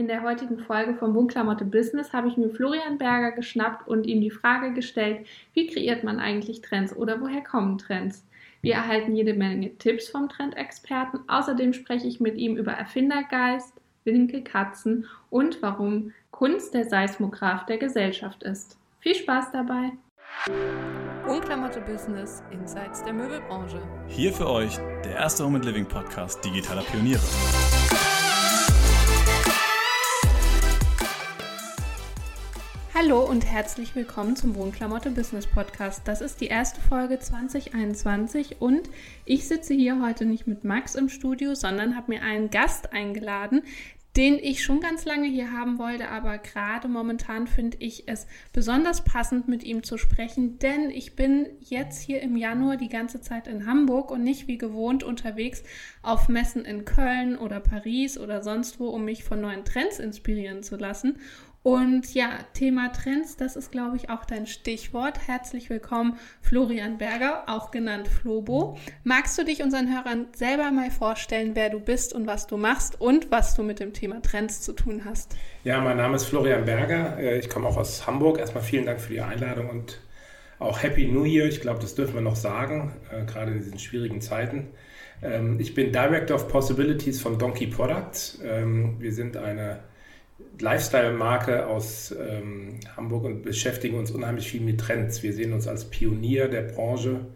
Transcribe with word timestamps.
In 0.00 0.06
der 0.06 0.22
heutigen 0.22 0.60
Folge 0.60 0.94
vom 0.94 1.12
Wohnklamotte 1.12 1.64
Business 1.64 2.12
habe 2.12 2.28
ich 2.28 2.36
mir 2.36 2.50
Florian 2.50 2.98
Berger 2.98 3.32
geschnappt 3.32 3.88
und 3.88 4.06
ihm 4.06 4.20
die 4.20 4.30
Frage 4.30 4.72
gestellt, 4.72 5.26
wie 5.54 5.66
kreiert 5.66 6.04
man 6.04 6.20
eigentlich 6.20 6.62
Trends 6.62 6.94
oder 6.94 7.20
woher 7.20 7.42
kommen 7.42 7.78
Trends? 7.78 8.24
Wir 8.62 8.74
erhalten 8.74 9.16
jede 9.16 9.34
Menge 9.34 9.76
Tipps 9.78 10.08
vom 10.08 10.28
Trendexperten. 10.28 11.18
Außerdem 11.26 11.72
spreche 11.72 12.06
ich 12.06 12.20
mit 12.20 12.36
ihm 12.36 12.56
über 12.56 12.70
Erfindergeist, 12.70 13.72
Winkelkatzen 14.04 15.06
und 15.30 15.60
warum 15.62 16.12
Kunst 16.30 16.74
der 16.74 16.84
Seismograph 16.84 17.66
der 17.66 17.78
Gesellschaft 17.78 18.44
ist. 18.44 18.78
Viel 19.00 19.16
Spaß 19.16 19.50
dabei! 19.50 19.90
Wohnklamotte 21.26 21.80
Business 21.80 22.44
Insights 22.52 23.02
der 23.02 23.14
Möbelbranche. 23.14 23.82
Hier 24.06 24.32
für 24.32 24.48
euch 24.48 24.76
der 25.04 25.16
erste 25.16 25.44
Home 25.44 25.56
and 25.56 25.64
Living 25.64 25.86
Podcast 25.86 26.44
digitaler 26.44 26.82
Pioniere. 26.82 27.20
Hallo 33.00 33.20
und 33.24 33.46
herzlich 33.46 33.94
willkommen 33.94 34.34
zum 34.34 34.56
Wohnklamotte 34.56 35.10
Business 35.10 35.46
Podcast. 35.46 36.02
Das 36.08 36.20
ist 36.20 36.40
die 36.40 36.48
erste 36.48 36.80
Folge 36.80 37.20
2021 37.20 38.60
und 38.60 38.90
ich 39.24 39.46
sitze 39.46 39.72
hier 39.72 40.02
heute 40.02 40.24
nicht 40.24 40.48
mit 40.48 40.64
Max 40.64 40.96
im 40.96 41.08
Studio, 41.08 41.54
sondern 41.54 41.94
habe 41.94 42.10
mir 42.10 42.22
einen 42.22 42.50
Gast 42.50 42.92
eingeladen, 42.92 43.62
den 44.16 44.34
ich 44.34 44.64
schon 44.64 44.80
ganz 44.80 45.04
lange 45.04 45.28
hier 45.28 45.52
haben 45.52 45.78
wollte, 45.78 46.08
aber 46.08 46.38
gerade 46.38 46.88
momentan 46.88 47.46
finde 47.46 47.76
ich 47.78 48.08
es 48.08 48.26
besonders 48.52 49.04
passend, 49.04 49.46
mit 49.46 49.62
ihm 49.62 49.84
zu 49.84 49.96
sprechen, 49.96 50.58
denn 50.58 50.90
ich 50.90 51.14
bin 51.14 51.46
jetzt 51.60 52.02
hier 52.02 52.20
im 52.20 52.36
Januar 52.36 52.78
die 52.78 52.88
ganze 52.88 53.20
Zeit 53.20 53.46
in 53.46 53.64
Hamburg 53.64 54.10
und 54.10 54.24
nicht 54.24 54.48
wie 54.48 54.58
gewohnt 54.58 55.04
unterwegs 55.04 55.62
auf 56.02 56.28
Messen 56.28 56.64
in 56.64 56.84
Köln 56.84 57.38
oder 57.38 57.60
Paris 57.60 58.18
oder 58.18 58.42
sonst 58.42 58.80
wo, 58.80 58.88
um 58.88 59.04
mich 59.04 59.22
von 59.22 59.40
neuen 59.40 59.64
Trends 59.64 60.00
inspirieren 60.00 60.64
zu 60.64 60.74
lassen. 60.74 61.20
Und 61.68 62.14
ja, 62.14 62.30
Thema 62.54 62.90
Trends, 62.94 63.36
das 63.36 63.54
ist, 63.54 63.70
glaube 63.70 63.98
ich, 63.98 64.08
auch 64.08 64.24
dein 64.24 64.46
Stichwort. 64.46 65.28
Herzlich 65.28 65.68
willkommen, 65.68 66.18
Florian 66.40 66.96
Berger, 66.96 67.42
auch 67.46 67.70
genannt 67.70 68.08
Flobo. 68.08 68.78
Magst 69.04 69.36
du 69.36 69.44
dich 69.44 69.62
unseren 69.62 69.94
Hörern 69.94 70.28
selber 70.32 70.70
mal 70.70 70.90
vorstellen, 70.90 71.50
wer 71.52 71.68
du 71.68 71.78
bist 71.78 72.14
und 72.14 72.26
was 72.26 72.46
du 72.46 72.56
machst 72.56 72.98
und 73.02 73.30
was 73.30 73.54
du 73.54 73.64
mit 73.64 73.80
dem 73.80 73.92
Thema 73.92 74.22
Trends 74.22 74.62
zu 74.62 74.72
tun 74.72 75.02
hast? 75.04 75.36
Ja, 75.62 75.78
mein 75.82 75.98
Name 75.98 76.16
ist 76.16 76.24
Florian 76.24 76.64
Berger. 76.64 77.18
Äh, 77.18 77.38
ich 77.38 77.50
komme 77.50 77.68
auch 77.68 77.76
aus 77.76 78.06
Hamburg. 78.06 78.38
Erstmal 78.38 78.64
vielen 78.64 78.86
Dank 78.86 78.98
für 78.98 79.12
die 79.12 79.20
Einladung 79.20 79.68
und 79.68 80.00
auch 80.60 80.82
Happy 80.82 81.06
New 81.06 81.26
Year. 81.26 81.44
Ich 81.48 81.60
glaube, 81.60 81.80
das 81.80 81.94
dürfen 81.94 82.14
wir 82.14 82.22
noch 82.22 82.36
sagen, 82.36 82.96
äh, 83.12 83.26
gerade 83.26 83.52
in 83.52 83.58
diesen 83.58 83.78
schwierigen 83.78 84.22
Zeiten. 84.22 84.68
Ähm, 85.22 85.60
ich 85.60 85.74
bin 85.74 85.92
Director 85.92 86.34
of 86.34 86.48
Possibilities 86.48 87.20
von 87.20 87.38
Donkey 87.38 87.66
Products. 87.66 88.40
Ähm, 88.42 88.96
wir 89.00 89.12
sind 89.12 89.36
eine 89.36 89.80
Lifestyle-Marke 90.60 91.66
aus 91.66 92.14
ähm, 92.18 92.80
Hamburg 92.96 93.24
und 93.24 93.42
beschäftigen 93.42 93.98
uns 93.98 94.10
unheimlich 94.10 94.50
viel 94.50 94.60
mit 94.60 94.80
Trends. 94.80 95.22
Wir 95.22 95.32
sehen 95.32 95.52
uns 95.52 95.68
als 95.68 95.84
Pionier 95.86 96.48
der 96.48 96.62
Branche. 96.62 97.26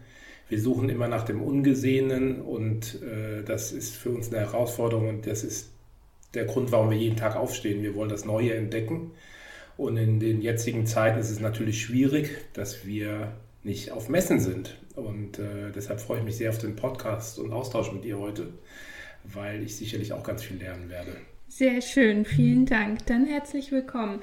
Wir 0.49 0.61
suchen 0.61 0.89
immer 0.89 1.09
nach 1.09 1.25
dem 1.25 1.43
Ungesehenen 1.43 2.41
und 2.41 3.01
äh, 3.03 3.43
das 3.43 3.73
ist 3.73 3.97
für 3.97 4.11
uns 4.11 4.29
eine 4.29 4.41
Herausforderung 4.41 5.09
und 5.09 5.27
das 5.27 5.45
ist 5.45 5.71
der 6.35 6.45
Grund, 6.45 6.73
warum 6.73 6.91
wir 6.91 6.97
jeden 6.97 7.17
Tag 7.17 7.37
aufstehen. 7.37 7.83
Wir 7.83 7.95
wollen 7.95 8.09
das 8.09 8.25
Neue 8.25 8.55
entdecken. 8.55 9.13
Und 9.77 9.97
in 9.97 10.21
den 10.21 10.43
jetzigen 10.43 10.87
Zeiten 10.87 11.19
ist 11.19 11.31
es 11.31 11.41
natürlich 11.41 11.83
schwierig, 11.83 12.31
dass 12.53 12.87
wir 12.87 13.33
nicht 13.63 13.91
auf 13.91 14.09
Messen 14.09 14.41
sind. 14.41 14.77
Und 14.95 15.39
äh, 15.39 15.71
deshalb 15.75 16.01
freue 16.01 16.19
ich 16.19 16.25
mich 16.25 16.37
sehr 16.37 16.51
auf 16.51 16.59
den 16.59 16.77
Podcast 16.77 17.39
und 17.39 17.53
Austausch 17.53 17.93
mit 17.93 18.05
dir 18.05 18.19
heute, 18.19 18.49
weil 19.25 19.63
ich 19.63 19.77
sicherlich 19.77 20.13
auch 20.13 20.23
ganz 20.23 20.43
viel 20.43 20.59
lernen 20.59 20.91
werde. 20.91 21.17
Sehr 21.55 21.83
schön, 21.83 22.25
vielen 22.25 22.65
Dank. 22.65 23.05
Dann 23.05 23.27
herzlich 23.27 23.73
willkommen. 23.73 24.21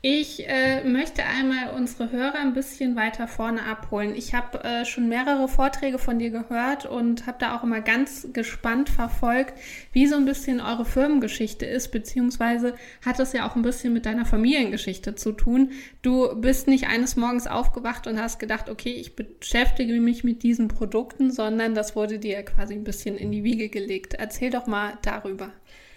Ich 0.00 0.48
äh, 0.48 0.82
möchte 0.82 1.22
einmal 1.24 1.74
unsere 1.76 2.10
Hörer 2.10 2.36
ein 2.36 2.54
bisschen 2.54 2.96
weiter 2.96 3.28
vorne 3.28 3.64
abholen. 3.64 4.14
Ich 4.16 4.32
habe 4.32 4.64
äh, 4.64 4.86
schon 4.86 5.10
mehrere 5.10 5.46
Vorträge 5.46 5.98
von 5.98 6.18
dir 6.18 6.30
gehört 6.30 6.86
und 6.86 7.26
habe 7.26 7.36
da 7.38 7.54
auch 7.54 7.64
immer 7.64 7.82
ganz 7.82 8.28
gespannt 8.32 8.88
verfolgt, 8.88 9.52
wie 9.92 10.06
so 10.06 10.16
ein 10.16 10.24
bisschen 10.24 10.62
eure 10.62 10.86
Firmengeschichte 10.86 11.66
ist, 11.66 11.92
beziehungsweise 11.92 12.74
hat 13.04 13.20
es 13.20 13.34
ja 13.34 13.46
auch 13.46 13.56
ein 13.56 13.62
bisschen 13.62 13.92
mit 13.92 14.06
deiner 14.06 14.24
Familiengeschichte 14.24 15.14
zu 15.16 15.32
tun. 15.32 15.72
Du 16.00 16.34
bist 16.34 16.66
nicht 16.66 16.86
eines 16.86 17.14
Morgens 17.14 17.46
aufgewacht 17.46 18.06
und 18.06 18.18
hast 18.18 18.38
gedacht, 18.38 18.70
okay, 18.70 18.94
ich 18.94 19.16
beschäftige 19.16 19.92
mich 20.00 20.24
mit 20.24 20.42
diesen 20.42 20.68
Produkten, 20.68 21.30
sondern 21.30 21.74
das 21.74 21.94
wurde 21.94 22.18
dir 22.18 22.42
quasi 22.42 22.72
ein 22.72 22.84
bisschen 22.84 23.18
in 23.18 23.32
die 23.32 23.44
Wiege 23.44 23.68
gelegt. 23.68 24.14
Erzähl 24.14 24.48
doch 24.48 24.66
mal 24.66 24.94
darüber. 25.02 25.52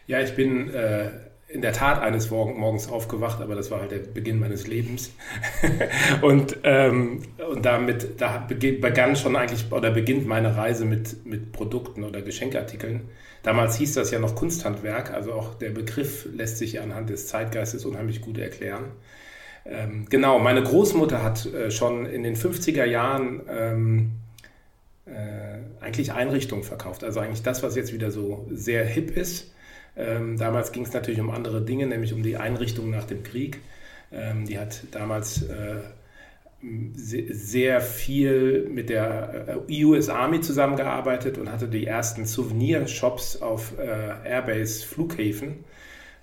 Ja, 0.07 0.19
ich 0.19 0.35
bin 0.35 0.69
äh, 0.69 1.09
in 1.53 1.61
der 1.61 1.71
Tat 1.71 2.01
eines 2.01 2.31
Morgens 2.31 2.89
aufgewacht, 2.89 3.39
aber 3.39 3.53
das 3.53 3.69
war 3.69 3.79
halt 3.79 3.91
der 3.91 3.99
Beginn 3.99 4.39
meines 4.39 4.65
Lebens. 4.65 5.11
und, 6.21 6.57
ähm, 6.63 7.21
und 7.47 7.63
damit, 7.63 8.19
da 8.19 8.47
begann 8.47 9.15
schon 9.15 9.35
eigentlich, 9.35 9.71
oder 9.71 9.91
beginnt 9.91 10.25
meine 10.25 10.57
Reise 10.57 10.83
mit, 10.83 11.25
mit 11.27 11.51
Produkten 11.51 12.03
oder 12.03 12.23
Geschenkartikeln. 12.23 13.01
Damals 13.43 13.75
hieß 13.77 13.93
das 13.93 14.09
ja 14.09 14.17
noch 14.17 14.35
Kunsthandwerk, 14.35 15.11
also 15.13 15.33
auch 15.33 15.53
der 15.53 15.69
Begriff 15.69 16.27
lässt 16.33 16.57
sich 16.57 16.81
anhand 16.81 17.11
des 17.11 17.27
Zeitgeistes 17.27 17.85
unheimlich 17.85 18.21
gut 18.21 18.39
erklären. 18.39 18.85
Ähm, 19.65 20.07
genau, 20.09 20.39
meine 20.39 20.63
Großmutter 20.63 21.21
hat 21.21 21.45
äh, 21.45 21.69
schon 21.69 22.07
in 22.07 22.23
den 22.23 22.35
50er 22.35 22.85
Jahren 22.85 23.41
ähm, 23.47 24.11
äh, 25.05 25.83
eigentlich 25.83 26.13
Einrichtungen 26.13 26.63
verkauft. 26.63 27.03
Also 27.03 27.19
eigentlich 27.19 27.43
das, 27.43 27.61
was 27.61 27.75
jetzt 27.75 27.93
wieder 27.93 28.09
so 28.09 28.47
sehr 28.49 28.83
hip 28.85 29.15
ist 29.15 29.53
ähm, 29.95 30.37
damals 30.37 30.71
ging 30.71 30.83
es 30.83 30.93
natürlich 30.93 31.19
um 31.19 31.29
andere 31.29 31.61
Dinge, 31.61 31.87
nämlich 31.87 32.13
um 32.13 32.23
die 32.23 32.37
Einrichtung 32.37 32.89
nach 32.89 33.05
dem 33.05 33.23
Krieg. 33.23 33.59
Ähm, 34.11 34.45
die 34.45 34.59
hat 34.59 34.83
damals 34.91 35.43
äh, 35.43 35.81
sehr 36.61 37.81
viel 37.81 38.69
mit 38.69 38.89
der 38.89 39.59
äh, 39.69 39.83
US 39.83 40.09
Army 40.09 40.41
zusammengearbeitet 40.41 41.37
und 41.37 41.51
hatte 41.51 41.67
die 41.67 41.85
ersten 41.85 42.25
Souvenirshops 42.25 43.41
auf 43.41 43.73
äh, 43.77 44.29
Airbase-Flughäfen 44.29 45.65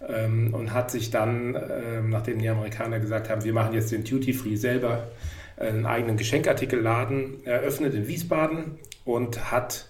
ähm, 0.08 0.54
und 0.54 0.72
hat 0.72 0.90
sich 0.90 1.10
dann, 1.10 1.54
äh, 1.54 2.00
nachdem 2.02 2.38
die 2.38 2.48
Amerikaner 2.48 3.00
gesagt 3.00 3.28
haben, 3.28 3.44
wir 3.44 3.52
machen 3.52 3.74
jetzt 3.74 3.92
den 3.92 4.04
Duty 4.04 4.32
Free 4.32 4.56
selber, 4.56 5.08
einen 5.56 5.84
eigenen 5.84 6.16
Geschenkartikelladen 6.16 7.44
eröffnet 7.44 7.94
in 7.94 8.08
Wiesbaden 8.08 8.78
und 9.04 9.52
hat 9.52 9.89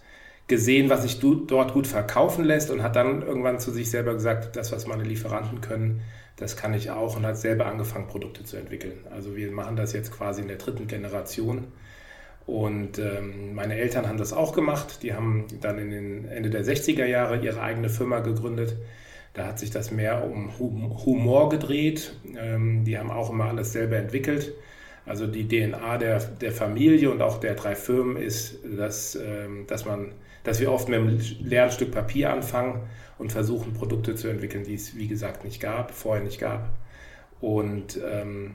gesehen, 0.51 0.91
was 0.91 1.03
sich 1.03 1.21
dort 1.21 1.73
gut 1.73 1.87
verkaufen 1.87 2.45
lässt 2.45 2.71
und 2.71 2.83
hat 2.83 2.97
dann 2.97 3.23
irgendwann 3.23 3.61
zu 3.61 3.71
sich 3.71 3.89
selber 3.89 4.13
gesagt, 4.15 4.57
das, 4.57 4.73
was 4.73 4.87
meine 4.87 5.05
Lieferanten 5.05 5.61
können, 5.61 6.03
das 6.37 6.57
kann 6.57 6.75
ich 6.75 6.91
auch 6.91 7.17
und 7.17 7.25
hat 7.25 7.39
selber 7.39 7.67
angefangen, 7.67 8.09
Produkte 8.09 8.45
zu 8.45 8.57
entwickeln. 8.57 8.99
Also 9.11 9.37
wir 9.37 9.51
machen 9.53 9.77
das 9.77 9.93
jetzt 9.93 10.11
quasi 10.11 10.43
in 10.43 10.49
der 10.49 10.57
dritten 10.57 10.89
Generation. 10.89 11.69
Und 12.47 12.99
ähm, 12.99 13.55
meine 13.55 13.77
Eltern 13.77 14.09
haben 14.09 14.19
das 14.19 14.33
auch 14.33 14.53
gemacht. 14.53 15.03
Die 15.03 15.15
haben 15.15 15.47
dann 15.61 15.79
in 15.79 15.91
den 15.91 16.25
Ende 16.29 16.51
der 16.51 16.65
60er 16.65 17.05
Jahre 17.05 17.39
ihre 17.39 17.63
eigene 17.63 17.89
Firma 17.89 18.19
gegründet. 18.19 18.77
Da 19.35 19.47
hat 19.47 19.61
sich 19.61 19.71
das 19.71 19.93
mehr 19.93 20.25
um 20.29 20.59
Humor 20.59 21.49
gedreht. 21.49 22.17
Ähm, 22.37 22.85
die 22.85 22.99
haben 22.99 23.13
auch 23.13 23.31
immer 23.31 23.45
alles 23.45 23.73
selber 23.73 23.97
entwickelt. 23.97 24.53
Also 25.07 25.29
die 25.29 25.47
DNA 25.47 25.99
der, 25.99 26.19
der 26.19 26.51
Familie 26.51 27.13
und 27.13 27.23
auch 27.23 27.39
der 27.39 27.55
drei 27.55 27.77
Firmen 27.77 28.17
ist, 28.17 28.59
dass, 28.65 29.15
ähm, 29.15 29.67
dass 29.69 29.85
man 29.85 30.13
dass 30.45 30.61
wir 30.61 30.73
oft 30.73 30.89
mit 30.89 30.99
einem 30.99 31.21
leeren 31.41 31.71
Stück 31.71 31.91
Papier 31.93 32.33
anfangen 32.33 32.83
und 33.19 33.33
versuchen, 33.33 33.75
Produkte 33.75 34.15
zu 34.15 34.29
entwickeln, 34.29 34.65
die 34.65 34.75
es, 34.75 34.97
wie 34.97 35.09
gesagt, 35.09 35.45
nicht 35.45 35.61
gab, 35.61 35.93
vorher 35.93 36.23
nicht 36.23 36.41
gab. 36.41 36.71
Und 37.41 37.99
ähm, 38.11 38.53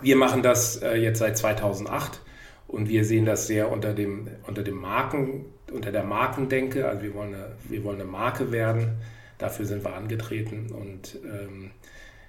wir 0.00 0.16
machen 0.16 0.42
das 0.42 0.76
äh, 0.82 0.96
jetzt 0.96 1.18
seit 1.18 1.38
2008 1.38 2.20
und 2.66 2.88
wir 2.88 3.04
sehen 3.04 3.24
das 3.24 3.46
sehr 3.46 3.70
unter 3.70 3.92
dem, 3.92 4.28
unter 4.46 4.62
dem 4.62 4.76
Marken, 4.76 5.44
unter 5.72 5.92
der 5.92 6.04
Markendenke. 6.04 6.88
Also 6.88 7.02
wir 7.02 7.14
wollen 7.14 7.34
eine, 7.34 7.52
wir 7.68 7.84
wollen 7.84 8.00
eine 8.00 8.10
Marke 8.10 8.50
werden. 8.50 8.96
Dafür 9.38 9.66
sind 9.66 9.84
wir 9.84 9.94
angetreten 9.94 10.70
und 10.72 11.18
ähm, 11.24 11.70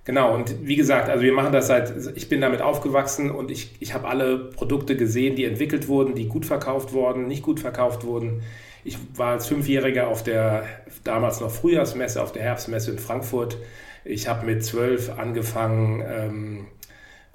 Genau, 0.05 0.35
und 0.35 0.67
wie 0.67 0.75
gesagt, 0.75 1.09
also 1.09 1.23
wir 1.23 1.33
machen 1.33 1.51
das 1.51 1.65
seit, 1.65 1.91
ich 2.15 2.29
bin 2.29 2.39
damit 2.39 2.61
aufgewachsen 2.61 3.31
und 3.31 3.49
ich, 3.49 3.75
ich 3.79 3.95
habe 3.95 4.07
alle 4.07 4.37
Produkte 4.37 4.95
gesehen, 4.95 5.35
die 5.35 5.45
entwickelt 5.45 5.87
wurden, 5.87 6.13
die 6.13 6.27
gut 6.27 6.45
verkauft 6.45 6.93
wurden, 6.93 7.27
nicht 7.27 7.41
gut 7.41 7.59
verkauft 7.59 8.03
wurden. 8.03 8.43
Ich 8.85 8.99
war 9.15 9.31
als 9.31 9.47
Fünfjähriger 9.47 10.07
auf 10.07 10.21
der 10.21 10.63
damals 11.03 11.41
noch 11.41 11.49
Frühjahrsmesse, 11.49 12.21
auf 12.21 12.31
der 12.31 12.43
Herbstmesse 12.43 12.91
in 12.91 12.99
Frankfurt. 12.99 13.57
Ich 14.03 14.27
habe 14.27 14.45
mit 14.45 14.63
zwölf 14.63 15.09
angefangen, 15.17 16.03
ähm, 16.07 16.67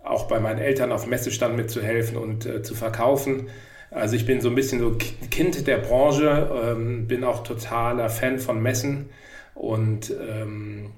auch 0.04 0.28
bei 0.28 0.38
meinen 0.38 0.60
Eltern 0.60 0.92
auf 0.92 1.08
Messestand 1.08 1.56
mitzuhelfen 1.56 2.16
und 2.16 2.46
äh, 2.46 2.62
zu 2.62 2.76
verkaufen. 2.76 3.48
Also 3.90 4.14
ich 4.14 4.26
bin 4.26 4.40
so 4.40 4.48
ein 4.48 4.54
bisschen 4.54 4.78
so 4.78 4.96
Kind 5.30 5.66
der 5.66 5.78
Branche, 5.78 6.48
ähm, 6.54 7.08
bin 7.08 7.24
auch 7.24 7.42
totaler 7.42 8.10
Fan 8.10 8.38
von 8.38 8.62
Messen 8.62 9.10
und 9.56 10.14
ähm, 10.20 10.90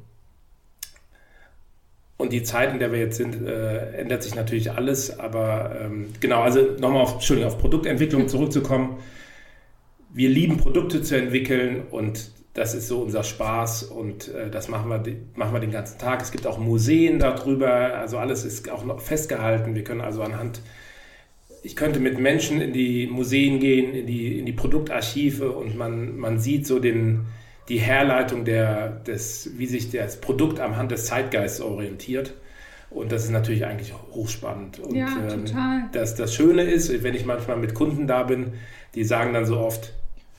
und 2.19 2.31
die 2.31 2.43
Zeit, 2.43 2.73
in 2.73 2.79
der 2.79 2.93
wir 2.93 2.99
jetzt 2.99 3.17
sind, 3.17 3.47
äh, 3.47 3.93
ändert 3.95 4.23
sich 4.23 4.35
natürlich 4.35 4.71
alles. 4.71 5.19
Aber 5.19 5.75
ähm, 5.81 6.13
genau, 6.21 6.43
also 6.43 6.61
nochmal 6.79 7.01
auf, 7.01 7.15
auf 7.31 7.59
Produktentwicklung 7.59 8.29
zurückzukommen 8.29 8.99
wir 10.15 10.29
lieben 10.29 10.59
Produkte 10.59 11.03
zu 11.03 11.17
entwickeln 11.17 11.83
und 11.91 12.31
das 12.55 12.75
ist 12.75 12.89
so 12.89 13.01
unser 13.01 13.25
Spaß 13.25 13.85
und 13.85 14.29
äh, 14.29 14.51
das 14.51 14.69
machen 14.69 14.91
wir, 14.91 15.03
machen 15.35 15.55
wir 15.55 15.61
den 15.61 15.71
ganzen 15.71 15.99
Tag. 15.99 16.21
Es 16.21 16.31
gibt 16.31 16.47
auch 16.47 16.59
Museen 16.59 17.19
darüber, 17.19 17.95
also 17.95 18.19
alles 18.19 18.45
ist 18.45 18.71
auch 18.71 18.85
noch 18.85 19.01
festgehalten. 19.01 19.75
Wir 19.75 19.85
können 19.85 20.03
also 20.03 20.23
anhand, 20.23 20.61
ich 21.63 21.77
könnte 21.77 21.99
mit 21.99 22.19
Menschen 22.19 22.61
in 22.61 22.75
die 22.75 23.07
Museen 23.07 23.59
gehen, 23.59 23.95
in 23.95 24.07
die, 24.07 24.39
in 24.39 24.45
die 24.45 24.53
Produktarchive 24.53 25.51
und 25.51 25.79
man, 25.79 26.19
man 26.19 26.39
sieht 26.39 26.67
so 26.67 26.79
den, 26.79 27.27
die 27.71 27.79
Herleitung 27.79 28.45
der, 28.45 28.89
des, 28.89 29.53
wie 29.57 29.67
sich 29.67 29.91
das 29.91 30.21
Produkt 30.21 30.61
am 30.61 30.77
Hand 30.77 30.91
des 30.91 31.07
Zeitgeistes 31.07 31.63
orientiert. 31.63 32.35
Und 32.91 33.11
das 33.11 33.25
ist 33.25 33.31
natürlich 33.31 33.65
eigentlich 33.65 33.95
hochspannend. 34.11 34.79
Und 34.79 34.95
ja, 34.95 35.07
total. 35.07 35.79
Ähm, 35.79 35.89
das, 35.93 36.15
das 36.15 36.35
Schöne 36.35 36.65
ist, 36.65 37.03
wenn 37.03 37.15
ich 37.15 37.25
manchmal 37.25 37.57
mit 37.57 37.73
Kunden 37.73 38.07
da 38.07 38.25
bin, 38.25 38.53
die 38.95 39.05
sagen 39.05 39.33
dann 39.33 39.47
so 39.47 39.59
oft, 39.59 39.95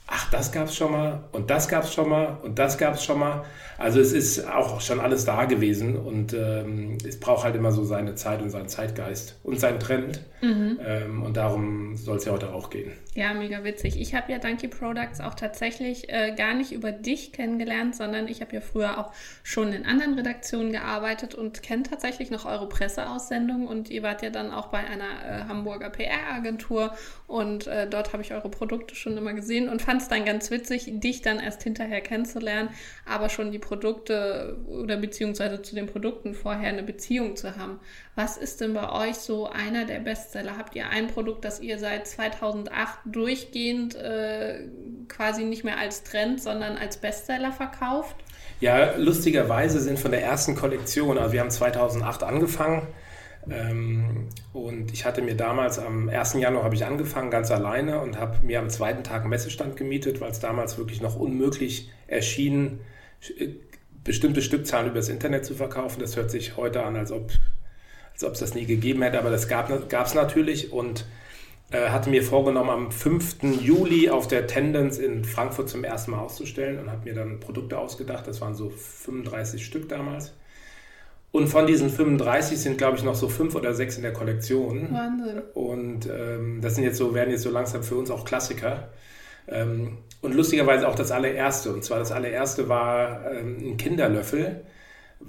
ach, 0.08 0.30
das 0.32 0.52
gab 0.52 0.68
es 0.68 0.76
schon 0.76 0.92
mal 0.92 1.24
und 1.32 1.50
das 1.50 1.68
gab 1.68 1.84
es 1.84 1.94
schon 1.94 2.10
mal 2.10 2.38
und 2.44 2.60
das 2.60 2.78
gab 2.78 2.96
es 2.96 3.04
schon 3.04 3.20
mal. 3.20 3.44
Also 3.78 4.00
es 4.00 4.14
ist 4.14 4.48
auch 4.48 4.82
schon 4.82 5.00
alles 5.00 5.26
da 5.26 5.46
gewesen 5.46 5.96
und 5.96 6.34
ähm, 6.34 6.98
es 7.08 7.20
braucht 7.20 7.44
halt 7.44 7.56
immer 7.56 7.72
so 7.72 7.84
seine 7.84 8.16
Zeit 8.16 8.42
und 8.42 8.50
seinen 8.50 8.68
Zeitgeist 8.68 9.40
und 9.44 9.60
seinen 9.60 9.80
Trend. 9.80 10.22
Mhm. 10.42 10.80
Ähm, 10.86 11.24
und 11.24 11.38
darum 11.38 11.96
soll 11.96 12.18
es 12.18 12.26
ja 12.26 12.34
heute 12.34 12.54
auch 12.54 12.70
gehen. 12.70 12.92
Ja, 13.16 13.34
mega 13.34 13.64
witzig. 13.64 14.00
Ich 14.00 14.16
habe 14.16 14.32
ja 14.32 14.40
Donkey 14.40 14.68
Products 14.68 15.22
auch 15.22 15.36
tatsächlich 15.36 16.10
äh, 16.10 16.34
gar 16.36 16.54
nicht 16.54 16.72
über 16.72 16.92
dich 16.92 17.32
kennengelernt, 17.32 17.96
sondern 17.96 18.28
ich 18.28 18.42
habe 18.42 18.54
ja 18.54 18.62
früher 18.62 18.98
auch 18.98 19.14
schon 19.44 19.72
in 19.72 19.86
anderen 19.86 20.16
Redaktionen 20.16 20.72
gearbeitet 20.72 21.36
und 21.36 21.62
kenne 21.62 21.84
tatsächlich 21.84 22.32
noch 22.32 22.46
eure 22.46 22.68
Presseaussendung 22.68 23.68
und 23.68 23.90
ihr 23.90 24.04
wart 24.04 24.24
ja 24.24 24.32
dann 24.32 24.52
auch 24.52 24.68
bei 24.68 24.80
einer 24.80 25.04
äh, 25.26 25.48
Hamburger 25.48 25.90
PR-Agentur 25.90 26.96
und 27.28 27.68
äh, 27.68 27.88
dort 27.88 28.14
habe 28.14 28.24
ich 28.24 28.34
eure 28.34 28.50
Produkte 28.50 28.96
schon 28.96 29.16
immer 29.16 29.34
gesehen 29.34 29.70
und 29.70 29.82
fand 29.82 29.93
es 29.98 30.07
dann 30.07 30.25
ganz 30.25 30.51
witzig, 30.51 30.90
dich 31.00 31.22
dann 31.22 31.40
erst 31.40 31.63
hinterher 31.63 32.01
kennenzulernen, 32.01 32.69
aber 33.06 33.30
schon 33.30 33.51
die 33.51 33.60
Produkte 33.60 34.57
oder 34.68 34.98
beziehungsweise 34.98 35.62
zu 35.62 35.75
den 35.75 35.88
Produkten 35.88 36.34
vorher 36.34 36.69
eine 36.69 36.84
Beziehung 36.84 37.36
zu 37.36 37.57
haben. 37.57 37.80
Was 38.16 38.38
ist 38.38 38.62
denn 38.62 38.74
bei 38.74 38.92
euch 38.92 39.16
so 39.16 39.48
einer 39.48 39.86
der 39.86 40.00
Bestseller? 40.00 40.57
Habt 40.57 40.75
ihr 40.75 40.90
ein 40.90 41.07
Produkt, 41.07 41.45
das 41.45 41.60
ihr 41.60 41.80
seit 41.80 42.07
2008 42.07 43.00
durchgehend 43.06 43.95
äh, 43.95 44.68
quasi 45.07 45.44
nicht 45.44 45.63
mehr 45.63 45.80
als 45.80 46.04
Trend, 46.04 46.42
sondern 46.42 46.78
als 46.78 46.98
Bestseller 46.98 47.51
verkauft? 47.51 48.16
Ja, 48.60 48.95
lustigerweise 48.98 49.80
sind 49.80 50.00
von 50.00 50.12
der 50.12 50.22
ersten 50.22 50.56
Kollektion, 50.56 51.18
also 51.18 51.34
wir 51.34 51.40
haben 51.40 51.51
2008 51.51 52.24
angefangen 52.24 52.88
und 54.54 54.94
ich 54.94 55.06
hatte 55.06 55.22
mir 55.22 55.36
damals 55.36 55.80
am 55.80 56.10
1. 56.10 56.36
Januar 56.36 56.63
habe 56.63 56.75
ich 56.75 56.86
angefangen, 56.86 57.30
ganz 57.30 57.51
alleine 57.51 58.00
und 58.00 58.18
habe 58.18 58.45
mir 58.45 58.60
am 58.60 58.69
zweiten 58.69 59.04
Tag 59.04 59.22
einen 59.22 59.30
Messestand 59.30 59.75
gemietet, 59.75 60.22
weil 60.22 60.31
es 60.31 60.40
damals 60.40 60.78
wirklich 60.78 61.01
noch 61.01 61.18
unmöglich 61.18 61.90
erschien, 62.07 62.80
äh, 63.38 63.50
bestimmte 64.04 64.42
Stückzahlen 64.42 64.92
übers 64.92 65.10
Internet 65.10 65.45
zu 65.45 65.56
verkaufen. 65.56 66.00
Das 66.00 66.16
hört 66.16 66.31
sich 66.31 66.57
heute 66.57 66.84
an, 66.84 66.95
als 66.95 67.12
ob 67.12 67.31
als 68.13 68.24
ob 68.24 68.34
es 68.34 68.40
das 68.40 68.54
nie 68.54 68.66
gegeben 68.66 69.01
hätte, 69.01 69.18
aber 69.18 69.31
das 69.31 69.48
gab 69.48 69.69
es 69.69 70.13
natürlich 70.13 70.72
und 70.72 71.06
äh, 71.72 71.90
hatte 71.90 72.10
mir 72.10 72.24
vorgenommen, 72.24 72.69
am 72.69 72.92
5. 72.92 73.38
Juli 73.62 74.10
auf 74.10 74.28
der 74.28 74.45
Tendenz 74.45 75.00
in 75.00 75.25
Frankfurt 75.25 75.69
zum 75.69 75.84
ersten 75.84 76.12
Mal 76.12 76.19
auszustellen 76.19 76.80
und 76.80 76.92
habe 76.92 77.06
mir 77.06 77.16
dann 77.16 77.40
Produkte 77.40 77.78
ausgedacht. 77.78 78.28
Das 78.28 78.42
waren 78.42 78.54
so 78.54 78.69
35 78.69 79.66
Stück 79.66 79.90
damals. 79.90 80.34
Und 81.33 81.47
von 81.50 81.68
diesen 81.68 81.89
35 81.89 82.57
sind, 82.57 82.77
glaube 82.77 82.95
ich, 82.95 83.03
noch 83.03 83.15
so 83.15 83.27
fünf 83.27 83.56
oder 83.56 83.74
sechs 83.74 83.97
in 83.97 84.03
der 84.03 84.13
Kollektion. 84.13 84.89
Wahnsinn. 84.94 85.41
Und 85.53 86.07
ähm, 86.09 86.62
das 86.62 86.75
sind 86.75 86.85
jetzt 86.85 86.97
so, 86.97 87.13
werden 87.13 87.31
jetzt 87.31 87.44
so 87.44 87.50
langsam 87.50 87.83
für 87.83 87.95
uns 87.95 88.09
auch 88.09 88.24
Klassiker. 88.24 88.94
Ähm, 89.50 89.97
und 90.21 90.33
lustigerweise 90.33 90.88
auch 90.88 90.95
das 90.95 91.12
allererste. 91.12 91.74
Und 91.74 91.83
zwar 91.83 92.00
das 92.00 92.13
allererste 92.13 92.69
war 92.69 93.30
ähm, 93.30 93.57
ein 93.59 93.77
Kinderlöffel 93.77 94.62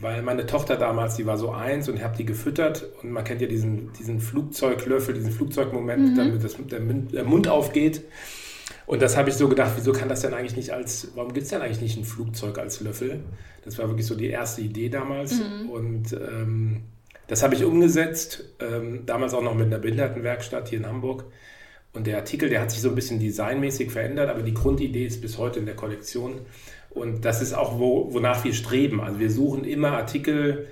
weil 0.01 0.23
meine 0.23 0.47
Tochter 0.47 0.77
damals, 0.77 1.17
die 1.17 1.27
war 1.27 1.39
so 1.39 1.51
eins 1.51 1.89
und 1.89 1.97
ich 1.97 2.03
habe 2.03 2.17
die 2.17 2.25
gefüttert 2.25 2.87
und 3.03 3.11
man 3.11 3.25
kennt 3.25 3.41
ja 3.41 3.47
diesen, 3.47 3.93
diesen 3.93 4.21
Flugzeuglöffel, 4.21 5.15
diesen 5.15 5.33
Flugzeugmoment, 5.33 6.13
mhm. 6.13 6.17
damit 6.17 6.45
das, 6.45 6.57
der, 6.59 6.81
der 6.81 7.25
Mund 7.25 7.49
aufgeht. 7.49 8.03
Und 8.87 9.01
das 9.01 9.17
habe 9.17 9.31
ich 9.31 9.37
so 9.37 9.49
gedacht, 9.49 9.73
wieso 9.77 9.93
kann 9.93 10.09
das 10.09 10.21
denn 10.21 10.35
eigentlich 10.35 10.57
nicht 10.57 10.71
als, 10.71 11.09
warum 11.15 11.33
gibt 11.33 11.45
es 11.45 11.51
denn 11.51 11.63
eigentlich 11.63 11.81
nicht 11.81 11.97
ein 11.97 12.05
Flugzeug 12.05 12.59
als 12.59 12.81
Löffel? 12.81 13.21
Das 13.65 13.79
war 13.79 13.89
wirklich 13.89 14.07
so 14.07 14.15
die 14.15 14.29
erste 14.29 14.61
Idee 14.61 14.91
damals. 14.91 15.41
Mhm. 15.41 15.71
Und 15.71 16.13
ähm, 16.13 16.83
das 17.27 17.43
habe 17.43 17.55
ich 17.55 17.65
umgesetzt, 17.65 18.45
ähm, 18.61 19.07
damals 19.07 19.33
auch 19.33 19.43
noch 19.43 19.55
mit 19.55 19.67
einer 19.67 19.79
Behindertenwerkstatt 19.79 20.69
hier 20.69 20.79
in 20.79 20.87
Hamburg. 20.87 21.25
Und 21.95 22.07
der 22.07 22.17
Artikel, 22.17 22.49
der 22.51 22.61
hat 22.61 22.71
sich 22.71 22.81
so 22.81 22.89
ein 22.89 22.95
bisschen 22.95 23.21
designmäßig 23.21 23.91
verändert, 23.91 24.29
aber 24.29 24.43
die 24.43 24.53
Grundidee 24.53 25.07
ist 25.07 25.23
bis 25.23 25.39
heute 25.39 25.61
in 25.61 25.67
der 25.67 25.77
Kollektion. 25.77 26.41
Und 26.91 27.25
das 27.25 27.41
ist 27.41 27.55
auch, 27.55 27.79
wo, 27.79 28.13
wonach 28.13 28.45
wir 28.45 28.53
streben. 28.53 29.01
Also 29.01 29.19
wir 29.19 29.31
suchen 29.31 29.65
immer 29.65 29.93
Artikel 29.93 30.67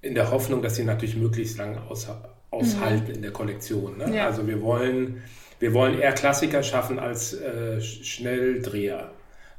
in 0.00 0.14
der 0.14 0.30
Hoffnung, 0.30 0.62
dass 0.62 0.76
sie 0.76 0.84
natürlich 0.84 1.16
möglichst 1.16 1.58
lang 1.58 1.78
aus, 1.88 2.08
aushalten 2.50 3.10
mhm. 3.10 3.14
in 3.16 3.22
der 3.22 3.30
Kollektion. 3.30 3.98
Ne? 3.98 4.14
Ja. 4.14 4.26
Also 4.26 4.46
wir 4.46 4.60
wollen, 4.62 5.22
wir 5.58 5.74
wollen 5.74 5.98
eher 5.98 6.12
Klassiker 6.12 6.62
schaffen 6.62 6.98
als 6.98 7.34
äh, 7.34 7.80
Schnelldreher. 7.80 9.10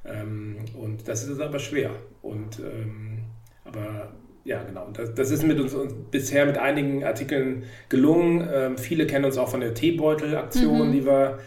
Ähm, 0.05 0.57
und 0.77 1.07
das 1.07 1.27
ist 1.27 1.39
aber 1.39 1.59
schwer. 1.59 1.91
Und 2.21 2.59
ähm, 2.59 3.19
aber 3.65 4.13
ja, 4.45 4.63
genau. 4.63 4.89
Das, 4.93 5.13
das 5.13 5.31
ist 5.31 5.43
mit 5.43 5.59
uns, 5.59 5.73
uns, 5.73 5.93
bisher 6.09 6.45
mit 6.45 6.57
einigen 6.57 7.03
Artikeln 7.03 7.63
gelungen. 7.89 8.47
Ähm, 8.51 8.77
viele 8.77 9.05
kennen 9.05 9.25
uns 9.25 9.37
auch 9.37 9.49
von 9.49 9.59
der 9.59 9.73
Teebeutel-Aktion, 9.73 10.89
mhm. 10.89 10.91
die 10.93 11.05
wir 11.05 11.39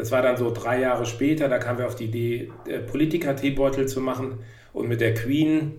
das 0.00 0.10
war 0.12 0.22
dann 0.22 0.38
so 0.38 0.50
drei 0.50 0.80
Jahre 0.80 1.04
später, 1.04 1.48
da 1.48 1.58
kamen 1.58 1.78
wir 1.78 1.86
auf 1.86 1.94
die 1.94 2.06
Idee, 2.06 2.50
äh, 2.66 2.78
Politiker-Teebeutel 2.78 3.86
zu 3.86 4.00
machen. 4.00 4.38
Und 4.72 4.88
mit 4.88 5.02
der 5.02 5.12
Queen, 5.12 5.72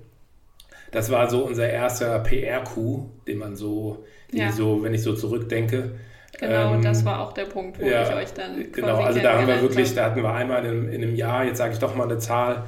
das 0.91 1.09
war 1.09 1.27
so 1.27 1.43
unser 1.43 1.67
erster 1.67 2.19
PR-Coup, 2.19 3.09
den 3.25 3.39
man 3.39 3.55
so, 3.55 4.05
ja. 4.31 4.51
so, 4.51 4.83
wenn 4.83 4.93
ich 4.93 5.01
so 5.01 5.15
zurückdenke. 5.15 5.95
Genau, 6.41 6.73
ähm, 6.73 6.81
das 6.81 7.05
war 7.05 7.19
auch 7.19 7.33
der 7.33 7.45
Punkt, 7.45 7.79
wo 7.79 7.85
ja, 7.85 8.01
ich 8.01 8.15
euch 8.15 8.33
dann. 8.33 8.71
Genau, 8.71 8.99
also 8.99 9.19
da 9.19 9.37
haben 9.37 9.47
wir 9.47 9.61
wirklich, 9.61 9.93
da 9.93 10.05
hatten 10.05 10.23
wir 10.23 10.33
einmal 10.33 10.65
in, 10.65 10.89
in 10.89 11.03
einem 11.03 11.15
Jahr, 11.15 11.45
jetzt 11.45 11.59
sage 11.59 11.73
ich 11.73 11.79
doch 11.79 11.95
mal 11.95 12.05
eine 12.05 12.17
Zahl, 12.17 12.63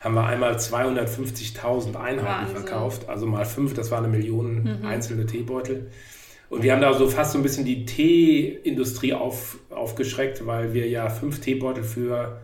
haben 0.00 0.14
wir 0.14 0.26
einmal 0.26 0.56
250.000 0.56 1.94
Einheiten 1.94 2.26
Wahnsinn. 2.26 2.56
verkauft. 2.56 3.08
Also 3.08 3.26
mal 3.26 3.44
fünf, 3.44 3.74
das 3.74 3.92
war 3.92 3.98
eine 3.98 4.08
Million 4.08 4.80
mhm. 4.80 4.86
einzelne 4.86 5.24
Teebeutel. 5.24 5.92
Und 6.50 6.64
wir 6.64 6.72
haben 6.72 6.80
da 6.80 6.92
so 6.94 7.08
fast 7.08 7.32
so 7.32 7.38
ein 7.38 7.44
bisschen 7.44 7.64
die 7.64 7.86
Teeindustrie 7.86 9.14
auf, 9.14 9.58
aufgeschreckt, 9.70 10.44
weil 10.44 10.74
wir 10.74 10.88
ja 10.88 11.08
fünf 11.08 11.40
Teebeutel 11.40 11.84
für 11.84 12.40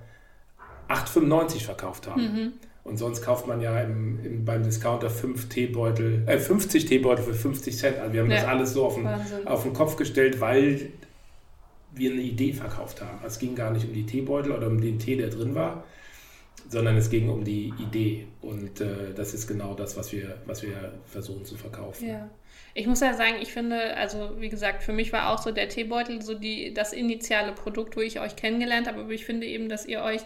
8,95 0.89 1.65
verkauft 1.65 2.07
haben. 2.07 2.23
Mhm. 2.23 2.53
Und 2.89 2.97
sonst 2.97 3.23
kauft 3.23 3.47
man 3.47 3.61
ja 3.61 3.81
im, 3.83 4.19
im, 4.25 4.45
beim 4.45 4.63
Discounter 4.63 5.11
fünf 5.11 5.49
Teebeutel, 5.51 6.23
äh, 6.27 6.39
50 6.39 6.87
Teebeutel 6.87 7.23
für 7.23 7.35
50 7.35 7.77
Cent. 7.77 7.99
Also 7.99 8.13
wir 8.15 8.23
haben 8.23 8.31
ja. 8.31 8.37
das 8.37 8.47
alles 8.47 8.73
so 8.73 8.87
auf 8.87 8.95
den, 8.95 9.07
auf 9.47 9.63
den 9.65 9.75
Kopf 9.75 9.97
gestellt, 9.97 10.41
weil 10.41 10.91
wir 11.93 12.13
eine 12.13 12.23
Idee 12.23 12.55
verkauft 12.55 13.03
haben. 13.03 13.19
Es 13.27 13.39
ging 13.39 13.55
gar 13.55 13.71
nicht 13.73 13.87
um 13.87 13.93
die 13.93 14.07
Teebeutel 14.07 14.53
oder 14.53 14.69
um 14.69 14.81
den 14.81 14.99
Tee, 14.99 15.17
der 15.17 15.29
drin 15.29 15.55
war, 15.55 15.85
sondern 16.69 16.97
es 16.97 17.11
ging 17.11 17.29
um 17.29 17.45
die 17.45 17.75
Idee. 17.79 18.27
Und 18.41 18.81
äh, 18.81 19.13
das 19.15 19.35
ist 19.35 19.47
genau 19.47 19.75
das, 19.75 19.97
was 19.97 20.13
wir, 20.13 20.39
was 20.47 20.63
wir 20.63 20.93
versuchen 21.07 21.45
zu 21.45 21.57
verkaufen. 21.57 22.09
Ja. 22.09 22.31
Ich 22.75 22.87
muss 22.87 23.01
ja 23.01 23.13
sagen, 23.15 23.37
ich 23.41 23.53
finde, 23.53 23.97
also 23.97 24.37
wie 24.39 24.49
gesagt, 24.49 24.83
für 24.83 24.93
mich 24.93 25.13
war 25.13 25.31
auch 25.31 25.43
so 25.43 25.51
der 25.51 25.69
Teebeutel 25.69 26.23
so 26.23 26.35
die, 26.35 26.73
das 26.73 26.93
initiale 26.93 27.53
Produkt, 27.53 27.97
wo 27.97 28.01
ich 28.01 28.21
euch 28.21 28.37
kennengelernt 28.37 28.87
habe, 28.87 29.01
aber 29.01 29.11
ich 29.11 29.25
finde 29.25 29.47
eben, 29.47 29.69
dass 29.69 29.85
ihr 29.85 30.03
euch 30.03 30.21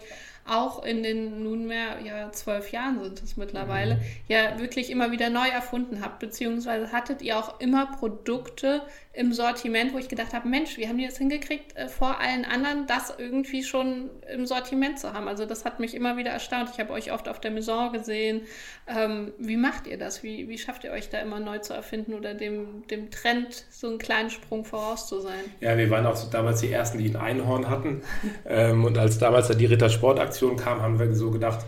auch 0.45 0.83
in 0.83 1.03
den 1.03 1.43
nunmehr 1.43 1.99
ja 2.03 2.31
zwölf 2.31 2.71
Jahren 2.71 3.01
sind 3.01 3.23
es 3.23 3.37
mittlerweile, 3.37 3.95
mhm. 3.95 4.01
ja 4.27 4.59
wirklich 4.59 4.89
immer 4.89 5.11
wieder 5.11 5.29
neu 5.29 5.47
erfunden 5.47 6.01
habt, 6.01 6.19
beziehungsweise 6.19 6.91
hattet 6.91 7.21
ihr 7.21 7.37
auch 7.37 7.59
immer 7.59 7.85
Produkte 7.85 8.81
im 9.15 9.31
Sortiment, 9.31 9.93
wo 9.93 9.99
ich 9.99 10.09
gedacht 10.09 10.33
habe, 10.33 10.47
Mensch, 10.47 10.75
wie 10.77 10.87
haben 10.87 10.97
die 10.97 11.05
das 11.05 11.19
hingekriegt, 11.19 11.77
äh, 11.77 11.87
vor 11.87 12.19
allen 12.19 12.45
anderen 12.45 12.87
das 12.87 13.13
irgendwie 13.15 13.63
schon 13.63 14.09
im 14.33 14.47
Sortiment 14.47 14.97
zu 14.97 15.13
haben. 15.13 15.27
Also 15.27 15.45
das 15.45 15.65
hat 15.65 15.79
mich 15.79 15.93
immer 15.93 16.17
wieder 16.17 16.31
erstaunt. 16.31 16.71
Ich 16.73 16.79
habe 16.79 16.91
euch 16.91 17.11
oft 17.11 17.29
auf 17.29 17.39
der 17.39 17.51
Maison 17.51 17.93
gesehen. 17.93 18.41
Ähm, 18.87 19.31
wie 19.37 19.55
macht 19.55 19.85
ihr 19.85 19.99
das? 19.99 20.23
Wie, 20.23 20.49
wie 20.49 20.57
schafft 20.57 20.83
ihr 20.83 20.91
euch 20.91 21.09
da 21.09 21.19
immer 21.19 21.39
neu 21.39 21.59
zu 21.59 21.73
erfinden 21.73 22.15
oder 22.15 22.33
dem, 22.33 22.87
dem 22.87 23.11
Trend 23.11 23.65
so 23.69 23.87
einen 23.87 23.99
kleinen 23.99 24.31
Sprung 24.31 24.65
voraus 24.65 25.07
zu 25.07 25.21
sein? 25.21 25.43
Ja, 25.61 25.77
wir 25.77 25.91
waren 25.91 26.07
auch 26.07 26.15
so 26.15 26.27
damals 26.31 26.61
die 26.61 26.71
Ersten, 26.71 26.97
die 26.97 27.09
ein 27.09 27.15
Einhorn 27.15 27.69
hatten. 27.69 28.01
ähm, 28.47 28.83
und 28.83 28.97
als 28.97 29.19
damals 29.19 29.47
die 29.55 29.65
Rittersportaktion 29.67 30.57
kam, 30.57 30.81
haben 30.81 30.97
wir 30.97 31.13
so 31.13 31.29
gedacht, 31.29 31.63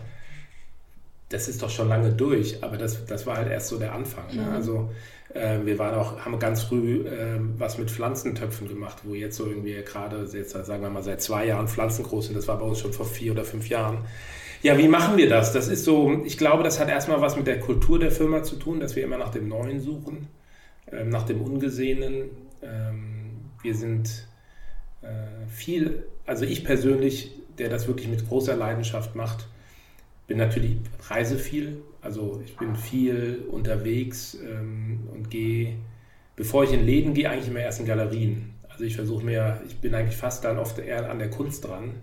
das 1.36 1.50
ist 1.50 1.62
doch 1.62 1.70
schon 1.70 1.90
lange 1.90 2.12
durch, 2.12 2.64
aber 2.64 2.78
das, 2.78 3.06
das 3.06 3.28
war 3.28 3.36
halt 3.36 3.52
erst 3.52 3.68
so 3.68 3.78
der 3.78 3.94
Anfang. 3.94 4.24
Ne? 4.34 4.42
Mhm. 4.42 4.54
Also 4.54 4.90
äh, 5.34 5.60
wir 5.66 5.78
waren 5.78 5.96
auch, 5.96 6.18
haben 6.24 6.40
ganz 6.40 6.64
früh 6.64 7.02
äh, 7.02 7.40
was 7.58 7.78
mit 7.78 7.92
Pflanzentöpfen 7.92 8.70
gemacht, 8.70 9.00
wo 9.04 9.14
jetzt 9.14 9.36
so 9.36 9.46
irgendwie 9.46 9.74
gerade, 9.84 10.26
jetzt 10.32 10.52
sagen 10.52 10.82
wir 10.82 10.90
mal 10.90 11.04
seit 11.04 11.22
zwei 11.22 11.46
Jahren 11.46 11.68
Pflanzen 11.68 12.04
groß 12.04 12.28
sind. 12.28 12.38
Das 12.38 12.48
war 12.48 12.58
bei 12.58 12.66
uns 12.66 12.80
schon 12.80 12.94
vor 12.94 13.06
vier 13.06 13.34
oder 13.34 13.44
fünf 13.44 13.68
Jahren. 13.68 13.98
Ja, 14.64 14.78
wie 14.78 14.88
machen 14.88 15.18
wir 15.18 15.28
das? 15.28 15.52
Das 15.52 15.68
ist 15.68 15.84
so, 15.84 16.22
ich 16.24 16.38
glaube, 16.38 16.64
das 16.64 16.80
hat 16.80 16.88
erstmal 16.88 17.20
was 17.20 17.36
mit 17.36 17.48
der 17.48 17.60
Kultur 17.60 18.00
der 18.00 18.12
Firma 18.12 18.44
zu 18.44 18.56
tun, 18.56 18.80
dass 18.80 18.96
wir 18.96 19.04
immer 19.04 19.18
nach 19.18 19.32
dem 19.32 19.50
Neuen 19.50 19.82
suchen, 19.82 20.30
äh, 20.90 21.04
nach 21.04 21.24
dem 21.24 21.42
Ungesehenen. 21.42 22.30
Ähm, 22.64 23.52
wir 23.62 23.76
sind 23.76 24.26
äh, 25.02 25.08
viel, 25.50 26.06
also 26.26 26.46
ich 26.46 26.64
persönlich, 26.64 27.32
der 27.58 27.68
das 27.68 27.88
wirklich 27.88 28.08
mit 28.08 28.26
großer 28.26 28.56
Leidenschaft 28.56 29.16
macht, 29.16 29.48
bin 30.28 30.38
natürlich, 30.38 30.78
reise 31.10 31.38
viel, 31.38 31.78
also 32.02 32.42
ich 32.46 32.56
bin 32.58 32.76
viel 32.76 33.44
unterwegs 33.50 34.38
ähm, 34.44 35.08
und 35.14 35.30
gehe, 35.30 35.76
bevor 36.36 36.64
ich 36.64 36.74
in 36.74 36.86
Läden 36.86 37.14
gehe, 37.14 37.30
eigentlich 37.30 37.48
immer 37.48 37.60
erst 37.60 37.80
in 37.80 37.86
Galerien. 37.86 38.54
Also 38.70 38.84
ich 38.84 38.96
versuche 38.96 39.26
mir, 39.26 39.62
ich 39.68 39.78
bin 39.78 39.96
eigentlich 39.96 40.18
fast 40.18 40.44
dann 40.44 40.58
oft 40.58 40.80
eher 40.80 41.10
an 41.10 41.20
der 41.20 41.30
Kunst 41.30 41.66
dran, 41.66 41.96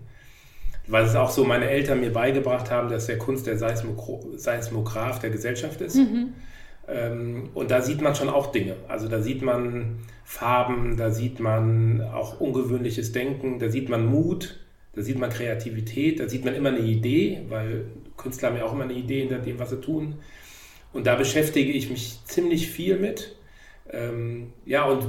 weil 0.87 1.05
es 1.05 1.15
auch 1.15 1.29
so 1.29 1.43
meine 1.43 1.69
Eltern 1.69 1.99
mir 1.99 2.11
beigebracht 2.11 2.71
haben, 2.71 2.89
dass 2.89 3.05
der 3.05 3.17
Kunst 3.17 3.45
der 3.45 3.57
Seismograph 3.57 5.19
der 5.19 5.29
Gesellschaft 5.29 5.81
ist. 5.81 5.95
Mhm. 5.95 6.33
Ähm, 6.87 7.49
und 7.53 7.71
da 7.71 7.81
sieht 7.81 8.01
man 8.01 8.15
schon 8.15 8.29
auch 8.29 8.51
Dinge. 8.51 8.75
Also 8.87 9.07
da 9.07 9.21
sieht 9.21 9.41
man 9.41 9.99
Farben, 10.23 10.97
da 10.97 11.11
sieht 11.11 11.39
man 11.39 12.01
auch 12.01 12.39
ungewöhnliches 12.39 13.11
Denken, 13.11 13.59
da 13.59 13.69
sieht 13.69 13.89
man 13.89 14.05
Mut, 14.05 14.59
da 14.93 15.01
sieht 15.01 15.17
man 15.17 15.29
Kreativität, 15.29 16.19
da 16.19 16.27
sieht 16.27 16.45
man 16.45 16.55
immer 16.55 16.69
eine 16.69 16.79
Idee, 16.79 17.41
weil 17.49 17.85
Künstler 18.17 18.49
haben 18.49 18.57
ja 18.57 18.65
auch 18.65 18.73
immer 18.73 18.83
eine 18.83 18.93
Idee 18.93 19.21
hinter 19.21 19.39
dem, 19.39 19.59
was 19.59 19.69
sie 19.69 19.81
tun. 19.81 20.15
Und 20.91 21.07
da 21.07 21.15
beschäftige 21.15 21.71
ich 21.71 21.89
mich 21.89 22.19
ziemlich 22.25 22.67
viel 22.67 22.99
mit. 22.99 23.35
Ähm, 23.89 24.53
ja, 24.65 24.85
und, 24.85 25.07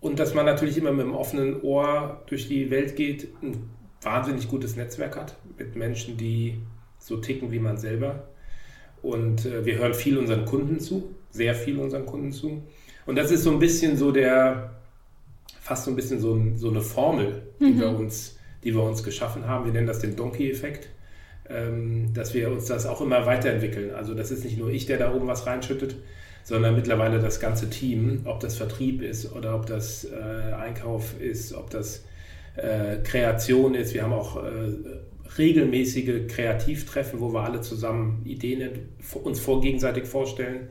und 0.00 0.18
dass 0.18 0.34
man 0.34 0.46
natürlich 0.46 0.78
immer 0.78 0.92
mit 0.92 1.04
einem 1.04 1.14
offenen 1.14 1.60
Ohr 1.62 2.22
durch 2.26 2.48
die 2.48 2.70
Welt 2.70 2.96
geht, 2.96 3.28
ein 3.42 3.70
wahnsinnig 4.02 4.48
gutes 4.48 4.76
Netzwerk 4.76 5.16
hat 5.16 5.36
mit 5.58 5.76
Menschen, 5.76 6.16
die 6.16 6.60
so 6.98 7.18
ticken 7.18 7.52
wie 7.52 7.58
man 7.58 7.76
selber. 7.76 8.28
Und 9.02 9.46
äh, 9.46 9.64
wir 9.64 9.78
hören 9.78 9.94
viel 9.94 10.18
unseren 10.18 10.44
Kunden 10.46 10.80
zu, 10.80 11.14
sehr 11.30 11.54
viel 11.54 11.78
unseren 11.78 12.06
Kunden 12.06 12.32
zu. 12.32 12.62
Und 13.04 13.16
das 13.16 13.30
ist 13.30 13.44
so 13.44 13.50
ein 13.50 13.58
bisschen 13.58 13.96
so 13.96 14.10
der, 14.10 14.76
fast 15.60 15.84
so 15.84 15.90
ein 15.90 15.96
bisschen 15.96 16.20
so, 16.20 16.40
so 16.56 16.70
eine 16.70 16.80
Formel, 16.80 17.42
die, 17.60 17.66
mhm. 17.66 17.80
wir 17.80 17.88
uns, 17.90 18.38
die 18.64 18.74
wir 18.74 18.82
uns 18.82 19.02
geschaffen 19.02 19.46
haben. 19.46 19.64
Wir 19.64 19.72
nennen 19.72 19.86
das 19.86 20.00
den 20.00 20.16
Donkey-Effekt, 20.16 20.88
dass 22.12 22.34
wir 22.34 22.50
uns 22.50 22.66
das 22.66 22.86
auch 22.86 23.00
immer 23.00 23.24
weiterentwickeln. 23.24 23.94
Also 23.94 24.14
das 24.14 24.32
ist 24.32 24.44
nicht 24.44 24.58
nur 24.58 24.70
ich, 24.70 24.86
der 24.86 24.98
da 24.98 25.14
oben 25.14 25.28
was 25.28 25.46
reinschüttet, 25.46 25.94
sondern 26.46 26.76
mittlerweile 26.76 27.20
das 27.20 27.40
ganze 27.40 27.70
Team, 27.70 28.22
ob 28.24 28.40
das 28.40 28.56
Vertrieb 28.56 29.02
ist 29.02 29.32
oder 29.32 29.54
ob 29.54 29.66
das 29.66 30.04
äh, 30.04 30.52
Einkauf 30.54 31.20
ist, 31.20 31.52
ob 31.52 31.70
das 31.70 32.04
äh, 32.56 32.98
Kreation 33.02 33.74
ist. 33.74 33.94
Wir 33.94 34.04
haben 34.04 34.12
auch 34.12 34.42
äh, 34.42 34.72
regelmäßige 35.38 36.28
Kreativtreffen, 36.28 37.20
wo 37.20 37.32
wir 37.32 37.42
alle 37.42 37.60
zusammen 37.60 38.22
Ideen 38.24 38.88
uns 39.22 39.40
vor 39.40 39.60
gegenseitig 39.60 40.06
vorstellen. 40.06 40.68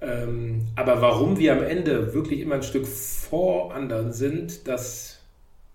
Ähm, 0.00 0.66
aber 0.74 1.00
warum 1.00 1.38
wir 1.38 1.52
am 1.52 1.62
Ende 1.62 2.14
wirklich 2.14 2.40
immer 2.40 2.56
ein 2.56 2.62
Stück 2.62 2.86
vor 2.86 3.74
anderen 3.74 4.12
sind, 4.12 4.66
das 4.66 5.20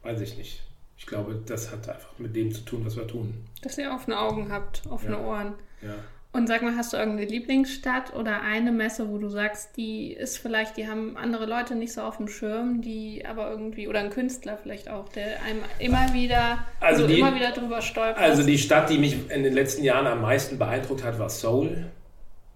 weiß 0.03 0.21
ich 0.21 0.37
nicht. 0.37 0.66
Ich 1.07 1.11
glaube, 1.11 1.39
das 1.45 1.71
hat 1.71 1.87
einfach 1.87 2.09
mit 2.17 2.35
dem 2.35 2.51
zu 2.51 2.65
tun, 2.65 2.81
was 2.85 2.97
wir 2.97 3.07
tun. 3.07 3.33
Dass 3.61 3.77
ihr 3.77 3.93
offene 3.93 4.19
Augen 4.19 4.51
habt, 4.51 4.81
offene 4.89 5.15
ja. 5.15 5.25
Ohren. 5.25 5.53
Ja. 5.81 5.93
Und 6.33 6.47
sag 6.47 6.63
mal, 6.63 6.75
hast 6.75 6.91
du 6.91 6.97
irgendeine 6.97 7.29
Lieblingsstadt 7.29 8.13
oder 8.13 8.41
eine 8.41 8.73
Messe, 8.73 9.07
wo 9.07 9.17
du 9.17 9.29
sagst, 9.29 9.77
die 9.77 10.11
ist 10.11 10.37
vielleicht, 10.37 10.75
die 10.75 10.85
haben 10.89 11.15
andere 11.15 11.45
Leute 11.45 11.75
nicht 11.75 11.93
so 11.93 12.01
auf 12.01 12.17
dem 12.17 12.27
Schirm, 12.27 12.81
die 12.81 13.25
aber 13.25 13.49
irgendwie, 13.49 13.87
oder 13.87 14.01
ein 14.01 14.09
Künstler 14.09 14.57
vielleicht 14.61 14.89
auch, 14.89 15.07
der 15.07 15.41
einem 15.43 15.61
immer 15.79 16.13
wieder, 16.13 16.57
also 16.81 17.07
die, 17.07 17.19
immer 17.19 17.33
wieder 17.33 17.51
drüber 17.51 17.81
stolpert? 17.81 18.21
Also 18.21 18.43
die 18.43 18.57
Stadt, 18.57 18.89
die 18.89 18.97
mich 18.97 19.31
in 19.31 19.43
den 19.43 19.53
letzten 19.53 19.85
Jahren 19.85 20.07
am 20.07 20.21
meisten 20.21 20.57
beeindruckt 20.57 21.05
hat, 21.05 21.17
war 21.19 21.29
Seoul. 21.29 21.85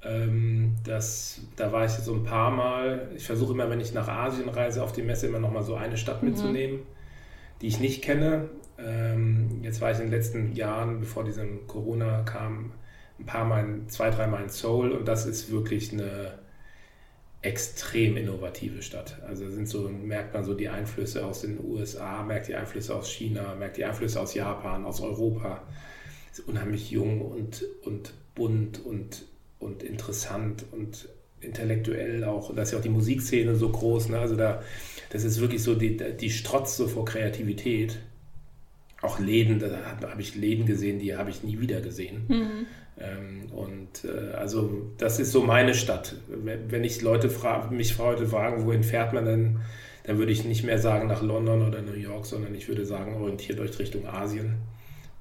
Ähm, 0.03 0.75
das, 0.86 1.39
da 1.55 1.72
war 1.72 1.86
ich 1.86 1.91
so 1.91 2.13
ein 2.13 2.25
paar 2.25 2.51
Mal. 2.51 3.12
Ich 3.15 3.25
versuche 3.25 3.53
immer, 3.53 3.70
wenn 3.70 3.79
ich 3.79 3.93
nach 3.93 4.10
Asien 4.10 4.50
reise, 4.50 4.84
auf 4.84 4.91
die 4.91 5.03
Messe 5.03 5.27
immer 5.27 5.39
noch 5.39 5.53
mal 5.53 5.63
so 5.63 5.75
eine 5.75 5.96
Stadt 5.96 6.22
mhm. 6.22 6.81
Die 7.62 7.68
ich 7.68 7.80
nicht 7.80 8.01
kenne. 8.01 8.50
Ähm, 8.77 9.62
jetzt 9.63 9.82
war 9.82 9.91
ich 9.91 9.98
in 9.98 10.06
den 10.06 10.12
letzten 10.12 10.53
Jahren, 10.53 11.00
bevor 11.00 11.24
diesem 11.24 11.68
Corona 11.68 12.24
kam, 12.24 12.74
ein 13.20 13.25
paar 13.25 13.46
Mal, 13.46 13.82
zwei, 13.88 14.10
drei 14.10 14.27
Mal 14.27 14.44
in 14.44 14.50
Seoul 14.50 14.91
und 14.91 15.08
das 15.08 15.25
ist 15.25 15.51
wirklich 15.51 15.94
eine 15.94 16.39
extrem 17.41 18.18
innovative 18.18 18.82
Stadt. 18.82 19.22
Also 19.27 19.50
sind 19.50 19.68
so, 19.68 19.89
merkt 19.89 20.34
man 20.34 20.44
so 20.44 20.53
die 20.53 20.70
Einflüsse 20.70 21.25
aus 21.25 21.41
den 21.41 21.63
USA, 21.63 22.24
merkt 22.24 22.48
die 22.48 22.56
Einflüsse 22.56 22.96
aus 22.96 23.10
China, 23.10 23.56
merkt 23.56 23.77
die 23.77 23.86
Einflüsse 23.86 24.20
aus 24.20 24.34
Japan, 24.34 24.86
aus 24.86 25.01
Europa. 25.01 25.63
Ist 26.32 26.48
unheimlich 26.48 26.91
jung 26.91 27.22
und, 27.22 27.65
und 27.84 28.13
bunt 28.36 28.84
und, 28.86 29.25
und 29.60 29.84
interessant 29.84 30.65
und 30.72 31.10
intellektuell 31.41 32.24
auch. 32.24 32.53
Da 32.55 32.62
ist 32.62 32.71
ja 32.71 32.77
auch 32.77 32.83
die 32.83 32.89
Musikszene 32.89 33.55
so 33.55 33.69
groß. 33.69 34.10
Ne? 34.10 34.19
Also 34.19 34.36
da, 34.36 34.62
das 35.10 35.24
ist 35.24 35.41
wirklich 35.41 35.63
so, 35.63 35.75
die, 35.75 35.98
die 35.98 36.29
strotzt 36.29 36.77
so 36.77 36.88
vor 36.88 37.05
Kreativität. 37.05 38.00
Auch 39.01 39.19
Läden, 39.19 39.60
da 39.60 39.69
habe 40.01 40.21
ich 40.21 40.36
Läden 40.36 40.65
gesehen, 40.65 41.00
die 41.00 41.15
habe 41.15 41.31
ich 41.31 41.43
nie 41.43 41.60
wieder 41.60 41.81
gesehen. 41.81 42.24
Mhm. 42.27 42.67
Ähm, 43.00 43.51
und 43.51 44.05
äh, 44.05 44.33
also 44.33 44.91
das 44.98 45.19
ist 45.19 45.31
so 45.31 45.41
meine 45.41 45.74
Stadt. 45.74 46.15
Wenn 46.27 46.83
ich 46.83 47.01
Leute 47.01 47.29
frage, 47.29 47.74
mich 47.74 47.98
heute 47.98 48.27
fragen, 48.27 48.65
wohin 48.65 48.83
fährt 48.83 49.13
man 49.13 49.25
denn, 49.25 49.60
dann 50.03 50.17
würde 50.17 50.31
ich 50.31 50.45
nicht 50.45 50.63
mehr 50.63 50.79
sagen 50.79 51.07
nach 51.07 51.21
London 51.21 51.67
oder 51.67 51.81
New 51.81 51.93
York, 51.93 52.25
sondern 52.25 52.55
ich 52.55 52.67
würde 52.67 52.86
sagen, 52.86 53.15
orientiert 53.15 53.60
euch 53.60 53.77
Richtung 53.77 54.07
Asien, 54.07 54.55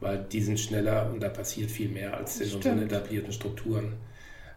weil 0.00 0.24
die 0.30 0.40
sind 0.40 0.58
schneller 0.58 1.10
und 1.12 1.22
da 1.22 1.28
passiert 1.28 1.70
viel 1.70 1.88
mehr 1.88 2.16
als 2.16 2.40
in 2.40 2.48
Stimmt. 2.48 2.66
unseren 2.66 2.82
etablierten 2.82 3.32
Strukturen. 3.32 3.94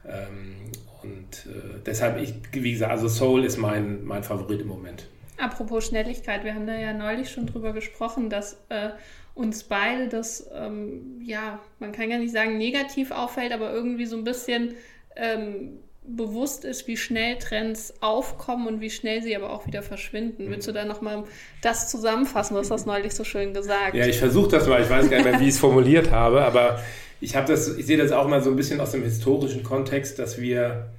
Ähm, 0.08 0.72
und 1.02 1.52
äh, 1.52 1.80
deshalb, 1.86 2.22
ich, 2.22 2.34
wie 2.52 2.72
gesagt, 2.72 2.92
also 2.92 3.08
Seoul 3.08 3.44
ist 3.44 3.58
mein, 3.58 4.04
mein 4.04 4.24
Favorit 4.24 4.62
im 4.62 4.68
Moment. 4.68 5.08
Apropos 5.38 5.88
Schnelligkeit, 5.88 6.44
wir 6.44 6.54
haben 6.54 6.68
da 6.68 6.76
ja 6.76 6.94
neulich 6.94 7.30
schon 7.30 7.48
drüber 7.48 7.74
gesprochen, 7.74 8.30
dass 8.30 8.58
äh, 8.70 8.90
uns 9.36 9.64
beide 9.64 10.08
das, 10.08 10.50
ähm, 10.54 11.20
ja, 11.22 11.60
man 11.80 11.92
kann 11.92 12.10
ja 12.10 12.18
nicht 12.18 12.32
sagen 12.32 12.58
negativ 12.58 13.12
auffällt, 13.12 13.52
aber 13.52 13.72
irgendwie 13.74 14.06
so 14.06 14.16
ein 14.16 14.24
bisschen 14.24 14.76
ähm, 15.16 15.80
bewusst 16.06 16.66
ist, 16.66 16.88
wie 16.88 16.98
schnell 16.98 17.38
Trends 17.38 17.94
aufkommen 18.02 18.68
und 18.68 18.82
wie 18.82 18.90
schnell 18.90 19.22
sie 19.22 19.36
aber 19.36 19.52
auch 19.52 19.66
wieder 19.66 19.82
verschwinden. 19.82 20.46
Mhm. 20.46 20.52
Willst 20.52 20.68
du 20.68 20.72
da 20.72 20.86
nochmal 20.86 21.24
das 21.62 21.90
zusammenfassen? 21.90 22.56
Du 22.56 22.60
hast 22.60 22.72
das 22.72 22.86
neulich 22.86 23.14
so 23.14 23.24
schön 23.24 23.54
gesagt. 23.54 23.96
Ja, 23.96 24.06
ich 24.06 24.20
versuche 24.20 24.50
das 24.50 24.68
mal. 24.68 24.82
Ich 24.82 24.90
weiß 24.90 25.10
gar 25.10 25.18
nicht 25.18 25.32
mehr, 25.32 25.40
wie 25.40 25.48
ich 25.48 25.56
es 25.56 25.60
formuliert 25.60 26.12
habe, 26.12 26.44
aber 26.44 26.82
ich 27.22 27.36
habe 27.36 27.48
das, 27.48 27.78
ich 27.78 27.86
sehe 27.86 27.98
das 27.98 28.12
auch 28.12 28.28
mal 28.28 28.44
so 28.44 28.50
ein 28.50 28.56
bisschen 28.56 28.82
aus 28.82 28.92
dem 28.92 29.04
historischen 29.04 29.64
Kontext, 29.64 30.20
dass 30.20 30.40
wir, 30.42 30.90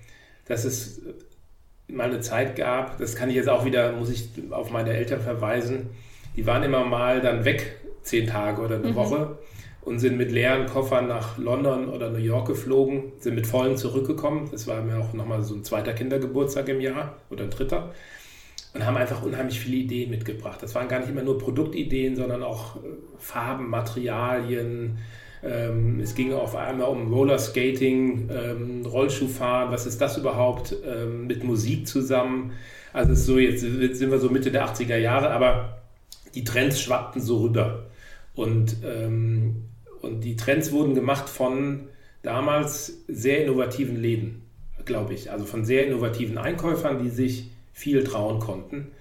dass 0.47 0.65
es 0.65 1.03
mal 1.87 2.09
eine 2.09 2.21
Zeit 2.21 2.57
gab, 2.57 2.99
das 2.99 3.15
kann 3.15 3.29
ich 3.29 3.37
jetzt 3.37 3.49
auch 3.49 3.67
wieder, 3.67 3.93
muss 3.93 4.09
ich 4.09 4.31
auf 4.51 4.71
meine 4.71 4.95
Eltern 4.95 5.21
verweisen, 5.21 5.91
die 6.35 6.47
waren 6.47 6.63
immer 6.63 6.85
mal 6.85 7.21
dann 7.21 7.45
weg 7.45 7.77
zehn 8.03 8.27
Tage 8.27 8.63
oder 8.63 8.77
eine 8.77 8.89
mhm. 8.89 8.95
Woche 8.95 9.39
und 9.85 9.99
sind 9.99 10.17
mit 10.17 10.33
leeren 10.33 10.67
Koffern 10.67 11.09
nach 11.09 11.37
London 11.37 11.89
oder 11.89 12.11
New 12.11 12.19
York 12.19 12.49
geflogen, 12.49 13.13
sind 13.19 13.35
mit 13.35 13.47
vollen 13.47 13.77
zurückgekommen. 13.77 14.49
Das 14.51 14.67
war 14.67 14.81
mir 14.81 14.99
auch 14.99 15.13
nochmal 15.13 15.43
so 15.43 15.55
ein 15.55 15.63
zweiter 15.63 15.93
Kindergeburtstag 15.93 16.69
im 16.69 16.81
Jahr 16.81 17.17
oder 17.31 17.45
ein 17.45 17.51
dritter. 17.51 17.93
Und 18.73 18.85
haben 18.85 18.97
einfach 18.97 19.23
unheimlich 19.23 19.61
viele 19.61 19.77
Ideen 19.77 20.11
mitgebracht. 20.11 20.61
Das 20.61 20.75
waren 20.75 20.89
gar 20.89 20.99
nicht 20.99 21.09
immer 21.09 21.23
nur 21.23 21.39
Produktideen, 21.39 22.17
sondern 22.17 22.43
auch 22.43 22.77
äh, 22.77 22.81
Farben, 23.19 23.71
Materialien. 23.71 24.99
Ähm, 25.45 26.01
es 26.01 26.15
ging 26.17 26.33
auf 26.33 26.57
einmal 26.57 26.89
um 26.89 27.13
Rollerskating, 27.13 28.31
ähm, 28.33 28.87
Rollschuhfahren. 28.87 29.71
Was 29.71 29.87
ist 29.87 30.01
das 30.01 30.17
überhaupt? 30.17 30.75
Ähm, 30.85 31.29
mit 31.29 31.45
Musik 31.45 31.87
zusammen. 31.87 32.53
Also 32.93 33.13
ist 33.13 33.27
so, 33.27 33.39
jetzt 33.39 33.61
sind 33.61 34.11
wir 34.11 34.19
so 34.19 34.31
Mitte 34.31 34.51
der 34.51 34.67
80er 34.67 34.97
Jahre, 34.97 35.31
aber 35.31 35.83
die 36.35 36.43
Trends 36.43 36.81
schwappten 36.81 37.21
so 37.21 37.43
rüber. 37.43 37.87
Und, 38.35 38.79
und 40.05 40.21
die 40.21 40.37
Trends 40.37 40.73
wurden 40.73 40.95
gemacht 40.95 41.29
von 41.29 41.89
damals 42.23 43.05
sehr 43.09 43.45
innovativen 43.45 43.97
Läden, 43.97 44.43
glaube 44.85 45.15
ich. 45.15 45.31
Also 45.31 45.45
von 45.45 45.65
sehr 45.65 45.87
innovativen 45.87 46.39
Einkäufern, 46.39 47.03
die 47.03 47.11
sich 47.11 47.51
viel 47.73 48.05
trauen 48.05 48.39
konnten. 48.39 48.93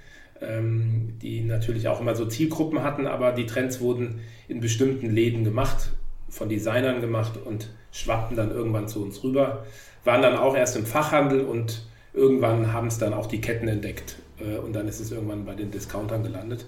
Ähm, 0.42 1.14
die 1.22 1.42
natürlich 1.42 1.88
auch 1.88 2.02
immer 2.02 2.16
so 2.16 2.26
Zielgruppen 2.26 2.84
hatten, 2.84 3.08
aber 3.08 3.32
die 3.32 3.46
Trends 3.46 3.80
wurden 3.80 4.20
in 4.48 4.60
bestimmten 4.60 5.10
Läden 5.10 5.44
gemacht, 5.44 5.92
von 6.28 6.50
Designern 6.50 7.00
gemacht 7.00 7.40
und 7.46 7.70
schwappten 7.92 8.36
dann 8.36 8.52
irgendwann 8.52 8.88
zu 8.88 9.04
uns 9.04 9.24
rüber. 9.24 9.66
Waren 10.04 10.22
dann 10.22 10.36
auch 10.36 10.56
erst 10.56 10.76
im 10.76 10.86
Fachhandel 10.86 11.42
und 11.42 11.86
irgendwann 12.14 12.74
haben 12.74 12.88
es 12.88 12.98
dann 12.98 13.14
auch 13.14 13.28
die 13.28 13.40
Ketten 13.40 13.68
entdeckt. 13.68 14.18
Äh, 14.40 14.58
und 14.58 14.74
dann 14.74 14.88
ist 14.88 15.00
es 15.00 15.12
irgendwann 15.12 15.46
bei 15.46 15.56
den 15.56 15.72
Discountern 15.72 16.24
gelandet. 16.24 16.66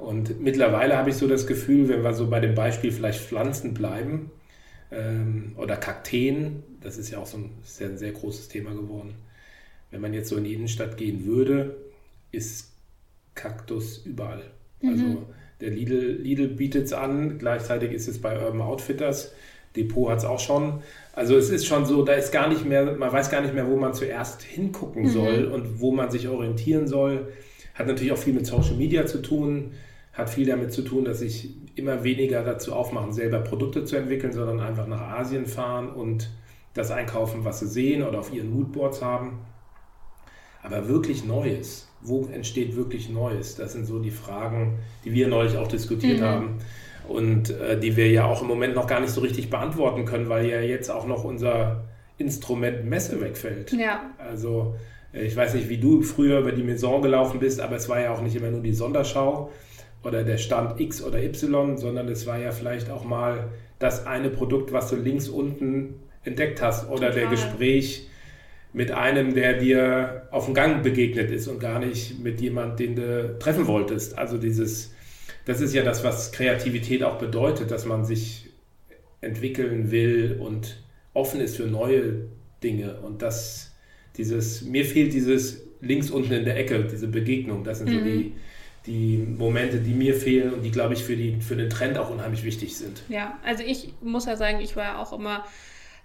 Und 0.00 0.40
mittlerweile 0.40 0.96
habe 0.96 1.10
ich 1.10 1.16
so 1.16 1.28
das 1.28 1.46
Gefühl, 1.46 1.88
wenn 1.88 2.02
wir 2.02 2.14
so 2.14 2.28
bei 2.28 2.40
dem 2.40 2.54
Beispiel 2.54 2.90
vielleicht 2.92 3.20
Pflanzen 3.20 3.74
bleiben 3.74 4.30
ähm, 4.90 5.52
oder 5.56 5.76
Kakteen, 5.76 6.62
das 6.80 6.96
ist 6.96 7.10
ja 7.10 7.18
auch 7.18 7.26
so 7.26 7.38
ein 7.38 7.50
sehr, 7.62 7.96
sehr 7.96 8.12
großes 8.12 8.48
Thema 8.48 8.70
geworden. 8.70 9.14
Wenn 9.90 10.00
man 10.00 10.14
jetzt 10.14 10.28
so 10.28 10.36
in 10.36 10.44
die 10.44 10.54
Innenstadt 10.54 10.96
gehen 10.96 11.26
würde, 11.26 11.76
ist 12.32 12.72
Kaktus 13.34 13.98
überall. 14.04 14.42
Mhm. 14.80 14.90
Also 14.90 15.26
der 15.60 15.70
Lidl, 15.70 16.18
Lidl 16.22 16.48
bietet 16.48 16.86
es 16.86 16.92
an, 16.92 17.38
gleichzeitig 17.38 17.92
ist 17.92 18.08
es 18.08 18.20
bei 18.20 18.42
Urban 18.42 18.62
Outfitters, 18.62 19.32
Depot 19.76 20.10
hat 20.10 20.18
es 20.18 20.24
auch 20.24 20.40
schon. 20.40 20.82
Also 21.12 21.36
es 21.36 21.50
ist 21.50 21.66
schon 21.66 21.86
so, 21.86 22.04
da 22.04 22.14
ist 22.14 22.32
gar 22.32 22.48
nicht 22.48 22.64
mehr, 22.64 22.96
man 22.96 23.12
weiß 23.12 23.30
gar 23.30 23.40
nicht 23.40 23.54
mehr, 23.54 23.68
wo 23.68 23.76
man 23.76 23.94
zuerst 23.94 24.42
hingucken 24.42 25.04
mhm. 25.04 25.08
soll 25.10 25.44
und 25.44 25.80
wo 25.80 25.92
man 25.92 26.10
sich 26.10 26.28
orientieren 26.28 26.88
soll. 26.88 27.28
Hat 27.74 27.86
natürlich 27.86 28.12
auch 28.12 28.18
viel 28.18 28.34
mit 28.34 28.46
Social 28.46 28.74
Media 28.74 29.06
zu 29.06 29.22
tun. 29.22 29.72
Hat 30.12 30.30
viel 30.30 30.46
damit 30.46 30.72
zu 30.72 30.82
tun, 30.82 31.04
dass 31.04 31.20
sich 31.20 31.50
immer 31.76 32.04
weniger 32.04 32.42
dazu 32.42 32.72
aufmachen, 32.72 33.12
selber 33.12 33.40
Produkte 33.40 33.84
zu 33.84 33.96
entwickeln, 33.96 34.32
sondern 34.32 34.60
einfach 34.60 34.86
nach 34.86 35.00
Asien 35.00 35.46
fahren 35.46 35.88
und 35.88 36.30
das 36.74 36.90
einkaufen, 36.90 37.44
was 37.44 37.60
sie 37.60 37.66
sehen 37.66 38.02
oder 38.02 38.18
auf 38.18 38.32
ihren 38.32 38.50
Moodboards 38.50 39.02
haben. 39.02 39.40
Aber 40.62 40.88
wirklich 40.88 41.24
Neues, 41.24 41.88
wo 42.00 42.26
entsteht 42.26 42.76
wirklich 42.76 43.08
Neues? 43.08 43.56
Das 43.56 43.72
sind 43.72 43.86
so 43.86 43.98
die 43.98 44.10
Fragen, 44.10 44.78
die 45.04 45.12
wir 45.12 45.28
neulich 45.28 45.56
auch 45.56 45.68
diskutiert 45.68 46.20
mhm. 46.20 46.24
haben 46.24 46.58
und 47.08 47.50
äh, 47.50 47.78
die 47.78 47.96
wir 47.96 48.10
ja 48.10 48.24
auch 48.24 48.42
im 48.42 48.48
Moment 48.48 48.74
noch 48.74 48.86
gar 48.86 49.00
nicht 49.00 49.10
so 49.10 49.20
richtig 49.20 49.48
beantworten 49.48 50.04
können, 50.04 50.28
weil 50.28 50.46
ja 50.46 50.60
jetzt 50.60 50.90
auch 50.90 51.06
noch 51.06 51.24
unser 51.24 51.84
Instrument 52.18 52.84
Messe 52.84 53.20
wegfällt. 53.20 53.72
Ja. 53.72 54.10
Also 54.18 54.74
äh, 55.12 55.22
ich 55.22 55.34
weiß 55.34 55.54
nicht, 55.54 55.68
wie 55.68 55.78
du 55.78 56.02
früher 56.02 56.40
über 56.40 56.52
die 56.52 56.62
Maison 56.62 57.00
gelaufen 57.00 57.40
bist, 57.40 57.60
aber 57.60 57.76
es 57.76 57.88
war 57.88 58.00
ja 58.00 58.12
auch 58.12 58.20
nicht 58.20 58.36
immer 58.36 58.50
nur 58.50 58.60
die 58.60 58.74
Sonderschau 58.74 59.50
oder 60.02 60.24
der 60.24 60.38
Stand 60.38 60.80
X 60.80 61.02
oder 61.02 61.22
Y, 61.22 61.76
sondern 61.76 62.08
es 62.08 62.26
war 62.26 62.38
ja 62.38 62.52
vielleicht 62.52 62.90
auch 62.90 63.04
mal 63.04 63.50
das 63.78 64.06
eine 64.06 64.30
Produkt, 64.30 64.72
was 64.72 64.90
du 64.90 64.96
links 64.96 65.28
unten 65.28 65.94
entdeckt 66.24 66.62
hast 66.62 66.88
oder 66.88 67.08
Total. 67.08 67.14
der 67.14 67.26
Gespräch 67.30 68.06
mit 68.72 68.92
einem, 68.92 69.34
der 69.34 69.54
dir 69.54 70.28
auf 70.30 70.44
dem 70.44 70.54
Gang 70.54 70.82
begegnet 70.82 71.30
ist 71.30 71.48
und 71.48 71.58
gar 71.58 71.80
nicht 71.80 72.20
mit 72.20 72.40
jemand, 72.40 72.78
den 72.78 72.94
du 72.94 73.36
treffen 73.38 73.66
wolltest. 73.66 74.16
Also 74.16 74.38
dieses, 74.38 74.94
das 75.44 75.60
ist 75.60 75.74
ja 75.74 75.82
das, 75.82 76.04
was 76.04 76.30
Kreativität 76.30 77.02
auch 77.02 77.18
bedeutet, 77.18 77.70
dass 77.70 77.84
man 77.84 78.04
sich 78.04 78.50
entwickeln 79.20 79.90
will 79.90 80.38
und 80.40 80.82
offen 81.14 81.40
ist 81.40 81.56
für 81.56 81.66
neue 81.66 82.28
Dinge. 82.62 83.00
Und 83.00 83.22
das, 83.22 83.74
dieses, 84.16 84.62
mir 84.62 84.84
fehlt 84.84 85.12
dieses 85.12 85.66
links 85.80 86.10
unten 86.10 86.32
in 86.32 86.44
der 86.44 86.56
Ecke, 86.56 86.84
diese 86.84 87.08
Begegnung. 87.08 87.64
Das 87.64 87.78
sind 87.78 87.90
mhm. 87.90 87.98
so 87.98 88.04
die, 88.04 88.32
die 88.90 89.16
Momente, 89.18 89.78
die 89.78 89.94
mir 89.94 90.14
fehlen 90.14 90.52
und 90.52 90.62
die, 90.62 90.72
glaube 90.72 90.94
ich, 90.94 91.04
für, 91.04 91.16
die, 91.16 91.40
für 91.40 91.54
den 91.54 91.70
Trend 91.70 91.96
auch 91.96 92.10
unheimlich 92.10 92.44
wichtig 92.44 92.76
sind. 92.76 93.02
Ja, 93.08 93.38
also 93.44 93.62
ich 93.62 93.94
muss 94.02 94.26
ja 94.26 94.36
sagen, 94.36 94.60
ich 94.60 94.74
war 94.74 94.84
ja 94.84 94.98
auch 94.98 95.12
immer 95.12 95.44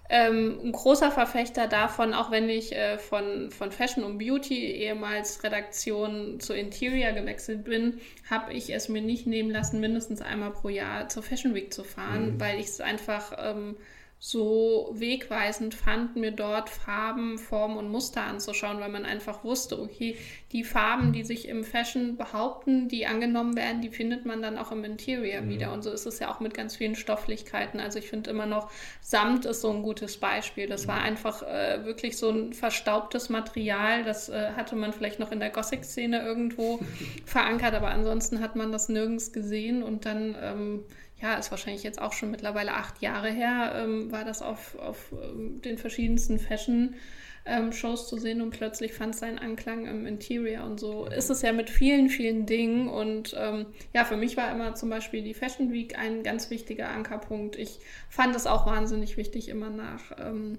ähm, 0.08 0.60
ein 0.62 0.70
großer 0.70 1.10
Verfechter 1.10 1.66
davon, 1.66 2.14
auch 2.14 2.30
wenn 2.30 2.48
ich 2.48 2.72
äh, 2.72 2.98
von, 2.98 3.50
von 3.50 3.72
Fashion 3.72 4.04
und 4.04 4.18
Beauty 4.18 4.66
ehemals 4.66 5.42
Redaktion 5.42 6.38
zu 6.38 6.54
Interior 6.54 7.10
gewechselt 7.10 7.64
bin, 7.64 8.00
habe 8.30 8.52
ich 8.52 8.72
es 8.72 8.88
mir 8.88 9.02
nicht 9.02 9.26
nehmen 9.26 9.50
lassen, 9.50 9.80
mindestens 9.80 10.22
einmal 10.22 10.52
pro 10.52 10.68
Jahr 10.68 11.08
zur 11.08 11.24
Fashion 11.24 11.54
Week 11.54 11.74
zu 11.74 11.82
fahren, 11.82 12.34
mhm. 12.34 12.40
weil 12.40 12.60
ich 12.60 12.66
es 12.66 12.80
einfach 12.80 13.32
ähm, 13.36 13.76
so 14.18 14.90
wegweisend 14.94 15.74
fand, 15.74 16.16
mir 16.16 16.30
dort 16.30 16.70
Farben, 16.70 17.38
Formen 17.38 17.76
und 17.76 17.90
Muster 17.90 18.22
anzuschauen, 18.22 18.80
weil 18.80 18.88
man 18.88 19.04
einfach 19.04 19.44
wusste, 19.44 19.78
okay, 19.80 20.16
die 20.52 20.64
Farben, 20.64 21.12
die 21.12 21.22
sich 21.22 21.48
im 21.48 21.64
Fashion 21.64 22.16
behaupten, 22.16 22.88
die 22.88 23.06
angenommen 23.06 23.56
werden, 23.56 23.82
die 23.82 23.90
findet 23.90 24.24
man 24.24 24.40
dann 24.40 24.56
auch 24.56 24.72
im 24.72 24.84
Interior 24.84 25.42
mhm. 25.42 25.48
wieder. 25.50 25.72
Und 25.72 25.82
so 25.82 25.90
ist 25.90 26.06
es 26.06 26.18
ja 26.18 26.32
auch 26.32 26.40
mit 26.40 26.54
ganz 26.54 26.76
vielen 26.76 26.94
Stofflichkeiten. 26.94 27.78
Also 27.78 27.98
ich 27.98 28.08
finde 28.08 28.30
immer 28.30 28.46
noch, 28.46 28.70
Samt 29.02 29.44
ist 29.44 29.60
so 29.60 29.70
ein 29.70 29.82
gutes 29.82 30.16
Beispiel. 30.16 30.66
Das 30.66 30.84
mhm. 30.84 30.88
war 30.88 31.02
einfach 31.02 31.42
äh, 31.42 31.84
wirklich 31.84 32.16
so 32.16 32.30
ein 32.30 32.54
verstaubtes 32.54 33.28
Material. 33.28 34.02
Das 34.02 34.30
äh, 34.30 34.52
hatte 34.56 34.76
man 34.76 34.94
vielleicht 34.94 35.20
noch 35.20 35.30
in 35.30 35.40
der 35.40 35.50
Gothic-Szene 35.50 36.22
irgendwo 36.22 36.80
verankert, 37.26 37.74
aber 37.74 37.88
ansonsten 37.88 38.40
hat 38.40 38.56
man 38.56 38.72
das 38.72 38.88
nirgends 38.88 39.32
gesehen 39.32 39.82
und 39.82 40.06
dann 40.06 40.34
ähm, 40.40 40.84
ja, 41.20 41.34
ist 41.34 41.50
wahrscheinlich 41.50 41.82
jetzt 41.82 42.00
auch 42.00 42.12
schon 42.12 42.30
mittlerweile 42.30 42.74
acht 42.74 43.00
Jahre 43.00 43.30
her, 43.30 43.72
ähm, 43.76 44.12
war 44.12 44.24
das 44.24 44.42
auf, 44.42 44.78
auf 44.78 45.12
ähm, 45.12 45.62
den 45.62 45.78
verschiedensten 45.78 46.38
Fashion-Shows 46.38 48.08
zu 48.08 48.18
sehen 48.18 48.42
und 48.42 48.50
plötzlich 48.50 48.92
fand 48.92 49.14
es 49.14 49.20
seinen 49.20 49.38
Anklang 49.38 49.86
im 49.86 50.06
Interior 50.06 50.64
und 50.64 50.78
so 50.78 51.06
ist 51.06 51.30
es 51.30 51.40
ja 51.40 51.52
mit 51.52 51.70
vielen, 51.70 52.10
vielen 52.10 52.44
Dingen 52.44 52.88
und 52.88 53.34
ähm, 53.38 53.66
ja, 53.94 54.04
für 54.04 54.16
mich 54.18 54.36
war 54.36 54.52
immer 54.52 54.74
zum 54.74 54.90
Beispiel 54.90 55.22
die 55.22 55.34
Fashion 55.34 55.72
Week 55.72 55.98
ein 55.98 56.22
ganz 56.22 56.50
wichtiger 56.50 56.90
Ankerpunkt. 56.90 57.56
Ich 57.56 57.78
fand 58.10 58.36
es 58.36 58.46
auch 58.46 58.66
wahnsinnig 58.66 59.16
wichtig, 59.16 59.48
immer 59.48 59.70
nach 59.70 60.12
ähm, 60.18 60.58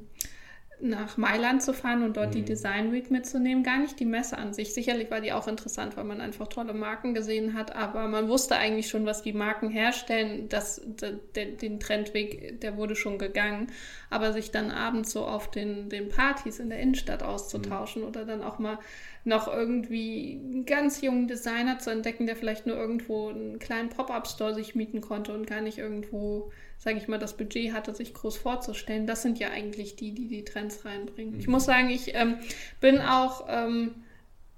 nach 0.79 1.17
Mailand 1.17 1.63
zu 1.63 1.73
fahren 1.73 2.03
und 2.03 2.17
dort 2.17 2.29
mhm. 2.29 2.33
die 2.33 2.41
Design 2.43 2.91
Week 2.91 3.09
mitzunehmen. 3.09 3.63
Gar 3.63 3.79
nicht 3.79 3.99
die 3.99 4.05
Messe 4.05 4.37
an 4.37 4.53
sich. 4.53 4.73
Sicherlich 4.73 5.09
war 5.09 5.21
die 5.21 5.33
auch 5.33 5.47
interessant, 5.47 5.97
weil 5.97 6.03
man 6.03 6.21
einfach 6.21 6.47
tolle 6.47 6.73
Marken 6.73 7.15
gesehen 7.15 7.55
hat, 7.55 7.75
aber 7.75 8.07
man 8.07 8.29
wusste 8.29 8.55
eigentlich 8.55 8.87
schon, 8.87 9.05
was 9.05 9.23
die 9.23 9.33
Marken 9.33 9.69
herstellen. 9.69 10.49
Das, 10.49 10.81
der, 10.85 11.45
den 11.45 11.79
Trendweg, 11.79 12.61
der 12.61 12.77
wurde 12.77 12.95
schon 12.95 13.17
gegangen. 13.17 13.67
Aber 14.09 14.33
sich 14.33 14.51
dann 14.51 14.71
abends 14.71 15.11
so 15.11 15.25
auf 15.25 15.49
den, 15.49 15.89
den 15.89 16.09
Partys 16.09 16.59
in 16.59 16.69
der 16.69 16.79
Innenstadt 16.79 17.23
auszutauschen 17.23 18.03
mhm. 18.03 18.07
oder 18.07 18.25
dann 18.25 18.43
auch 18.43 18.59
mal 18.59 18.77
noch 19.23 19.47
irgendwie 19.47 20.39
einen 20.41 20.65
ganz 20.65 21.01
jungen 21.01 21.27
Designer 21.27 21.79
zu 21.79 21.89
entdecken, 21.89 22.27
der 22.27 22.35
vielleicht 22.35 22.65
nur 22.65 22.77
irgendwo 22.77 23.29
einen 23.29 23.59
kleinen 23.59 23.89
Pop-up-Store 23.89 24.53
sich 24.53 24.73
mieten 24.73 25.01
konnte 25.01 25.33
und 25.33 25.47
gar 25.47 25.59
nicht 25.59 25.79
irgendwo 25.79 26.51
sage 26.77 26.97
ich 26.97 27.07
mal, 27.07 27.17
das 27.17 27.35
Budget 27.35 27.73
hatte, 27.73 27.93
sich 27.93 28.13
groß 28.13 28.37
vorzustellen. 28.37 29.07
Das 29.07 29.21
sind 29.21 29.39
ja 29.39 29.49
eigentlich 29.49 29.95
die, 29.95 30.13
die 30.13 30.27
die 30.27 30.43
Trends 30.43 30.85
reinbringen. 30.85 31.35
Mhm. 31.35 31.39
Ich 31.39 31.47
muss 31.47 31.65
sagen, 31.65 31.89
ich 31.89 32.13
ähm, 32.15 32.37
bin 32.79 32.99
auch 32.99 33.45
ähm, 33.49 33.95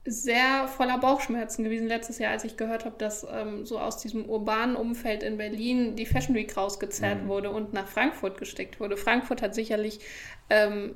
sehr 0.09 0.67
voller 0.67 0.97
Bauchschmerzen 0.97 1.63
gewesen 1.63 1.87
letztes 1.87 2.19
Jahr, 2.19 2.31
als 2.31 2.43
ich 2.43 2.57
gehört 2.57 2.85
habe, 2.85 2.95
dass 2.97 3.25
ähm, 3.31 3.65
so 3.65 3.79
aus 3.79 3.97
diesem 3.97 4.25
urbanen 4.25 4.75
Umfeld 4.75 5.23
in 5.23 5.37
Berlin 5.37 5.95
die 5.95 6.05
Fashion 6.05 6.35
Week 6.35 6.55
rausgezerrt 6.55 7.23
mhm. 7.23 7.27
wurde 7.27 7.51
und 7.51 7.73
nach 7.73 7.87
Frankfurt 7.87 8.37
gesteckt 8.37 8.79
wurde. 8.79 8.97
Frankfurt 8.97 9.41
hat 9.41 9.53
sicherlich 9.53 9.99
ähm, 10.49 10.95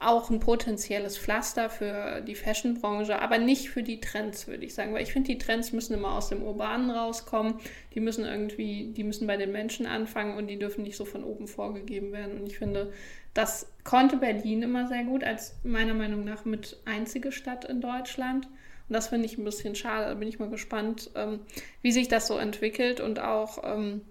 auch 0.00 0.30
ein 0.30 0.40
potenzielles 0.40 1.16
Pflaster 1.18 1.70
für 1.70 2.22
die 2.22 2.34
Fashionbranche, 2.34 3.20
aber 3.20 3.38
nicht 3.38 3.68
für 3.68 3.82
die 3.82 4.00
Trends, 4.00 4.48
würde 4.48 4.64
ich 4.64 4.74
sagen. 4.74 4.94
Weil 4.94 5.02
ich 5.02 5.12
finde, 5.12 5.28
die 5.28 5.38
Trends 5.38 5.72
müssen 5.72 5.94
immer 5.94 6.14
aus 6.14 6.30
dem 6.30 6.42
Urbanen 6.42 6.90
rauskommen. 6.90 7.54
Die 7.94 8.00
müssen 8.00 8.24
irgendwie, 8.24 8.92
die 8.96 9.04
müssen 9.04 9.26
bei 9.26 9.36
den 9.36 9.52
Menschen 9.52 9.86
anfangen 9.86 10.36
und 10.36 10.48
die 10.48 10.58
dürfen 10.58 10.82
nicht 10.82 10.96
so 10.96 11.04
von 11.04 11.22
oben 11.22 11.46
vorgegeben 11.46 12.12
werden. 12.12 12.40
Und 12.40 12.46
ich 12.46 12.58
finde, 12.58 12.92
das 13.34 13.66
konnte 13.84 14.16
Berlin 14.16 14.62
immer 14.62 14.88
sehr 14.88 15.04
gut, 15.04 15.24
als 15.24 15.54
meiner 15.62 15.94
Meinung 15.94 16.24
nach 16.24 16.44
mit 16.44 16.76
einzige 16.84 17.32
Stadt 17.32 17.64
in 17.64 17.80
Deutschland. 17.80 18.46
Und 18.46 18.94
das 18.94 19.08
finde 19.08 19.26
ich 19.26 19.38
ein 19.38 19.44
bisschen 19.44 19.76
schade. 19.76 20.06
Da 20.06 20.14
bin 20.14 20.28
ich 20.28 20.38
mal 20.38 20.50
gespannt, 20.50 21.10
ähm, 21.14 21.40
wie 21.80 21.92
sich 21.92 22.08
das 22.08 22.26
so 22.26 22.36
entwickelt 22.36 23.00
und 23.00 23.20
auch. 23.20 23.62
Ähm, 23.64 24.02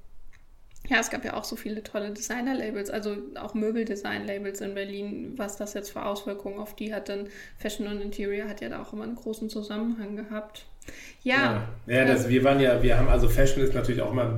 ja, 0.87 0.97
es 0.99 1.09
gab 1.09 1.25
ja 1.25 1.33
auch 1.35 1.43
so 1.43 1.55
viele 1.55 1.83
tolle 1.83 2.11
Designer-Labels, 2.11 2.89
also 2.89 3.17
auch 3.35 3.53
Möbeldesign-Labels 3.53 4.61
in 4.61 4.73
Berlin. 4.73 5.33
Was 5.35 5.57
das 5.57 5.73
jetzt 5.73 5.91
für 5.91 6.03
Auswirkungen 6.03 6.57
auf 6.57 6.75
die 6.75 6.93
hat, 6.93 7.09
denn 7.09 7.27
Fashion 7.57 7.87
und 7.87 8.01
Interior 8.01 8.47
hat 8.47 8.61
ja 8.61 8.69
da 8.69 8.81
auch 8.81 8.93
immer 8.93 9.03
einen 9.03 9.15
großen 9.15 9.49
Zusammenhang 9.49 10.15
gehabt. 10.15 10.65
Ja. 11.23 11.67
Ja, 11.85 11.95
ja 11.95 12.05
das, 12.05 12.29
wir 12.29 12.43
waren 12.43 12.59
ja, 12.59 12.81
wir 12.81 12.97
haben 12.97 13.09
also 13.09 13.27
Fashion 13.27 13.63
ist 13.63 13.73
natürlich 13.73 14.01
auch 14.01 14.13
mal 14.13 14.37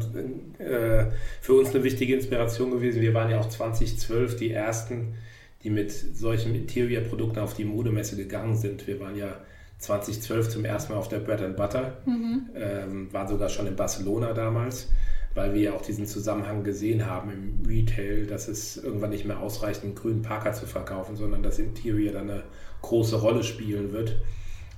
äh, 0.58 1.06
für 1.42 1.54
uns 1.54 1.70
eine 1.70 1.84
wichtige 1.84 2.16
Inspiration 2.16 2.72
gewesen. 2.72 3.02
Wir 3.02 3.14
waren 3.14 3.30
ja 3.30 3.40
auch 3.40 3.50
2012 3.50 4.38
die 4.38 4.52
ersten, 4.52 5.16
die 5.64 5.70
mit 5.70 5.92
solchen 5.92 6.56
Interior-Produkten 6.56 7.40
auf 7.40 7.54
die 7.54 7.66
Modemesse 7.66 8.16
gegangen 8.16 8.56
sind. 8.56 8.88
Wir 8.88 9.00
waren 9.00 9.16
ja 9.16 9.38
2012 9.78 10.50
zum 10.50 10.66
ersten 10.66 10.94
Mal 10.94 11.00
auf 11.00 11.10
der 11.10 11.20
Bread 11.20 11.42
and 11.42 11.56
Butter, 11.56 11.98
mhm. 12.06 12.50
ähm, 12.56 13.14
waren 13.14 13.28
sogar 13.28 13.50
schon 13.50 13.68
in 13.68 13.76
Barcelona 13.76 14.34
damals 14.34 14.88
weil 15.34 15.54
wir 15.54 15.62
ja 15.62 15.74
auch 15.74 15.82
diesen 15.82 16.06
Zusammenhang 16.06 16.64
gesehen 16.64 17.06
haben 17.06 17.32
im 17.32 17.66
Retail, 17.66 18.26
dass 18.26 18.48
es 18.48 18.78
irgendwann 18.78 19.12
nicht 19.12 19.26
mehr 19.26 19.40
ausreicht, 19.40 19.84
einen 19.84 19.96
grünen 19.96 20.22
Parker 20.22 20.54
zu 20.54 20.66
verkaufen, 20.66 21.16
sondern 21.16 21.42
das 21.44 21.60
Interior 21.60 22.14
dann 22.14 22.30
eine 22.30 22.44
große 22.82 23.16
Rolle 23.22 23.44
spielen 23.44 23.94
wird. 23.94 24.18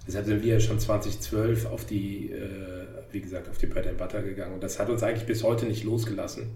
Deshalb 0.06 0.26
sind 0.26 0.44
wir 0.44 0.54
ja 0.54 0.60
schon 0.60 0.80
2012 0.80 1.66
auf 1.66 1.86
die, 1.86 2.32
äh, 2.32 2.86
wie 3.12 3.22
gesagt, 3.22 3.50
auf 3.50 3.58
die 3.58 3.68
Bread 3.68 3.88
and 3.88 3.98
Butter 3.98 4.22
gegangen. 4.22 4.54
Und 4.54 4.63
das 4.63 4.80
hat 4.80 4.89
uns 4.89 5.04
eigentlich 5.04 5.26
bis 5.26 5.44
heute 5.44 5.66
nicht 5.66 5.84
losgelassen, 5.84 6.52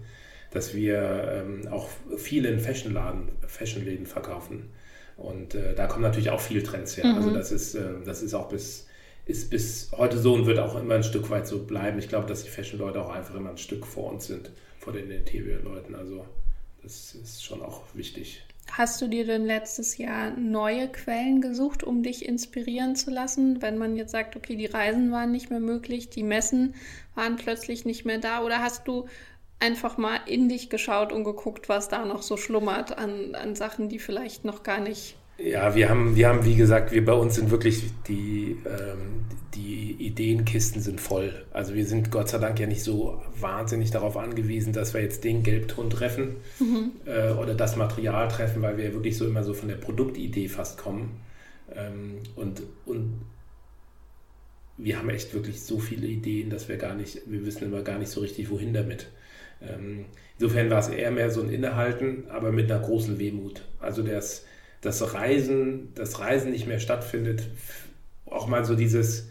dass 0.50 0.74
wir 0.74 1.44
ähm, 1.46 1.68
auch 1.68 1.88
viel 2.16 2.44
in 2.44 2.58
Fashionladen, 2.58 3.30
Fashionläden 3.46 4.06
verkaufen. 4.06 4.70
Und 5.16 5.54
äh, 5.54 5.74
da 5.74 5.86
kommen 5.86 6.02
natürlich 6.02 6.30
auch 6.30 6.40
viele 6.40 6.62
Trends 6.62 6.96
her. 6.96 7.06
Also 7.06 7.30
mhm. 7.30 7.36
Also 7.36 7.38
das 7.38 7.52
ist, 7.52 7.74
äh, 7.74 8.04
das 8.04 8.22
ist 8.22 8.34
auch 8.34 8.48
bis 8.48 8.86
ist 9.28 9.50
bis 9.50 9.90
heute 9.96 10.18
so 10.18 10.32
und 10.32 10.46
wird 10.46 10.58
auch 10.58 10.74
immer 10.74 10.94
ein 10.94 11.02
Stück 11.02 11.28
weit 11.28 11.46
so 11.46 11.62
bleiben. 11.62 11.98
Ich 11.98 12.08
glaube, 12.08 12.26
dass 12.26 12.44
die 12.44 12.48
Fashion-Leute 12.48 13.00
auch 13.00 13.10
einfach 13.10 13.34
immer 13.34 13.50
ein 13.50 13.58
Stück 13.58 13.86
vor 13.86 14.10
uns 14.10 14.26
sind, 14.26 14.50
vor 14.78 14.94
den 14.94 15.10
Interior-Leuten. 15.10 15.94
Also 15.94 16.24
das 16.82 17.14
ist 17.14 17.44
schon 17.44 17.60
auch 17.60 17.82
wichtig. 17.92 18.42
Hast 18.72 19.00
du 19.00 19.08
dir 19.08 19.24
denn 19.24 19.44
letztes 19.44 19.98
Jahr 19.98 20.30
neue 20.30 20.88
Quellen 20.88 21.40
gesucht, 21.40 21.82
um 21.82 22.02
dich 22.02 22.24
inspirieren 22.26 22.94
zu 22.96 23.10
lassen, 23.10 23.60
wenn 23.60 23.78
man 23.78 23.96
jetzt 23.96 24.12
sagt, 24.12 24.36
okay, 24.36 24.56
die 24.56 24.66
Reisen 24.66 25.10
waren 25.10 25.32
nicht 25.32 25.50
mehr 25.50 25.60
möglich, 25.60 26.10
die 26.10 26.22
Messen 26.22 26.74
waren 27.14 27.36
plötzlich 27.36 27.84
nicht 27.84 28.04
mehr 28.04 28.18
da? 28.18 28.42
Oder 28.42 28.62
hast 28.62 28.86
du 28.86 29.06
einfach 29.58 29.98
mal 29.98 30.20
in 30.26 30.48
dich 30.48 30.70
geschaut 30.70 31.12
und 31.12 31.24
geguckt, 31.24 31.68
was 31.68 31.88
da 31.88 32.04
noch 32.04 32.22
so 32.22 32.36
schlummert 32.36 32.96
an, 32.96 33.34
an 33.34 33.56
Sachen, 33.56 33.88
die 33.88 33.98
vielleicht 33.98 34.44
noch 34.44 34.62
gar 34.62 34.80
nicht 34.80 35.16
ja, 35.38 35.74
wir 35.74 35.88
haben, 35.88 36.16
wir 36.16 36.28
haben, 36.28 36.44
wie 36.44 36.56
gesagt, 36.56 36.92
wir 36.92 37.04
bei 37.04 37.12
uns 37.12 37.36
sind 37.36 37.50
wirklich 37.50 37.84
die, 38.08 38.56
ähm, 38.66 39.24
die 39.54 39.92
Ideenkisten 39.92 40.82
sind 40.82 41.00
voll. 41.00 41.32
Also 41.52 41.74
wir 41.74 41.86
sind 41.86 42.10
Gott 42.10 42.28
sei 42.28 42.38
Dank 42.38 42.58
ja 42.58 42.66
nicht 42.66 42.82
so 42.82 43.22
wahnsinnig 43.38 43.92
darauf 43.92 44.16
angewiesen, 44.16 44.72
dass 44.72 44.94
wir 44.94 45.00
jetzt 45.00 45.22
den 45.22 45.44
Gelbton 45.44 45.90
treffen 45.90 46.36
mhm. 46.58 46.92
äh, 47.06 47.30
oder 47.32 47.54
das 47.54 47.76
Material 47.76 48.26
treffen, 48.28 48.62
weil 48.62 48.76
wir 48.78 48.92
wirklich 48.92 49.16
so 49.16 49.26
immer 49.26 49.44
so 49.44 49.54
von 49.54 49.68
der 49.68 49.76
Produktidee 49.76 50.48
fast 50.48 50.76
kommen. 50.76 51.20
Ähm, 51.72 52.18
und, 52.34 52.62
und 52.84 53.20
wir 54.76 54.98
haben 54.98 55.08
echt 55.08 55.34
wirklich 55.34 55.62
so 55.62 55.78
viele 55.78 56.08
Ideen, 56.08 56.50
dass 56.50 56.68
wir 56.68 56.78
gar 56.78 56.94
nicht, 56.94 57.22
wir 57.26 57.46
wissen 57.46 57.64
immer 57.64 57.82
gar 57.82 57.98
nicht 57.98 58.10
so 58.10 58.20
richtig, 58.20 58.50
wohin 58.50 58.72
damit. 58.72 59.08
Ähm, 59.62 60.06
insofern 60.38 60.68
war 60.70 60.80
es 60.80 60.88
eher 60.88 61.12
mehr 61.12 61.30
so 61.30 61.42
ein 61.42 61.50
Innehalten, 61.50 62.24
aber 62.28 62.50
mit 62.50 62.70
einer 62.70 62.80
großen 62.80 63.18
Wehmut. 63.18 63.62
Also 63.80 64.02
das, 64.02 64.44
das 64.80 65.14
Reisen, 65.14 65.92
das 65.94 66.20
Reisen 66.20 66.50
nicht 66.52 66.66
mehr 66.66 66.78
stattfindet, 66.78 67.42
auch 68.26 68.46
mal 68.46 68.64
so 68.64 68.74
dieses, 68.74 69.28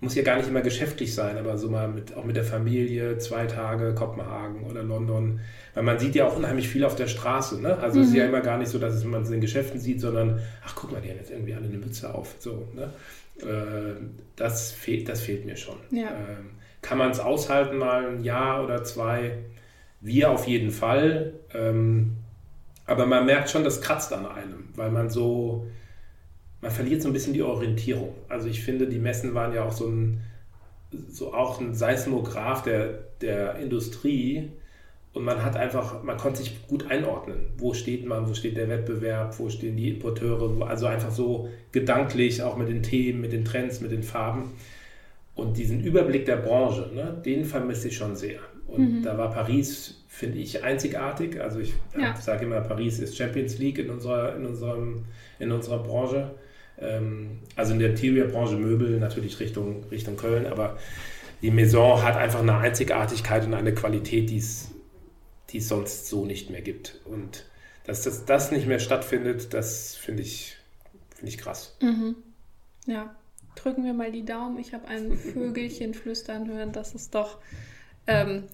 muss 0.00 0.14
ja 0.14 0.22
gar 0.22 0.36
nicht 0.36 0.48
immer 0.48 0.60
geschäftlich 0.60 1.14
sein, 1.14 1.36
aber 1.38 1.58
so 1.58 1.68
mal 1.68 1.88
mit, 1.88 2.16
auch 2.16 2.24
mit 2.24 2.36
der 2.36 2.44
Familie, 2.44 3.18
zwei 3.18 3.46
Tage 3.46 3.94
Kopenhagen 3.94 4.64
oder 4.64 4.82
London. 4.82 5.40
Weil 5.74 5.82
man 5.82 5.98
sieht 5.98 6.14
ja 6.14 6.26
auch 6.26 6.36
unheimlich 6.36 6.68
viel 6.68 6.84
auf 6.84 6.94
der 6.94 7.08
Straße. 7.08 7.60
Ne? 7.60 7.76
Also 7.78 7.98
mhm. 7.98 8.04
es 8.04 8.08
ist 8.10 8.16
ja 8.16 8.24
mhm. 8.24 8.30
immer 8.30 8.40
gar 8.40 8.58
nicht 8.58 8.68
so, 8.68 8.78
dass 8.78 9.02
man 9.04 9.22
es 9.22 9.28
in 9.28 9.34
den 9.34 9.40
Geschäften 9.40 9.80
sieht, 9.80 10.00
sondern, 10.00 10.40
ach 10.64 10.74
guck 10.76 10.92
mal, 10.92 11.00
die 11.00 11.10
haben 11.10 11.18
jetzt 11.18 11.30
irgendwie 11.30 11.54
alle 11.54 11.66
eine 11.66 11.78
Mütze 11.78 12.14
auf. 12.14 12.36
So, 12.38 12.68
ne? 12.74 12.92
Äh, 13.42 14.00
das, 14.36 14.70
fehlt, 14.72 15.08
das 15.08 15.20
fehlt 15.20 15.44
mir 15.44 15.56
schon. 15.56 15.76
Ja. 15.90 16.10
Ähm, 16.10 16.50
kann 16.80 16.98
man 16.98 17.10
es 17.10 17.18
aushalten, 17.18 17.76
mal 17.78 18.06
ein 18.06 18.22
Jahr 18.22 18.62
oder 18.62 18.84
zwei? 18.84 19.38
Wir 20.00 20.30
auf 20.30 20.46
jeden 20.46 20.70
Fall. 20.70 21.32
Ähm, 21.52 22.18
aber 22.88 23.04
man 23.04 23.26
merkt 23.26 23.50
schon, 23.50 23.64
das 23.64 23.82
kratzt 23.82 24.12
an 24.14 24.26
einem, 24.26 24.70
weil 24.74 24.90
man 24.90 25.10
so, 25.10 25.66
man 26.62 26.70
verliert 26.70 27.02
so 27.02 27.08
ein 27.08 27.12
bisschen 27.12 27.34
die 27.34 27.42
Orientierung. 27.42 28.14
Also 28.30 28.48
ich 28.48 28.64
finde, 28.64 28.88
die 28.88 28.98
Messen 28.98 29.34
waren 29.34 29.52
ja 29.52 29.62
auch 29.62 29.72
so 29.72 29.88
ein, 29.88 30.22
so 31.10 31.34
auch 31.34 31.60
ein 31.60 31.74
Seismograph 31.74 32.62
der, 32.62 33.04
der 33.20 33.56
Industrie. 33.56 34.52
Und 35.12 35.24
man 35.24 35.44
hat 35.44 35.54
einfach, 35.54 36.02
man 36.02 36.16
konnte 36.16 36.38
sich 36.38 36.66
gut 36.66 36.90
einordnen. 36.90 37.50
Wo 37.58 37.74
steht 37.74 38.06
man, 38.06 38.26
wo 38.26 38.32
steht 38.32 38.56
der 38.56 38.70
Wettbewerb, 38.70 39.38
wo 39.38 39.50
stehen 39.50 39.76
die 39.76 39.90
Importeure, 39.90 40.66
also 40.66 40.86
einfach 40.86 41.10
so 41.10 41.50
gedanklich, 41.72 42.42
auch 42.42 42.56
mit 42.56 42.68
den 42.68 42.82
Themen, 42.82 43.20
mit 43.20 43.32
den 43.32 43.44
Trends, 43.44 43.82
mit 43.82 43.90
den 43.90 44.02
Farben. 44.02 44.52
Und 45.34 45.58
diesen 45.58 45.84
Überblick 45.84 46.24
der 46.24 46.36
Branche, 46.36 46.90
ne, 46.94 47.20
den 47.22 47.44
vermisse 47.44 47.88
ich 47.88 47.96
schon 47.98 48.16
sehr. 48.16 48.40
Und 48.66 49.00
mhm. 49.00 49.02
da 49.02 49.18
war 49.18 49.30
Paris, 49.30 49.97
finde 50.08 50.38
ich, 50.38 50.64
einzigartig. 50.64 51.40
Also 51.40 51.60
ich 51.60 51.74
ja. 51.96 52.16
sage 52.16 52.46
immer, 52.46 52.60
Paris 52.62 52.98
ist 52.98 53.16
Champions 53.16 53.58
League 53.58 53.78
in 53.78 53.90
unserer, 53.90 54.34
in 54.34 54.46
unserem, 54.46 55.04
in 55.38 55.52
unserer 55.52 55.82
Branche. 55.82 56.34
Ähm, 56.80 57.40
also 57.54 57.74
in 57.74 57.78
der 57.78 57.90
Interior-Branche 57.90 58.56
Möbel 58.56 58.98
natürlich 58.98 59.38
Richtung, 59.38 59.84
Richtung 59.90 60.16
Köln, 60.16 60.46
aber 60.46 60.78
die 61.42 61.50
Maison 61.50 62.02
hat 62.02 62.16
einfach 62.16 62.40
eine 62.40 62.56
Einzigartigkeit 62.56 63.44
und 63.44 63.54
eine 63.54 63.74
Qualität, 63.74 64.30
die 64.30 64.38
es, 64.38 64.70
die 65.50 65.58
es 65.58 65.68
sonst 65.68 66.08
so 66.08 66.24
nicht 66.24 66.50
mehr 66.50 66.62
gibt. 66.62 67.00
Und 67.04 67.44
dass 67.84 68.02
das, 68.02 68.24
das 68.24 68.50
nicht 68.50 68.66
mehr 68.66 68.80
stattfindet, 68.80 69.54
das 69.54 69.94
finde 69.94 70.22
ich, 70.22 70.56
find 71.14 71.28
ich 71.28 71.38
krass. 71.38 71.76
Mhm. 71.80 72.16
Ja, 72.86 73.14
drücken 73.54 73.84
wir 73.84 73.92
mal 73.92 74.10
die 74.10 74.24
Daumen. 74.24 74.58
Ich 74.58 74.72
habe 74.72 74.88
ein 74.88 75.16
Vögelchen 75.16 75.94
flüstern 75.94 76.48
hören, 76.48 76.72
dass 76.72 76.94
es 76.94 77.10
doch 77.10 77.38
ähm, 78.06 78.44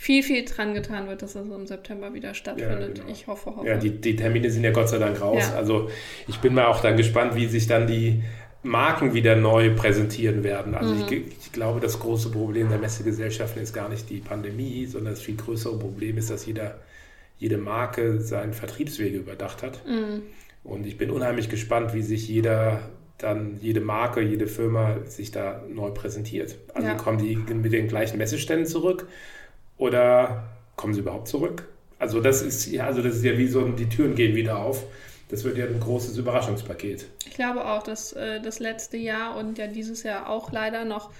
viel, 0.00 0.22
viel 0.22 0.46
dran 0.46 0.72
getan 0.72 1.08
wird, 1.08 1.20
dass 1.20 1.34
es 1.34 1.46
im 1.46 1.66
September 1.66 2.14
wieder 2.14 2.32
stattfindet. 2.32 2.96
Ja, 2.96 3.04
genau. 3.04 3.12
Ich 3.12 3.26
hoffe, 3.26 3.54
hoffe. 3.54 3.68
Ja, 3.68 3.76
die, 3.76 3.90
die, 3.90 4.16
Termine 4.16 4.50
sind 4.50 4.64
ja 4.64 4.70
Gott 4.70 4.88
sei 4.88 4.96
Dank 4.96 5.20
raus. 5.20 5.50
Ja. 5.50 5.56
Also 5.56 5.90
ich 6.26 6.38
bin 6.38 6.54
mal 6.54 6.64
auch 6.68 6.80
dann 6.80 6.96
gespannt, 6.96 7.34
wie 7.34 7.46
sich 7.48 7.66
dann 7.66 7.86
die 7.86 8.22
Marken 8.62 9.12
wieder 9.12 9.36
neu 9.36 9.74
präsentieren 9.74 10.42
werden. 10.42 10.74
Also 10.74 10.94
mhm. 10.94 11.02
ich, 11.02 11.12
ich, 11.38 11.52
glaube, 11.52 11.80
das 11.80 12.00
große 12.00 12.30
Problem 12.30 12.70
der 12.70 12.78
Messegesellschaften 12.78 13.62
ist 13.62 13.74
gar 13.74 13.90
nicht 13.90 14.08
die 14.08 14.20
Pandemie, 14.20 14.86
sondern 14.86 15.12
das 15.12 15.20
viel 15.22 15.36
größere 15.36 15.78
Problem 15.78 16.16
ist, 16.16 16.30
dass 16.30 16.46
jeder, 16.46 16.78
jede 17.36 17.58
Marke 17.58 18.22
seinen 18.22 18.54
Vertriebswege 18.54 19.18
überdacht 19.18 19.62
hat. 19.62 19.86
Mhm. 19.86 20.22
Und 20.64 20.86
ich 20.86 20.96
bin 20.96 21.10
unheimlich 21.10 21.50
gespannt, 21.50 21.92
wie 21.92 22.00
sich 22.00 22.26
jeder 22.26 22.88
dann 23.18 23.58
jede 23.60 23.82
Marke, 23.82 24.22
jede 24.22 24.46
Firma 24.46 24.96
sich 25.04 25.30
da 25.30 25.62
neu 25.68 25.90
präsentiert. 25.90 26.56
Also 26.72 26.88
ja. 26.88 26.94
kommen 26.94 27.18
die 27.18 27.36
mit 27.36 27.70
den 27.70 27.86
gleichen 27.86 28.16
Messeständen 28.16 28.64
zurück 28.64 29.06
oder 29.80 30.44
kommen 30.76 30.94
sie 30.94 31.00
überhaupt 31.00 31.26
zurück? 31.26 31.66
Also 31.98 32.20
das 32.20 32.42
ist 32.42 32.66
ja, 32.66 32.86
also 32.86 33.02
das 33.02 33.16
ist 33.16 33.24
ja 33.24 33.36
wie 33.36 33.48
so, 33.48 33.66
die 33.68 33.88
Türen 33.88 34.14
gehen 34.14 34.36
wieder 34.36 34.58
auf. 34.58 34.84
Das 35.28 35.44
wird 35.44 35.58
ja 35.58 35.66
ein 35.66 35.80
großes 35.80 36.16
Überraschungspaket. 36.16 37.06
Ich 37.26 37.34
glaube 37.34 37.64
auch, 37.64 37.82
dass 37.82 38.12
äh, 38.12 38.40
das 38.40 38.58
letzte 38.58 38.96
Jahr 38.96 39.36
und 39.36 39.58
ja 39.58 39.66
dieses 39.66 40.02
Jahr 40.02 40.28
auch 40.28 40.50
leider 40.52 40.84
noch 40.84 41.10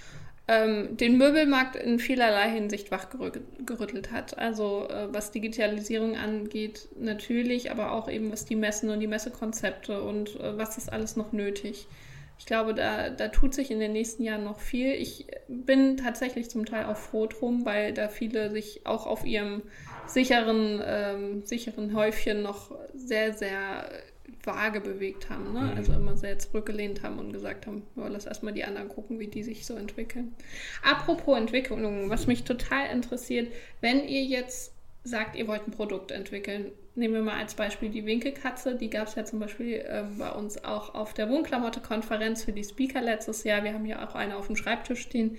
ähm, 0.49 0.97
den 0.97 1.17
Möbelmarkt 1.17 1.77
in 1.77 1.99
vielerlei 1.99 2.51
Hinsicht 2.51 2.91
wachgerüttelt 2.91 4.11
hat. 4.11 4.37
Also 4.37 4.89
äh, 4.89 5.09
was 5.13 5.31
Digitalisierung 5.31 6.17
angeht, 6.17 6.89
natürlich, 6.99 7.71
aber 7.71 7.93
auch 7.93 8.11
eben 8.11 8.33
was 8.33 8.47
die 8.47 8.57
Messen 8.57 8.91
und 8.91 9.01
die 9.01 9.07
Messekonzepte 9.07 10.03
und 10.03 10.39
äh, 10.41 10.59
was 10.59 10.77
ist 10.77 10.93
alles 10.93 11.17
noch 11.17 11.33
nötig. 11.33 11.87
Ich 12.41 12.47
glaube, 12.47 12.73
da, 12.73 13.11
da 13.11 13.29
tut 13.29 13.53
sich 13.55 13.71
in 13.71 13.81
den 13.81 13.93
nächsten 13.93 14.23
Jahren 14.23 14.45
noch 14.45 14.61
viel. 14.61 14.93
Ich 14.93 15.27
bin 15.47 15.99
tatsächlich 15.99 16.49
zum 16.49 16.65
Teil 16.65 16.87
auch 16.87 16.97
froh 16.97 17.27
drum, 17.27 17.67
weil 17.67 17.93
da 17.93 18.09
viele 18.09 18.51
sich 18.51 18.87
auch 18.87 19.07
auf 19.07 19.27
ihrem 19.27 19.63
sicheren, 20.07 20.81
ähm, 20.83 21.45
sicheren 21.45 21.95
Häufchen 21.95 22.43
noch 22.43 22.75
sehr, 22.95 23.35
sehr 23.35 23.91
vage 24.43 24.81
bewegt 24.81 25.29
haben. 25.29 25.53
Ne? 25.53 25.61
Mhm. 25.61 25.77
Also 25.77 25.93
immer 25.93 26.17
sehr 26.17 26.39
zurückgelehnt 26.39 27.03
haben 27.03 27.19
und 27.19 27.31
gesagt 27.35 27.67
haben, 27.67 27.83
ja, 27.95 28.09
lass 28.09 28.25
erstmal 28.25 28.55
die 28.55 28.65
anderen 28.65 28.89
gucken, 28.89 29.21
wie 29.21 29.29
die 29.29 29.43
sich 29.43 29.67
so 29.67 29.75
entwickeln. 29.75 30.35
Apropos 30.83 31.37
Entwicklung, 31.37 32.09
was 32.09 32.27
mich 32.27 32.45
total 32.45 32.87
interessiert, 32.91 33.53
wenn 33.83 34.09
ihr 34.09 34.25
jetzt 34.25 34.73
sagt, 35.05 35.37
ihr 35.37 35.47
wollt 35.47 35.69
ein 35.69 35.73
Produkt 35.73 36.11
entwickeln, 36.11 36.73
nehmen 36.95 37.15
wir 37.15 37.23
mal 37.23 37.39
als 37.39 37.55
Beispiel 37.55 37.91
die 37.91 38.05
Winkelkatze. 38.05 38.75
Die 38.75 38.91
gab 38.91 39.09
es 39.09 39.15
ja 39.15 39.25
zum 39.25 39.41
Beispiel 39.41 39.75
äh, 39.75 40.05
bei 40.19 40.31
uns 40.31 40.65
auch 40.65 40.95
auf 40.95 41.15
der 41.15 41.29
Wohnklamotte-Konferenz 41.29 42.45
für 42.45 42.53
die 42.53 42.65
Speaker 42.65 43.01
letztes 43.01 43.45
Jahr. 43.45 43.65
Wir 43.65 43.75
haben 43.75 43.87
ja 43.87 44.07
auch 44.07 44.15
eine 44.15 44.37
auf 44.37 44.47
dem 44.47 44.57
Schreibtisch 44.57 45.01
stehen. 45.01 45.37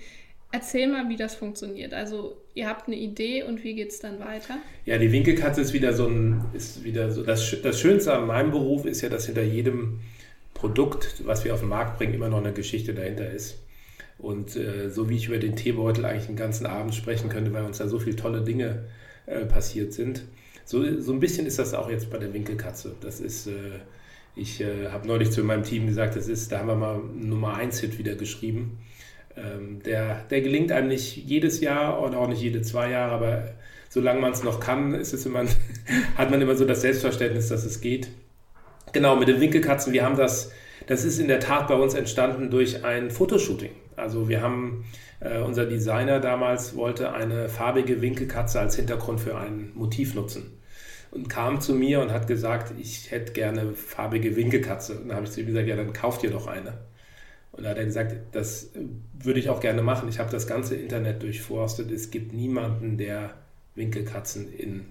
Erzähl 0.50 0.86
mal, 0.86 1.08
wie 1.08 1.16
das 1.16 1.34
funktioniert. 1.34 1.94
Also 1.94 2.36
ihr 2.54 2.68
habt 2.68 2.86
eine 2.86 2.96
Idee 2.96 3.42
und 3.42 3.64
wie 3.64 3.74
geht 3.74 3.90
es 3.90 4.00
dann 4.00 4.20
weiter? 4.20 4.58
Ja, 4.84 4.98
die 4.98 5.10
Winkelkatze 5.10 5.62
ist 5.62 5.72
wieder 5.72 5.94
so 5.94 6.06
ein, 6.06 6.44
ist 6.52 6.84
wieder 6.84 7.10
so. 7.10 7.22
Das, 7.22 7.56
das 7.62 7.80
Schönste 7.80 8.12
an 8.12 8.26
meinem 8.26 8.50
Beruf 8.50 8.84
ist 8.84 9.00
ja, 9.00 9.08
dass 9.08 9.26
hinter 9.26 9.42
jedem 9.42 10.00
Produkt, 10.52 11.22
was 11.24 11.44
wir 11.44 11.54
auf 11.54 11.60
den 11.60 11.70
Markt 11.70 11.96
bringen, 11.96 12.12
immer 12.12 12.28
noch 12.28 12.38
eine 12.38 12.52
Geschichte 12.52 12.92
dahinter 12.92 13.30
ist. 13.30 13.58
Und 14.18 14.54
äh, 14.56 14.90
so 14.90 15.08
wie 15.08 15.16
ich 15.16 15.28
über 15.28 15.38
den 15.38 15.56
Teebeutel 15.56 16.04
eigentlich 16.04 16.26
den 16.26 16.36
ganzen 16.36 16.66
Abend 16.66 16.94
sprechen 16.94 17.30
könnte, 17.30 17.52
weil 17.52 17.64
uns 17.64 17.78
da 17.78 17.88
so 17.88 17.98
viele 17.98 18.16
tolle 18.16 18.42
Dinge 18.42 18.84
äh, 19.26 19.46
passiert 19.46 19.94
sind. 19.94 20.22
So, 20.72 20.82
so 21.02 21.12
ein 21.12 21.20
bisschen 21.20 21.44
ist 21.44 21.58
das 21.58 21.74
auch 21.74 21.90
jetzt 21.90 22.08
bei 22.08 22.16
der 22.16 22.32
Winkelkatze. 22.32 22.94
Das 23.02 23.20
ist, 23.20 23.46
äh, 23.46 23.80
ich 24.34 24.62
äh, 24.62 24.88
habe 24.88 25.06
neulich 25.06 25.30
zu 25.30 25.44
meinem 25.44 25.64
Team 25.64 25.86
gesagt, 25.86 26.16
das 26.16 26.28
ist, 26.28 26.50
da 26.50 26.60
haben 26.60 26.68
wir 26.68 26.76
mal 26.76 26.98
Nummer 27.14 27.56
1 27.56 27.80
Hit 27.80 27.98
wieder 27.98 28.14
geschrieben. 28.14 28.78
Ähm, 29.36 29.82
der, 29.82 30.24
der 30.30 30.40
gelingt 30.40 30.72
einem 30.72 30.88
nicht 30.88 31.14
jedes 31.14 31.60
Jahr 31.60 32.00
und 32.00 32.14
auch 32.14 32.26
nicht 32.26 32.40
jede 32.40 32.62
zwei 32.62 32.88
Jahre, 32.88 33.12
aber 33.12 33.48
solange 33.90 34.22
man 34.22 34.32
es 34.32 34.44
noch 34.44 34.60
kann, 34.60 34.94
ist 34.94 35.12
es 35.12 35.26
immer, 35.26 35.44
hat 36.16 36.30
man 36.30 36.40
immer 36.40 36.56
so 36.56 36.64
das 36.64 36.80
Selbstverständnis, 36.80 37.50
dass 37.50 37.66
es 37.66 37.82
geht. 37.82 38.08
Genau, 38.94 39.16
mit 39.16 39.28
den 39.28 39.42
Winkelkatzen, 39.42 39.92
wir 39.92 40.06
haben 40.06 40.16
das, 40.16 40.52
das 40.86 41.04
ist 41.04 41.18
in 41.18 41.28
der 41.28 41.40
Tat 41.40 41.68
bei 41.68 41.74
uns 41.74 41.92
entstanden 41.92 42.50
durch 42.50 42.82
ein 42.82 43.10
Fotoshooting. 43.10 43.72
Also 43.96 44.30
wir 44.30 44.40
haben, 44.40 44.86
äh, 45.20 45.38
unser 45.40 45.66
Designer 45.66 46.18
damals 46.18 46.76
wollte 46.76 47.12
eine 47.12 47.50
farbige 47.50 48.00
Winkelkatze 48.00 48.58
als 48.58 48.76
Hintergrund 48.76 49.20
für 49.20 49.36
ein 49.36 49.72
Motiv 49.74 50.14
nutzen 50.14 50.61
und 51.12 51.28
kam 51.28 51.60
zu 51.60 51.74
mir 51.74 52.00
und 52.00 52.10
hat 52.10 52.26
gesagt, 52.26 52.72
ich 52.80 53.10
hätte 53.10 53.32
gerne 53.32 53.74
farbige 53.74 54.34
Winkelkatze. 54.34 54.98
Und 54.98 55.08
dann 55.08 55.16
habe 55.16 55.26
ich 55.26 55.32
zu 55.32 55.40
ihm 55.40 55.46
gesagt, 55.46 55.68
ja, 55.68 55.76
dann 55.76 55.92
kauft 55.92 56.24
ihr 56.24 56.30
doch 56.30 56.46
eine. 56.46 56.78
Und 57.52 57.64
da 57.64 57.70
hat 57.70 57.76
er 57.76 57.84
gesagt, 57.84 58.16
das 58.32 58.70
würde 59.12 59.38
ich 59.38 59.50
auch 59.50 59.60
gerne 59.60 59.82
machen. 59.82 60.08
Ich 60.08 60.18
habe 60.18 60.30
das 60.30 60.46
ganze 60.46 60.74
Internet 60.74 61.22
durchforstet. 61.22 61.90
Es 61.90 62.10
gibt 62.10 62.32
niemanden, 62.32 62.96
der 62.96 63.34
Winkelkatzen 63.74 64.50
in 64.52 64.86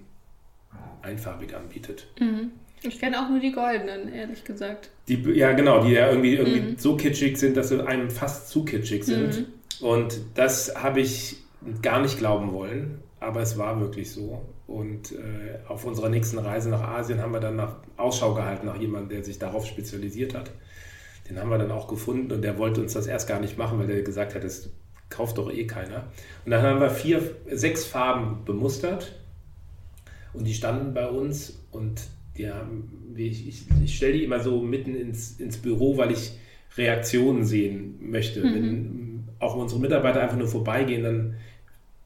einfarbig 1.02 1.54
anbietet. 1.56 2.06
Mhm. 2.20 2.52
Ich 2.84 3.00
kenne 3.00 3.20
auch 3.20 3.28
nur 3.28 3.40
die 3.40 3.52
goldenen, 3.52 4.12
ehrlich 4.12 4.44
gesagt. 4.44 4.90
Die, 5.08 5.20
ja, 5.32 5.52
genau, 5.52 5.84
die 5.84 5.92
ja 5.92 6.08
irgendwie, 6.08 6.36
irgendwie 6.36 6.60
mhm. 6.60 6.78
so 6.78 6.96
kitschig 6.96 7.36
sind, 7.36 7.56
dass 7.56 7.68
sie 7.68 7.84
einem 7.84 8.10
fast 8.10 8.48
zu 8.48 8.64
kitschig 8.64 9.04
sind. 9.04 9.40
Mhm. 9.80 9.84
Und 9.84 10.20
das 10.34 10.76
habe 10.76 11.00
ich 11.00 11.36
gar 11.80 12.00
nicht 12.00 12.18
glauben 12.18 12.52
wollen, 12.52 13.00
aber 13.18 13.40
es 13.40 13.58
war 13.58 13.80
wirklich 13.80 14.12
so. 14.12 14.40
Und 14.66 15.12
äh, 15.12 15.58
auf 15.68 15.84
unserer 15.84 16.08
nächsten 16.08 16.38
Reise 16.38 16.70
nach 16.70 16.82
Asien 16.82 17.20
haben 17.20 17.32
wir 17.32 17.40
dann 17.40 17.56
nach 17.56 17.76
Ausschau 17.96 18.34
gehalten 18.34 18.66
nach 18.66 18.80
jemandem, 18.80 19.10
der 19.10 19.24
sich 19.24 19.38
darauf 19.38 19.66
spezialisiert 19.66 20.34
hat. 20.34 20.50
Den 21.28 21.38
haben 21.38 21.50
wir 21.50 21.58
dann 21.58 21.70
auch 21.70 21.88
gefunden 21.88 22.32
und 22.32 22.42
der 22.42 22.58
wollte 22.58 22.80
uns 22.80 22.94
das 22.94 23.06
erst 23.06 23.28
gar 23.28 23.40
nicht 23.40 23.58
machen, 23.58 23.78
weil 23.78 23.90
er 23.90 24.02
gesagt 24.02 24.34
hat, 24.34 24.44
das 24.44 24.70
kauft 25.08 25.38
doch 25.38 25.52
eh 25.52 25.66
keiner. 25.66 26.04
Und 26.44 26.50
dann 26.50 26.62
haben 26.62 26.80
wir 26.80 26.90
vier, 26.90 27.22
sechs 27.50 27.84
Farben 27.84 28.44
bemustert 28.44 29.12
und 30.32 30.46
die 30.46 30.54
standen 30.54 30.94
bei 30.94 31.08
uns 31.08 31.60
und 31.70 32.02
die 32.36 32.50
haben, 32.50 33.14
ich, 33.16 33.46
ich, 33.46 33.64
ich 33.84 33.96
stelle 33.96 34.14
die 34.14 34.24
immer 34.24 34.40
so 34.40 34.62
mitten 34.62 34.94
ins, 34.94 35.38
ins 35.38 35.58
Büro, 35.58 35.98
weil 35.98 36.12
ich 36.12 36.32
Reaktionen 36.76 37.44
sehen 37.44 37.98
möchte. 38.00 38.40
Mhm. 38.40 38.54
Wenn 38.54 39.28
auch 39.38 39.56
unsere 39.56 39.80
Mitarbeiter 39.80 40.22
einfach 40.22 40.38
nur 40.38 40.48
vorbeigehen, 40.48 41.02
dann, 41.02 41.34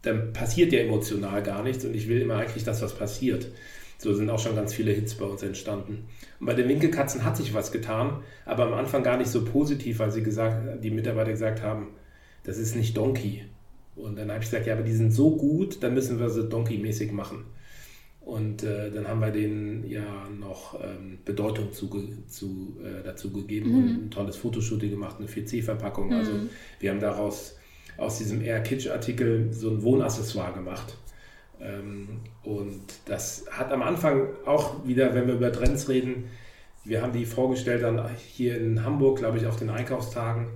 dann 0.07 0.33
passiert 0.33 0.73
ja 0.73 0.81
emotional 0.81 1.43
gar 1.43 1.63
nichts 1.63 1.85
und 1.85 1.95
ich 1.95 2.09
will 2.09 2.21
immer 2.21 2.37
eigentlich, 2.37 2.65
dass 2.65 2.83
was 2.83 2.95
passiert. 2.95 3.49
So 3.99 4.13
sind 4.15 4.29
auch 4.29 4.39
schon 4.39 4.55
ganz 4.55 4.75
viele 4.75 4.93
Hits 4.93 5.15
bei 5.15 5.25
uns 5.25 5.43
entstanden. 5.43 6.05
Und 6.39 6.47
bei 6.47 6.55
den 6.55 6.69
Winkelkatzen 6.69 7.25
hat 7.25 7.37
sich 7.37 7.55
was 7.55 7.73
getan, 7.73 8.23
aber 8.45 8.67
am 8.67 8.75
Anfang 8.75 9.03
gar 9.03 9.17
nicht 9.17 9.31
so 9.31 9.45
positiv, 9.45 9.99
weil 10.01 10.11
sie 10.11 10.23
gesagt, 10.23 10.85
die 10.85 10.91
Mitarbeiter 10.91 11.31
gesagt 11.31 11.63
haben, 11.63 11.89
das 12.45 12.59
ist 12.59 12.77
nicht 12.77 12.97
Donkey. 12.97 13.45
Und 13.97 14.19
dann 14.19 14.29
habe 14.31 14.41
ich 14.41 14.51
gesagt, 14.51 14.67
ja, 14.67 14.75
aber 14.75 14.83
die 14.83 14.93
sind 14.93 15.13
so 15.13 15.35
gut, 15.35 15.83
dann 15.83 15.95
müssen 15.95 16.21
wir 16.21 16.29
sie 16.29 16.45
Donkey-mäßig 16.45 17.11
machen. 17.13 17.45
Und 18.21 18.65
äh, 18.65 18.91
dann 18.91 19.07
haben 19.09 19.21
wir 19.21 19.31
denen 19.31 19.89
ja 19.89 20.29
noch 20.29 20.79
ähm, 20.83 21.19
Bedeutung 21.25 21.73
zu, 21.73 21.89
zu, 22.27 22.77
äh, 22.83 23.05
dazu 23.05 23.33
gegeben 23.33 23.71
mhm. 23.71 23.77
und 23.77 23.89
ein 23.89 24.11
tolles 24.11 24.37
Fotoshooting 24.37 24.91
gemacht, 24.91 25.17
eine 25.19 25.29
4C-Verpackung. 25.29 26.13
Also 26.13 26.33
mhm. 26.33 26.39
Also 26.39 26.51
wir 26.81 26.91
haben 26.91 27.01
daraus 27.01 27.56
aus 27.97 28.19
diesem 28.19 28.43
Air 28.43 28.63
Kitsch-Artikel 28.63 29.53
so 29.53 29.71
ein 29.71 29.83
Wohnaccessoire 29.83 30.53
gemacht. 30.53 30.97
Ähm, 31.61 32.21
und 32.43 32.83
das 33.07 33.47
hat 33.51 33.73
am 33.73 33.83
Anfang 33.83 34.29
auch 34.45 34.87
wieder, 34.87 35.15
wenn 35.15 35.27
wir 35.27 35.35
über 35.35 35.53
Trends 35.53 35.89
reden, 35.89 36.25
wir 36.85 37.03
haben 37.03 37.13
die 37.13 37.27
vorgestellt 37.27 37.83
dann 37.83 38.09
hier 38.17 38.59
in 38.59 38.85
Hamburg, 38.85 39.19
glaube 39.19 39.39
ich, 39.39 39.47
auf 39.47 39.57
den 39.57 39.71
Einkaufstagen, 39.71 40.49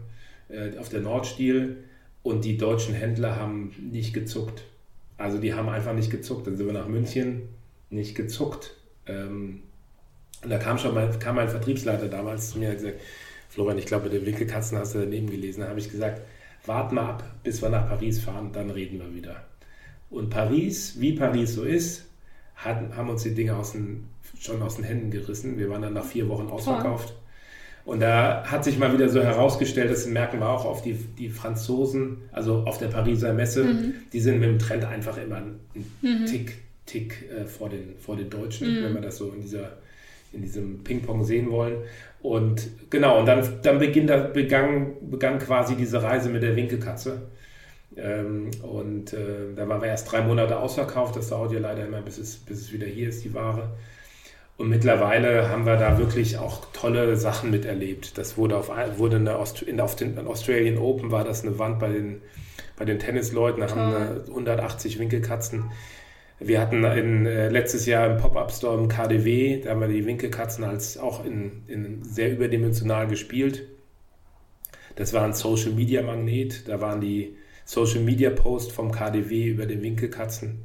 äh, 0.48 0.78
auf 0.78 0.88
der 0.88 1.00
Nordstil. 1.00 1.84
Und 2.22 2.44
die 2.44 2.56
deutschen 2.56 2.94
Händler 2.94 3.36
haben 3.36 3.72
nicht 3.90 4.12
gezuckt. 4.12 4.64
Also 5.16 5.38
die 5.38 5.54
haben 5.54 5.68
einfach 5.68 5.94
nicht 5.94 6.10
gezuckt. 6.10 6.46
Dann 6.46 6.56
sind 6.56 6.66
wir 6.66 6.72
nach 6.72 6.86
München, 6.86 7.48
nicht 7.88 8.14
gezuckt. 8.14 8.76
Ähm, 9.06 9.62
und 10.42 10.50
da 10.50 10.58
kam 10.58 10.78
schon 10.78 10.94
mal, 10.94 11.10
kam 11.18 11.36
mein 11.36 11.48
Vertriebsleiter 11.48 12.08
damals 12.08 12.50
zu 12.50 12.58
mir 12.58 12.70
und 12.70 12.76
gesagt, 12.76 13.00
Florian, 13.48 13.78
ich 13.78 13.86
glaube, 13.86 14.08
den 14.08 14.24
Winkelkatzen 14.24 14.78
hast 14.78 14.94
du 14.94 15.00
daneben 15.00 15.28
gelesen. 15.28 15.62
Da 15.62 15.68
habe 15.68 15.80
ich 15.80 15.90
gesagt, 15.90 16.22
wart 16.66 16.92
mal 16.92 17.10
ab, 17.10 17.24
bis 17.42 17.62
wir 17.62 17.68
nach 17.68 17.88
Paris 17.88 18.20
fahren, 18.20 18.50
dann 18.52 18.70
reden 18.70 18.98
wir 18.98 19.14
wieder. 19.14 19.44
Und 20.10 20.30
Paris, 20.30 21.00
wie 21.00 21.12
Paris 21.12 21.54
so 21.54 21.64
ist, 21.64 22.06
hat, 22.56 22.94
haben 22.96 23.08
uns 23.08 23.22
die 23.22 23.34
Dinge 23.34 23.56
aus 23.56 23.72
den, 23.72 24.08
schon 24.38 24.60
aus 24.62 24.76
den 24.76 24.84
Händen 24.84 25.10
gerissen. 25.10 25.58
Wir 25.58 25.70
waren 25.70 25.82
dann 25.82 25.94
nach 25.94 26.04
vier 26.04 26.28
Wochen 26.28 26.48
ausverkauft. 26.48 27.14
Und 27.84 28.00
da 28.00 28.44
hat 28.44 28.64
sich 28.64 28.78
mal 28.78 28.92
wieder 28.92 29.08
so 29.08 29.22
herausgestellt, 29.22 29.90
das 29.90 30.06
merken 30.06 30.40
wir 30.40 30.48
auch 30.48 30.64
auf 30.64 30.82
die, 30.82 30.94
die 30.94 31.30
Franzosen, 31.30 32.18
also 32.30 32.64
auf 32.66 32.78
der 32.78 32.88
Pariser 32.88 33.32
Messe, 33.32 33.64
mhm. 33.64 33.94
die 34.12 34.20
sind 34.20 34.38
mit 34.38 34.48
dem 34.48 34.58
Trend 34.58 34.84
einfach 34.84 35.16
immer 35.16 35.36
einen 35.36 35.60
mhm. 36.02 36.26
Tick, 36.26 36.58
Tick 36.84 37.30
äh, 37.30 37.46
vor, 37.46 37.70
den, 37.70 37.94
vor 37.98 38.16
den 38.16 38.28
Deutschen, 38.28 38.68
mhm. 38.68 38.84
wenn 38.84 38.94
wir 38.94 39.00
das 39.00 39.16
so 39.16 39.30
in, 39.32 39.40
dieser, 39.40 39.78
in 40.32 40.42
diesem 40.42 40.84
Ping-Pong 40.84 41.24
sehen 41.24 41.50
wollen. 41.50 41.78
Und 42.22 42.90
genau, 42.90 43.18
und 43.20 43.26
dann, 43.26 43.60
dann 43.62 43.78
beginn, 43.78 44.06
da 44.06 44.18
begann, 44.18 44.94
begann 45.10 45.38
quasi 45.38 45.74
diese 45.74 46.02
Reise 46.02 46.28
mit 46.28 46.42
der 46.42 46.56
Winkelkatze. 46.56 47.22
Ähm, 47.96 48.50
und 48.62 49.12
äh, 49.12 49.54
da 49.56 49.68
waren 49.68 49.80
wir 49.80 49.88
erst 49.88 50.10
drei 50.10 50.20
Monate 50.20 50.58
ausverkauft. 50.58 51.16
Das 51.16 51.30
dauert 51.30 51.52
ja 51.52 51.60
leider 51.60 51.86
immer, 51.86 52.02
bis 52.02 52.18
es, 52.18 52.36
bis 52.36 52.60
es 52.60 52.72
wieder 52.72 52.86
hier 52.86 53.08
ist, 53.08 53.24
die 53.24 53.34
Ware. 53.34 53.70
Und 54.60 54.68
mittlerweile 54.68 55.48
haben 55.48 55.64
wir 55.64 55.76
da 55.76 55.96
wirklich 55.96 56.36
auch 56.36 56.66
tolle 56.74 57.16
Sachen 57.16 57.50
miterlebt. 57.50 58.18
Das 58.18 58.36
wurde 58.36 58.58
auf, 58.58 58.70
wurde 58.98 59.16
eine 59.16 59.36
Aust 59.36 59.62
in, 59.62 59.80
auf 59.80 59.96
den 59.96 60.18
Australian 60.26 60.76
Open 60.76 61.10
war 61.10 61.24
das 61.24 61.42
eine 61.42 61.58
Wand 61.58 61.78
bei 61.78 61.88
den, 61.88 62.20
bei 62.76 62.84
den 62.84 62.98
Tennisleuten. 62.98 63.62
Da 63.62 63.74
haben 63.74 63.90
wir 63.90 64.24
180 64.28 64.98
Winkelkatzen. 64.98 65.70
Wir 66.40 66.60
hatten 66.60 66.82
in, 66.84 67.26
äh, 67.26 67.48
letztes 67.48 67.86
Jahr 67.86 68.10
im 68.10 68.16
Pop-Up-Store 68.16 68.78
im 68.78 68.88
KDW, 68.88 69.60
da 69.60 69.70
haben 69.70 69.80
wir 69.80 69.88
die 69.88 70.06
Winkelkatzen 70.06 70.64
als 70.64 70.98
auch 70.98 71.24
in, 71.24 71.62
in 71.66 72.02
sehr 72.02 72.32
überdimensional 72.32 73.06
gespielt. 73.06 73.68
Das 74.96 75.12
war 75.12 75.22
ein 75.22 75.34
Social 75.34 75.72
Media 75.72 76.02
Magnet. 76.02 76.68
Da 76.68 76.80
waren 76.80 77.00
die 77.00 77.36
Social 77.64 78.00
Media 78.00 78.30
Post 78.30 78.72
vom 78.72 78.90
KDW 78.90 79.48
über 79.48 79.66
den 79.66 79.82
Winkelkatzen 79.82 80.64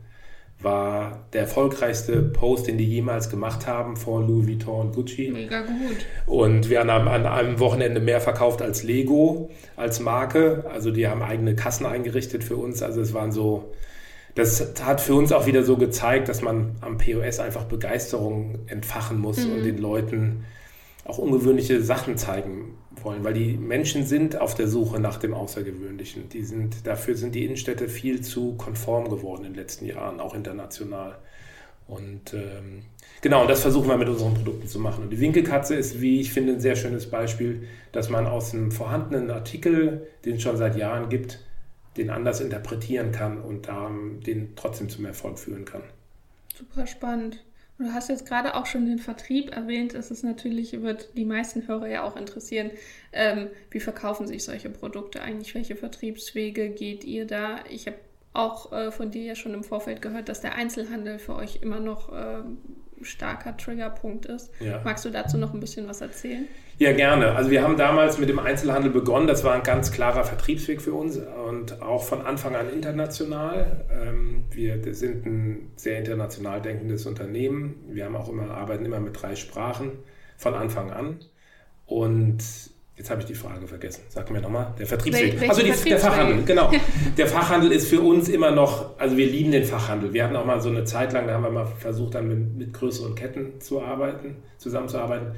war 0.62 1.28
der 1.34 1.42
erfolgreichste 1.42 2.22
Post, 2.22 2.68
den 2.68 2.78
die 2.78 2.86
jemals 2.86 3.30
gemacht 3.30 3.68
haben 3.68 3.98
vor 3.98 4.22
Louis 4.22 4.48
Vuitton 4.48 4.88
und 4.88 4.96
Gucci. 4.96 5.30
Mega 5.32 5.62
gut. 5.62 5.98
Und 6.26 6.70
wir 6.70 6.80
haben 6.80 7.08
an 7.08 7.26
einem 7.26 7.60
Wochenende 7.60 8.00
mehr 8.00 8.22
verkauft 8.22 8.62
als 8.62 8.84
Lego, 8.84 9.50
als 9.76 10.00
Marke. 10.00 10.66
Also 10.72 10.92
die 10.92 11.08
haben 11.08 11.22
eigene 11.22 11.56
Kassen 11.56 11.86
eingerichtet 11.86 12.44
für 12.44 12.56
uns. 12.56 12.82
Also 12.82 13.02
es 13.02 13.14
waren 13.14 13.32
so, 13.32 13.74
das 14.36 14.74
hat 14.84 15.02
für 15.02 15.16
uns 15.16 15.32
auch 15.32 15.46
wieder 15.46 15.64
so 15.64 15.78
gezeigt, 15.78 16.28
dass 16.28 16.42
man 16.42 16.76
am 16.82 16.98
POS 16.98 17.40
einfach 17.40 17.64
Begeisterung 17.64 18.60
entfachen 18.68 19.18
muss 19.18 19.46
mhm. 19.46 19.54
und 19.54 19.64
den 19.64 19.78
Leuten 19.78 20.46
auch 21.06 21.18
ungewöhnliche 21.18 21.82
Sachen 21.82 22.18
zeigen 22.18 22.78
wollen, 23.02 23.24
weil 23.24 23.34
die 23.34 23.56
Menschen 23.56 24.06
sind 24.06 24.40
auf 24.40 24.56
der 24.56 24.68
Suche 24.68 25.00
nach 25.00 25.18
dem 25.18 25.34
Außergewöhnlichen. 25.34 26.30
Die 26.30 26.44
sind, 26.44 26.86
dafür 26.86 27.16
sind 27.16 27.36
die 27.36 27.46
Innenstädte 27.46 27.88
viel 27.88 28.22
zu 28.22 28.56
konform 28.56 29.10
geworden 29.10 29.46
in 29.46 29.54
den 29.54 29.62
letzten 29.62 29.86
Jahren, 29.86 30.20
auch 30.20 30.34
international. 30.34 31.16
Und 31.88 32.34
ähm, 32.34 32.82
genau, 33.22 33.42
und 33.42 33.50
das 33.50 33.62
versuchen 33.62 33.88
wir 33.88 33.98
mit 33.98 34.10
unseren 34.10 34.34
Produkten 34.34 34.68
zu 34.68 34.80
machen. 34.80 35.04
Und 35.04 35.12
die 35.12 35.20
Winkelkatze 35.20 35.76
ist, 35.76 36.02
wie 36.02 36.20
ich 36.20 36.34
finde, 36.34 36.54
ein 36.54 36.60
sehr 36.60 36.76
schönes 36.76 37.10
Beispiel, 37.10 37.68
dass 37.92 38.10
man 38.10 38.26
aus 38.26 38.54
einem 38.54 38.72
vorhandenen 38.72 39.30
Artikel, 39.30 40.08
den 40.26 40.38
es 40.38 40.42
schon 40.42 40.58
seit 40.58 40.76
Jahren 40.76 41.10
gibt, 41.10 41.45
den 41.98 42.10
anders 42.10 42.42
interpretieren 42.42 43.12
kann 43.12 43.42
und 43.42 43.70
ähm, 43.70 44.22
den 44.26 44.56
trotzdem 44.56 44.90
zum 44.90 45.06
Erfolg 45.06 45.40
führen 45.40 45.66
kann. 45.66 45.84
Super 46.54 46.88
spannend. 46.88 47.44
Du 47.78 47.92
hast 47.92 48.08
jetzt 48.08 48.26
gerade 48.26 48.56
auch 48.56 48.66
schon 48.66 48.86
den 48.86 49.00
Vertrieb 49.00 49.54
erwähnt. 49.54 49.94
Es 49.94 50.10
ist 50.10 50.24
natürlich, 50.24 50.82
wird 50.82 51.10
die 51.18 51.26
meisten 51.26 51.68
Hörer 51.68 51.88
ja 51.88 52.04
auch 52.04 52.16
interessieren, 52.16 52.72
ähm, 53.12 53.50
wie 53.70 53.82
verkaufen 53.82 54.28
sich 54.28 54.46
solche 54.46 54.70
Produkte 54.70 55.22
eigentlich? 55.22 55.54
Welche 55.56 55.76
Vertriebswege 55.76 56.70
geht 56.70 57.04
ihr 57.04 57.28
da? 57.28 57.60
Ich 57.70 57.88
habe 57.88 57.98
auch 58.32 58.72
äh, 58.72 58.92
von 58.92 59.12
dir 59.12 59.24
ja 59.24 59.36
schon 59.36 59.54
im 59.54 59.64
Vorfeld 59.64 60.02
gehört, 60.02 60.30
dass 60.30 60.40
der 60.40 60.56
Einzelhandel 60.56 61.20
für 61.20 61.36
euch 61.36 61.62
immer 61.62 61.82
noch 61.82 62.14
äh, 62.14 62.44
starker 63.02 63.58
Triggerpunkt 63.58 64.26
ist. 64.26 64.52
Ja. 64.62 64.82
Magst 64.86 65.04
du 65.04 65.10
dazu 65.10 65.38
noch 65.38 65.54
ein 65.54 65.60
bisschen 65.60 65.88
was 65.88 66.00
erzählen? 66.00 66.48
Ja, 66.78 66.92
gerne. 66.92 67.36
Also 67.36 67.52
wir 67.52 67.64
haben 67.64 67.78
damals 67.78 68.18
mit 68.18 68.28
dem 68.28 68.40
Einzelhandel 68.40 68.92
begonnen. 68.92 69.28
Das 69.28 69.44
war 69.44 69.54
ein 69.54 69.64
ganz 69.64 69.92
klarer 69.92 70.26
Vertriebsweg 70.26 70.82
für 70.82 70.94
uns 70.94 71.18
und 71.48 71.82
auch 71.82 72.04
von 72.04 72.22
Anfang 72.22 72.56
an 72.56 72.70
international. 72.70 73.86
Ähm, 73.90 74.44
wir 74.52 74.94
sind 74.94 75.26
ein 75.26 75.72
sehr 75.78 76.00
international 76.00 76.62
denkendes 76.62 77.06
Unternehmen. 77.06 77.76
Wir 77.90 78.06
haben 78.06 78.16
auch 78.16 78.28
immer, 78.28 78.52
arbeiten 78.52 78.84
immer 78.84 79.00
mit 79.00 79.22
drei 79.22 79.36
Sprachen 79.36 79.92
von 80.38 80.54
Anfang 80.54 80.92
an. 80.92 81.20
Und 81.86 82.44
Jetzt 82.98 83.10
habe 83.10 83.20
ich 83.20 83.28
die 83.28 83.36
Frage 83.36 83.68
vergessen. 83.68 84.04
Sag 84.08 84.32
mir 84.32 84.40
nochmal. 84.40 84.74
Der 84.80 84.88
Vertriebsweg. 84.88 85.42
Wel 85.42 85.50
also 85.50 85.62
die, 85.62 85.90
der 85.90 86.00
Fachhandel, 86.00 86.46
genau. 86.46 86.72
der 87.18 87.28
Fachhandel 87.28 87.74
ist 87.74 87.90
für 87.90 88.00
uns 88.00 88.30
immer 88.30 88.52
noch, 88.52 88.98
also 88.98 89.18
wir 89.18 89.26
lieben 89.26 89.52
den 89.52 89.66
Fachhandel. 89.66 90.14
Wir 90.14 90.24
hatten 90.24 90.38
auch 90.38 90.46
mal 90.46 90.62
so 90.62 90.70
eine 90.70 90.86
Zeit 90.86 91.12
lang, 91.12 91.28
da 91.28 91.34
haben 91.34 91.44
wir 91.44 91.50
mal 91.50 91.66
versucht, 91.66 92.16
dann 92.16 92.30
mit, 92.30 92.56
mit 92.56 92.74
größeren 92.74 93.14
Ketten 93.16 93.60
zu 93.60 93.82
arbeiten, 93.82 94.38
zusammenzuarbeiten. 94.58 95.36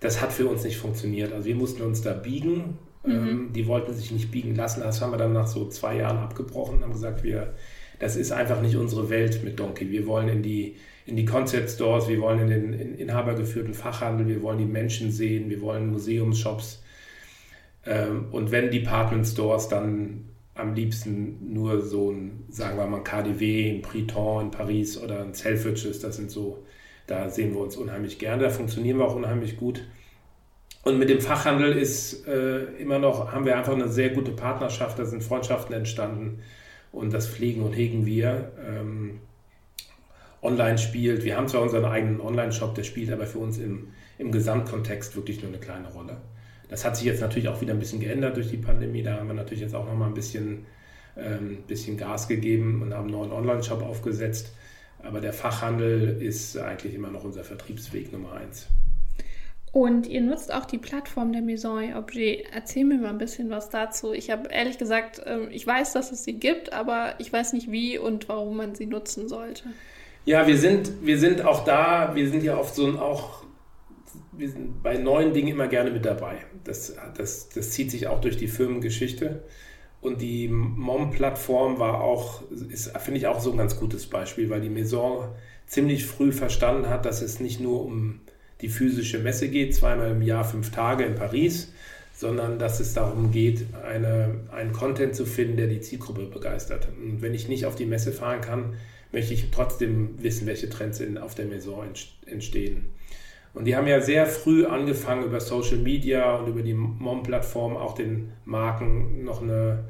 Das 0.00 0.20
hat 0.20 0.32
für 0.32 0.46
uns 0.46 0.64
nicht 0.64 0.76
funktioniert. 0.76 1.32
Also 1.32 1.46
wir 1.46 1.56
mussten 1.56 1.82
uns 1.82 2.02
da 2.02 2.12
biegen. 2.12 2.78
Mhm. 3.04 3.12
Ähm, 3.12 3.52
die 3.54 3.66
wollten 3.66 3.94
sich 3.94 4.10
nicht 4.10 4.30
biegen 4.30 4.54
lassen. 4.54 4.80
Das 4.80 5.00
haben 5.00 5.12
wir 5.12 5.18
dann 5.18 5.32
nach 5.32 5.46
so 5.46 5.68
zwei 5.68 5.96
Jahren 5.96 6.18
abgebrochen 6.18 6.76
und 6.76 6.82
haben 6.82 6.92
gesagt, 6.92 7.22
wir, 7.22 7.54
das 7.98 8.16
ist 8.16 8.32
einfach 8.32 8.60
nicht 8.60 8.76
unsere 8.76 9.10
Welt 9.10 9.42
mit 9.44 9.58
Donkey. 9.58 9.90
Wir 9.90 10.06
wollen 10.06 10.28
in 10.28 10.42
die, 10.42 10.76
in 11.06 11.16
die 11.16 11.24
Concept 11.24 11.70
Stores, 11.70 12.08
wir 12.08 12.20
wollen 12.20 12.40
in 12.40 12.48
den 12.48 12.72
in 12.72 12.94
inhabergeführten 12.94 13.74
Fachhandel, 13.74 14.28
wir 14.28 14.42
wollen 14.42 14.58
die 14.58 14.66
Menschen 14.66 15.10
sehen, 15.10 15.50
wir 15.50 15.60
wollen 15.60 15.90
Museumsshops. 15.90 16.82
Ähm, 17.86 18.26
und 18.30 18.50
wenn 18.50 18.70
Department 18.70 19.26
Stores, 19.26 19.68
dann 19.68 20.24
am 20.54 20.74
liebsten 20.74 21.52
nur 21.52 21.80
so 21.82 22.10
ein, 22.10 22.44
sagen 22.48 22.76
wir 22.76 22.86
mal, 22.86 22.98
ein 22.98 23.04
KDW, 23.04 23.70
ein 23.70 23.82
Priton 23.82 24.46
in 24.46 24.50
Paris 24.50 24.98
oder 24.98 25.22
ein 25.22 25.32
Selfridges, 25.32 26.00
das 26.00 26.16
sind 26.16 26.30
so 26.30 26.64
da 27.08 27.28
sehen 27.30 27.54
wir 27.54 27.60
uns 27.60 27.76
unheimlich 27.76 28.18
gerne, 28.18 28.44
da 28.44 28.50
funktionieren 28.50 28.98
wir 28.98 29.06
auch 29.06 29.16
unheimlich 29.16 29.56
gut. 29.56 29.82
Und 30.84 30.98
mit 30.98 31.10
dem 31.10 31.20
Fachhandel 31.20 31.72
ist 31.72 32.28
äh, 32.28 32.64
immer 32.78 32.98
noch, 32.98 33.32
haben 33.32 33.44
wir 33.44 33.56
einfach 33.56 33.72
eine 33.72 33.88
sehr 33.88 34.10
gute 34.10 34.30
Partnerschaft, 34.30 34.98
da 34.98 35.04
sind 35.04 35.24
Freundschaften 35.24 35.74
entstanden 35.74 36.40
und 36.92 37.12
das 37.12 37.26
pflegen 37.26 37.62
und 37.62 37.72
hegen 37.72 38.06
wir. 38.06 38.52
Ähm, 38.64 39.20
online 40.42 40.78
spielt, 40.78 41.24
wir 41.24 41.36
haben 41.36 41.48
zwar 41.48 41.62
unseren 41.62 41.86
eigenen 41.86 42.20
Online-Shop, 42.20 42.74
der 42.74 42.84
spielt 42.84 43.10
aber 43.10 43.26
für 43.26 43.38
uns 43.38 43.58
im, 43.58 43.88
im 44.18 44.30
Gesamtkontext 44.30 45.16
wirklich 45.16 45.42
nur 45.42 45.50
eine 45.50 45.60
kleine 45.60 45.88
Rolle. 45.88 46.18
Das 46.68 46.84
hat 46.84 46.96
sich 46.96 47.06
jetzt 47.06 47.22
natürlich 47.22 47.48
auch 47.48 47.60
wieder 47.60 47.72
ein 47.72 47.80
bisschen 47.80 48.00
geändert 48.00 48.36
durch 48.36 48.50
die 48.50 48.58
Pandemie, 48.58 49.02
da 49.02 49.16
haben 49.16 49.28
wir 49.28 49.34
natürlich 49.34 49.62
jetzt 49.62 49.74
auch 49.74 49.86
nochmal 49.86 50.08
ein 50.08 50.14
bisschen, 50.14 50.66
ähm, 51.16 51.58
bisschen 51.66 51.96
Gas 51.96 52.28
gegeben 52.28 52.82
und 52.82 52.92
haben 52.92 53.08
einen 53.08 53.12
neuen 53.12 53.32
Online-Shop 53.32 53.82
aufgesetzt. 53.82 54.52
Aber 55.02 55.20
der 55.20 55.32
Fachhandel 55.32 56.20
ist 56.20 56.56
eigentlich 56.56 56.94
immer 56.94 57.10
noch 57.10 57.24
unser 57.24 57.44
Vertriebsweg 57.44 58.12
Nummer 58.12 58.32
eins. 58.32 58.66
Und 59.72 60.06
ihr 60.06 60.22
nutzt 60.22 60.52
auch 60.52 60.64
die 60.64 60.78
Plattform 60.78 61.32
der 61.32 61.42
Maison 61.42 61.94
Objet. 61.94 62.46
Erzähl 62.52 62.84
mir 62.84 62.98
mal 62.98 63.10
ein 63.10 63.18
bisschen 63.18 63.50
was 63.50 63.68
dazu. 63.68 64.12
Ich 64.12 64.30
habe 64.30 64.48
ehrlich 64.50 64.78
gesagt, 64.78 65.20
ähm, 65.26 65.48
ich 65.50 65.66
weiß, 65.66 65.92
dass 65.92 66.10
es 66.10 66.24
sie 66.24 66.34
gibt, 66.34 66.72
aber 66.72 67.14
ich 67.18 67.32
weiß 67.32 67.52
nicht 67.52 67.70
wie 67.70 67.98
und 67.98 68.28
warum 68.28 68.56
man 68.56 68.74
sie 68.74 68.86
nutzen 68.86 69.28
sollte. 69.28 69.64
Ja, 70.24 70.46
wir 70.46 70.58
sind, 70.58 70.90
wir 71.02 71.18
sind 71.18 71.42
auch 71.42 71.64
da, 71.64 72.14
wir 72.14 72.28
sind 72.28 72.42
ja 72.42 72.56
oft 72.56 72.74
so 72.74 72.86
ein 72.86 72.98
auch, 72.98 73.44
wir 74.32 74.50
sind 74.50 74.82
bei 74.82 74.96
neuen 74.96 75.32
Dingen 75.32 75.48
immer 75.48 75.68
gerne 75.68 75.90
mit 75.90 76.04
dabei. 76.04 76.38
Das, 76.64 76.96
das, 77.16 77.48
das 77.50 77.70
zieht 77.70 77.90
sich 77.90 78.08
auch 78.08 78.20
durch 78.20 78.36
die 78.36 78.48
Firmengeschichte. 78.48 79.42
Und 80.00 80.20
die 80.20 80.48
MOM-Plattform 80.48 81.78
war 81.78 82.00
auch, 82.00 82.42
ist, 82.50 82.96
finde 82.98 83.18
ich 83.18 83.26
auch 83.26 83.40
so 83.40 83.50
ein 83.50 83.58
ganz 83.58 83.78
gutes 83.78 84.06
Beispiel, 84.06 84.48
weil 84.48 84.60
die 84.60 84.68
Maison 84.68 85.28
ziemlich 85.66 86.06
früh 86.06 86.32
verstanden 86.32 86.88
hat, 86.88 87.04
dass 87.04 87.20
es 87.20 87.40
nicht 87.40 87.60
nur 87.60 87.84
um 87.84 88.20
die 88.60 88.68
physische 88.68 89.18
Messe 89.18 89.48
geht, 89.48 89.74
zweimal 89.74 90.10
im 90.10 90.22
Jahr 90.22 90.44
fünf 90.44 90.70
Tage 90.70 91.04
in 91.04 91.14
Paris, 91.14 91.72
sondern 92.14 92.58
dass 92.58 92.80
es 92.80 92.94
darum 92.94 93.30
geht, 93.30 93.66
eine, 93.84 94.40
einen 94.50 94.72
Content 94.72 95.14
zu 95.14 95.24
finden, 95.24 95.56
der 95.56 95.68
die 95.68 95.80
Zielgruppe 95.80 96.26
begeistert. 96.26 96.88
Und 97.00 97.22
wenn 97.22 97.34
ich 97.34 97.48
nicht 97.48 97.66
auf 97.66 97.76
die 97.76 97.86
Messe 97.86 98.12
fahren 98.12 98.40
kann, 98.40 98.74
möchte 99.12 99.34
ich 99.34 99.50
trotzdem 99.50 100.20
wissen, 100.22 100.46
welche 100.46 100.68
Trends 100.68 101.00
in, 101.00 101.18
auf 101.18 101.34
der 101.34 101.46
Maison 101.46 101.84
entstehen. 102.26 102.86
Und 103.58 103.64
die 103.64 103.74
haben 103.74 103.88
ja 103.88 104.00
sehr 104.00 104.24
früh 104.26 104.66
angefangen, 104.66 105.24
über 105.24 105.40
Social 105.40 105.78
Media 105.78 106.36
und 106.36 106.46
über 106.46 106.62
die 106.62 106.74
MOM-Plattform 106.74 107.76
auch 107.76 107.92
den 107.92 108.30
Marken 108.44 109.24
noch 109.24 109.42
eine 109.42 109.82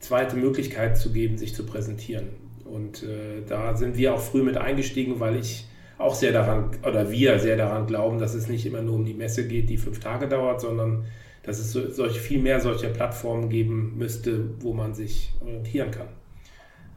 zweite 0.00 0.34
Möglichkeit 0.34 0.98
zu 0.98 1.12
geben, 1.12 1.38
sich 1.38 1.54
zu 1.54 1.64
präsentieren. 1.64 2.30
Und 2.64 3.04
äh, 3.04 3.42
da 3.46 3.76
sind 3.76 3.96
wir 3.96 4.12
auch 4.12 4.20
früh 4.20 4.42
mit 4.42 4.56
eingestiegen, 4.56 5.20
weil 5.20 5.36
ich 5.36 5.68
auch 5.98 6.16
sehr 6.16 6.32
daran, 6.32 6.72
oder 6.84 7.12
wir 7.12 7.38
sehr 7.38 7.56
daran 7.56 7.86
glauben, 7.86 8.18
dass 8.18 8.34
es 8.34 8.48
nicht 8.48 8.66
immer 8.66 8.82
nur 8.82 8.96
um 8.96 9.04
die 9.04 9.14
Messe 9.14 9.46
geht, 9.46 9.70
die 9.70 9.78
fünf 9.78 10.00
Tage 10.00 10.26
dauert, 10.26 10.60
sondern 10.60 11.04
dass 11.44 11.60
es 11.60 11.70
so, 11.70 11.88
solch, 11.92 12.18
viel 12.18 12.40
mehr 12.40 12.58
solcher 12.58 12.88
Plattformen 12.88 13.50
geben 13.50 13.98
müsste, 13.98 14.50
wo 14.58 14.72
man 14.72 14.94
sich 14.94 15.32
orientieren 15.40 15.92
kann 15.92 16.08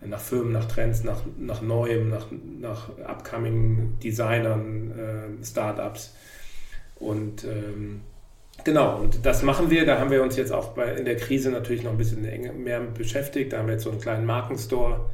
nach 0.08 0.20
Firmen, 0.20 0.52
nach 0.52 0.66
Trends, 0.66 1.04
nach, 1.04 1.22
nach 1.38 1.62
Neuem, 1.62 2.10
nach, 2.10 2.28
nach 2.60 2.90
upcoming 3.00 3.98
Designern, 4.04 4.92
äh, 4.92 5.46
Startups. 5.46 6.16
Und 6.96 7.44
ähm, 7.44 8.02
genau, 8.64 9.00
und 9.00 9.26
das 9.26 9.44
machen 9.44 9.70
wir. 9.70 9.86
Da 9.86 10.00
haben 10.00 10.12
wir 10.12 10.24
uns 10.24 10.38
jetzt 10.38 10.52
auch 10.52 10.70
bei, 10.70 10.94
in 10.94 11.06
der 11.06 11.18
Krise 11.18 11.52
natürlich 11.52 11.84
noch 11.84 11.92
ein 11.92 11.98
bisschen 11.98 12.22
mehr 12.64 12.80
beschäftigt. 12.82 13.54
Da 13.54 13.60
haben 13.60 13.68
wir 13.68 13.74
jetzt 13.74 13.84
so 13.84 13.92
einen 13.92 14.02
kleinen 14.02 14.26
Markenstore, 14.26 15.10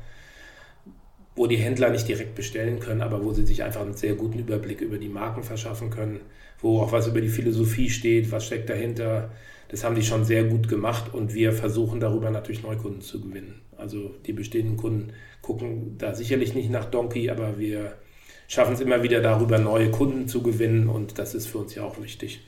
wo 1.35 1.47
die 1.47 1.57
Händler 1.57 1.89
nicht 1.89 2.07
direkt 2.07 2.35
bestellen 2.35 2.79
können, 2.79 3.01
aber 3.01 3.23
wo 3.23 3.33
sie 3.33 3.45
sich 3.45 3.63
einfach 3.63 3.81
einen 3.81 3.95
sehr 3.95 4.15
guten 4.15 4.39
Überblick 4.39 4.81
über 4.81 4.97
die 4.97 5.09
Marken 5.09 5.43
verschaffen 5.43 5.89
können, 5.89 6.19
wo 6.59 6.81
auch 6.81 6.91
was 6.91 7.07
über 7.07 7.21
die 7.21 7.29
Philosophie 7.29 7.89
steht, 7.89 8.31
was 8.31 8.45
steckt 8.45 8.69
dahinter. 8.69 9.31
Das 9.69 9.83
haben 9.83 9.95
die 9.95 10.03
schon 10.03 10.25
sehr 10.25 10.43
gut 10.45 10.67
gemacht 10.67 11.13
und 11.13 11.33
wir 11.33 11.53
versuchen 11.53 11.99
darüber 11.99 12.29
natürlich 12.31 12.63
Neukunden 12.63 13.01
zu 13.01 13.21
gewinnen. 13.21 13.61
Also 13.79 14.15
die 14.25 14.33
bestehenden 14.33 14.77
Kunden 14.77 15.13
gucken 15.41 15.97
da 15.97 16.13
sicherlich 16.13 16.53
nicht 16.53 16.69
nach 16.69 16.85
Donkey, 16.85 17.29
aber 17.29 17.57
wir 17.57 17.93
schaffen 18.47 18.73
es 18.73 18.81
immer 18.81 19.03
wieder 19.03 19.21
darüber, 19.21 19.57
neue 19.57 19.91
Kunden 19.91 20.27
zu 20.27 20.43
gewinnen 20.43 20.89
und 20.89 21.17
das 21.17 21.35
ist 21.35 21.47
für 21.47 21.59
uns 21.59 21.75
ja 21.75 21.83
auch 21.83 22.01
wichtig. 22.01 22.41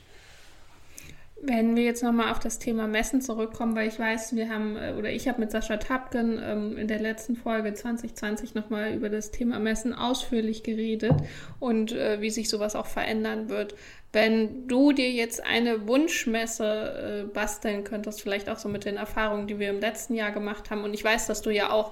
Wenn 1.44 1.74
wir 1.74 1.82
jetzt 1.82 2.04
nochmal 2.04 2.30
auf 2.30 2.38
das 2.38 2.60
Thema 2.60 2.86
Messen 2.86 3.20
zurückkommen, 3.20 3.74
weil 3.74 3.88
ich 3.88 3.98
weiß, 3.98 4.36
wir 4.36 4.48
haben, 4.48 4.76
äh, 4.76 4.94
oder 4.96 5.10
ich 5.10 5.26
habe 5.26 5.40
mit 5.40 5.50
Sascha 5.50 5.76
Tapken 5.76 6.40
ähm, 6.40 6.78
in 6.78 6.86
der 6.86 7.00
letzten 7.00 7.34
Folge 7.34 7.74
2020 7.74 8.54
nochmal 8.54 8.94
über 8.94 9.08
das 9.08 9.32
Thema 9.32 9.58
Messen 9.58 9.92
ausführlich 9.92 10.62
geredet 10.62 11.14
und 11.58 11.90
äh, 11.90 12.20
wie 12.20 12.30
sich 12.30 12.48
sowas 12.48 12.76
auch 12.76 12.86
verändern 12.86 13.48
wird. 13.48 13.74
Wenn 14.12 14.68
du 14.68 14.92
dir 14.92 15.10
jetzt 15.10 15.44
eine 15.44 15.88
Wunschmesse 15.88 17.24
äh, 17.26 17.34
basteln 17.34 17.82
könntest, 17.82 18.22
vielleicht 18.22 18.48
auch 18.48 18.58
so 18.58 18.68
mit 18.68 18.84
den 18.84 18.96
Erfahrungen, 18.96 19.48
die 19.48 19.58
wir 19.58 19.70
im 19.70 19.80
letzten 19.80 20.14
Jahr 20.14 20.30
gemacht 20.30 20.70
haben, 20.70 20.84
und 20.84 20.94
ich 20.94 21.02
weiß, 21.02 21.26
dass 21.26 21.42
du 21.42 21.50
ja 21.50 21.72
auch 21.72 21.90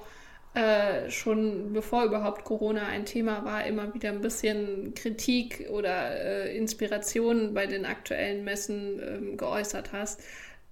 äh, 0.53 1.09
schon 1.09 1.71
bevor 1.71 2.03
überhaupt 2.03 2.43
Corona 2.43 2.85
ein 2.87 3.05
Thema 3.05 3.45
war, 3.45 3.65
immer 3.65 3.93
wieder 3.93 4.09
ein 4.09 4.19
bisschen 4.21 4.93
Kritik 4.95 5.67
oder 5.71 6.19
äh, 6.19 6.57
Inspiration 6.57 7.53
bei 7.53 7.67
den 7.67 7.85
aktuellen 7.85 8.43
Messen 8.43 8.99
ähm, 9.01 9.37
geäußert 9.37 9.93
hast. 9.93 10.21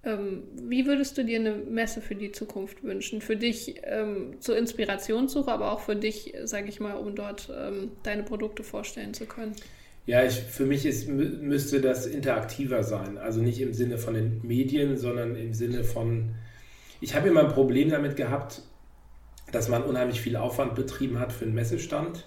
Ähm, 0.02 0.44
wie 0.54 0.86
würdest 0.86 1.16
du 1.16 1.24
dir 1.24 1.38
eine 1.40 1.54
Messe 1.54 2.00
für 2.02 2.14
die 2.14 2.30
Zukunft 2.32 2.82
wünschen? 2.82 3.22
Für 3.22 3.36
dich 3.36 3.80
ähm, 3.84 4.34
zur 4.40 4.58
Inspirationssuche, 4.58 5.50
aber 5.50 5.72
auch 5.72 5.80
für 5.80 5.96
dich, 5.96 6.34
sage 6.44 6.68
ich 6.68 6.80
mal, 6.80 6.94
um 6.94 7.14
dort 7.14 7.50
ähm, 7.54 7.92
deine 8.02 8.22
Produkte 8.22 8.62
vorstellen 8.62 9.14
zu 9.14 9.26
können? 9.26 9.54
Ja, 10.06 10.24
ich, 10.24 10.34
für 10.34 10.64
mich 10.66 10.84
ist, 10.84 11.08
müsste 11.08 11.80
das 11.80 12.06
interaktiver 12.06 12.82
sein. 12.82 13.16
Also 13.16 13.40
nicht 13.40 13.60
im 13.60 13.72
Sinne 13.72 13.96
von 13.96 14.14
den 14.14 14.40
Medien, 14.42 14.96
sondern 14.96 15.36
im 15.36 15.54
Sinne 15.54 15.84
von, 15.84 16.34
ich 17.00 17.14
habe 17.14 17.28
immer 17.28 17.44
ein 17.44 17.52
Problem 17.52 17.90
damit 17.90 18.16
gehabt, 18.16 18.62
dass 19.52 19.68
man 19.68 19.82
unheimlich 19.82 20.20
viel 20.20 20.36
Aufwand 20.36 20.74
betrieben 20.74 21.18
hat 21.18 21.32
für 21.32 21.44
einen 21.44 21.54
Messestand 21.54 22.26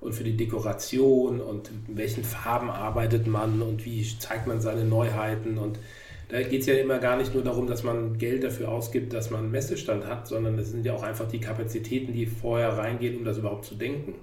und 0.00 0.14
für 0.14 0.24
die 0.24 0.36
Dekoration 0.36 1.40
und 1.40 1.70
in 1.88 1.96
welchen 1.96 2.24
Farben 2.24 2.70
arbeitet 2.70 3.26
man 3.26 3.62
und 3.62 3.84
wie 3.84 4.06
zeigt 4.18 4.46
man 4.46 4.60
seine 4.60 4.84
Neuheiten. 4.84 5.58
Und 5.58 5.78
da 6.28 6.42
geht 6.42 6.62
es 6.62 6.66
ja 6.66 6.74
immer 6.74 6.98
gar 6.98 7.16
nicht 7.16 7.34
nur 7.34 7.44
darum, 7.44 7.66
dass 7.66 7.82
man 7.82 8.16
Geld 8.16 8.44
dafür 8.44 8.70
ausgibt, 8.70 9.12
dass 9.12 9.30
man 9.30 9.40
einen 9.40 9.50
Messestand 9.50 10.06
hat, 10.06 10.26
sondern 10.26 10.58
es 10.58 10.70
sind 10.70 10.86
ja 10.86 10.94
auch 10.94 11.02
einfach 11.02 11.28
die 11.28 11.40
Kapazitäten, 11.40 12.12
die 12.12 12.26
vorher 12.26 12.78
reingehen, 12.78 13.18
um 13.18 13.24
das 13.24 13.38
überhaupt 13.38 13.66
zu 13.66 13.74
denken. 13.74 14.14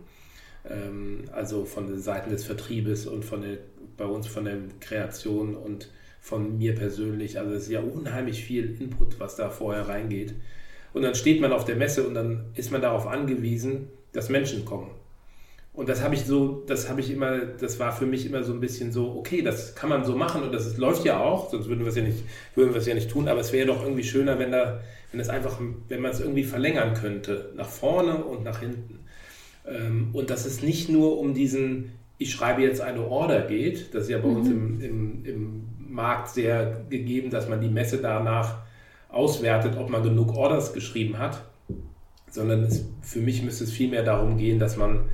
Ähm, 0.69 1.25
also 1.31 1.65
von 1.65 1.87
den 1.87 1.99
Seiten 1.99 2.31
des 2.31 2.43
Vertriebes 2.43 3.05
und 3.05 3.23
von 3.23 3.41
der, 3.41 3.57
bei 3.97 4.05
uns 4.05 4.27
von 4.27 4.45
der 4.45 4.57
Kreation 4.79 5.55
und 5.55 5.91
von 6.21 6.57
mir 6.57 6.75
persönlich. 6.75 7.39
Also 7.39 7.53
es 7.53 7.63
ist 7.63 7.71
ja 7.71 7.81
unheimlich 7.81 8.43
viel 8.43 8.75
Input, 8.79 9.19
was 9.19 9.35
da 9.35 9.49
vorher 9.49 9.87
reingeht. 9.87 10.33
Und 10.93 11.01
dann 11.03 11.15
steht 11.15 11.41
man 11.41 11.51
auf 11.51 11.65
der 11.65 11.75
Messe 11.75 12.07
und 12.07 12.13
dann 12.13 12.45
ist 12.55 12.71
man 12.71 12.81
darauf 12.81 13.07
angewiesen, 13.07 13.89
dass 14.13 14.29
Menschen 14.29 14.65
kommen. 14.65 14.89
Und 15.77 15.89
das 15.89 16.01
habe 16.01 16.15
ich 16.15 16.25
so, 16.25 16.63
das 16.65 16.89
habe 16.89 17.01
ich 17.01 17.11
immer, 17.11 17.37
das 17.37 17.79
war 17.79 17.91
für 17.91 18.07
mich 18.07 18.25
immer 18.25 18.43
so 18.43 18.51
ein 18.51 18.59
bisschen 18.59 18.91
so, 18.91 19.15
okay, 19.15 19.43
das 19.43 19.75
kann 19.75 19.89
man 19.89 20.03
so 20.05 20.15
machen 20.15 20.41
und 20.41 20.51
das 20.51 20.65
ist, 20.65 20.79
läuft 20.79 21.05
ja 21.05 21.19
auch, 21.19 21.51
sonst 21.51 21.67
würden 21.67 21.81
wir 21.81 21.89
es 21.89 21.95
ja 21.95 22.01
nicht, 22.01 22.23
würden 22.55 22.73
wir 22.73 22.81
es 22.81 22.87
ja 22.87 22.95
nicht 22.95 23.11
tun, 23.11 23.27
aber 23.27 23.41
es 23.41 23.53
wäre 23.53 23.67
doch 23.67 23.83
irgendwie 23.83 24.03
schöner, 24.03 24.39
wenn 24.39 24.51
da, 24.51 24.79
wenn 25.11 25.19
es 25.19 25.29
einfach, 25.29 25.59
wenn 25.87 26.01
man 26.01 26.09
es 26.09 26.19
irgendwie 26.19 26.45
verlängern 26.45 26.95
könnte, 26.95 27.51
nach 27.55 27.69
vorne 27.69 28.23
und 28.23 28.43
nach 28.43 28.59
hinten. 28.59 29.01
Ähm, 29.67 30.09
und 30.13 30.31
dass 30.31 30.47
es 30.47 30.63
nicht 30.63 30.89
nur 30.89 31.19
um 31.19 31.35
diesen, 31.35 31.91
ich 32.17 32.31
schreibe 32.31 32.63
jetzt 32.63 32.81
eine 32.81 33.01
Order 33.01 33.41
geht, 33.41 33.93
das 33.93 34.05
ist 34.05 34.09
ja 34.09 34.17
bei 34.17 34.29
mhm. 34.29 34.35
uns 34.35 34.49
im, 34.49 34.81
im, 34.81 35.25
im 35.25 35.63
Markt 35.89 36.29
sehr 36.29 36.85
gegeben, 36.89 37.29
dass 37.29 37.47
man 37.47 37.61
die 37.61 37.69
Messe 37.69 37.99
danach 37.99 38.63
auswertet, 39.09 39.77
ob 39.77 39.89
man 39.89 40.03
genug 40.03 40.35
Orders 40.35 40.73
geschrieben 40.73 41.17
hat, 41.17 41.43
sondern 42.29 42.63
es, 42.63 42.85
für 43.01 43.19
mich 43.19 43.41
müsste 43.41 43.63
es 43.63 43.71
vielmehr 43.71 44.03
darum 44.03 44.37
gehen, 44.37 44.59
dass 44.59 44.77
man 44.77 45.09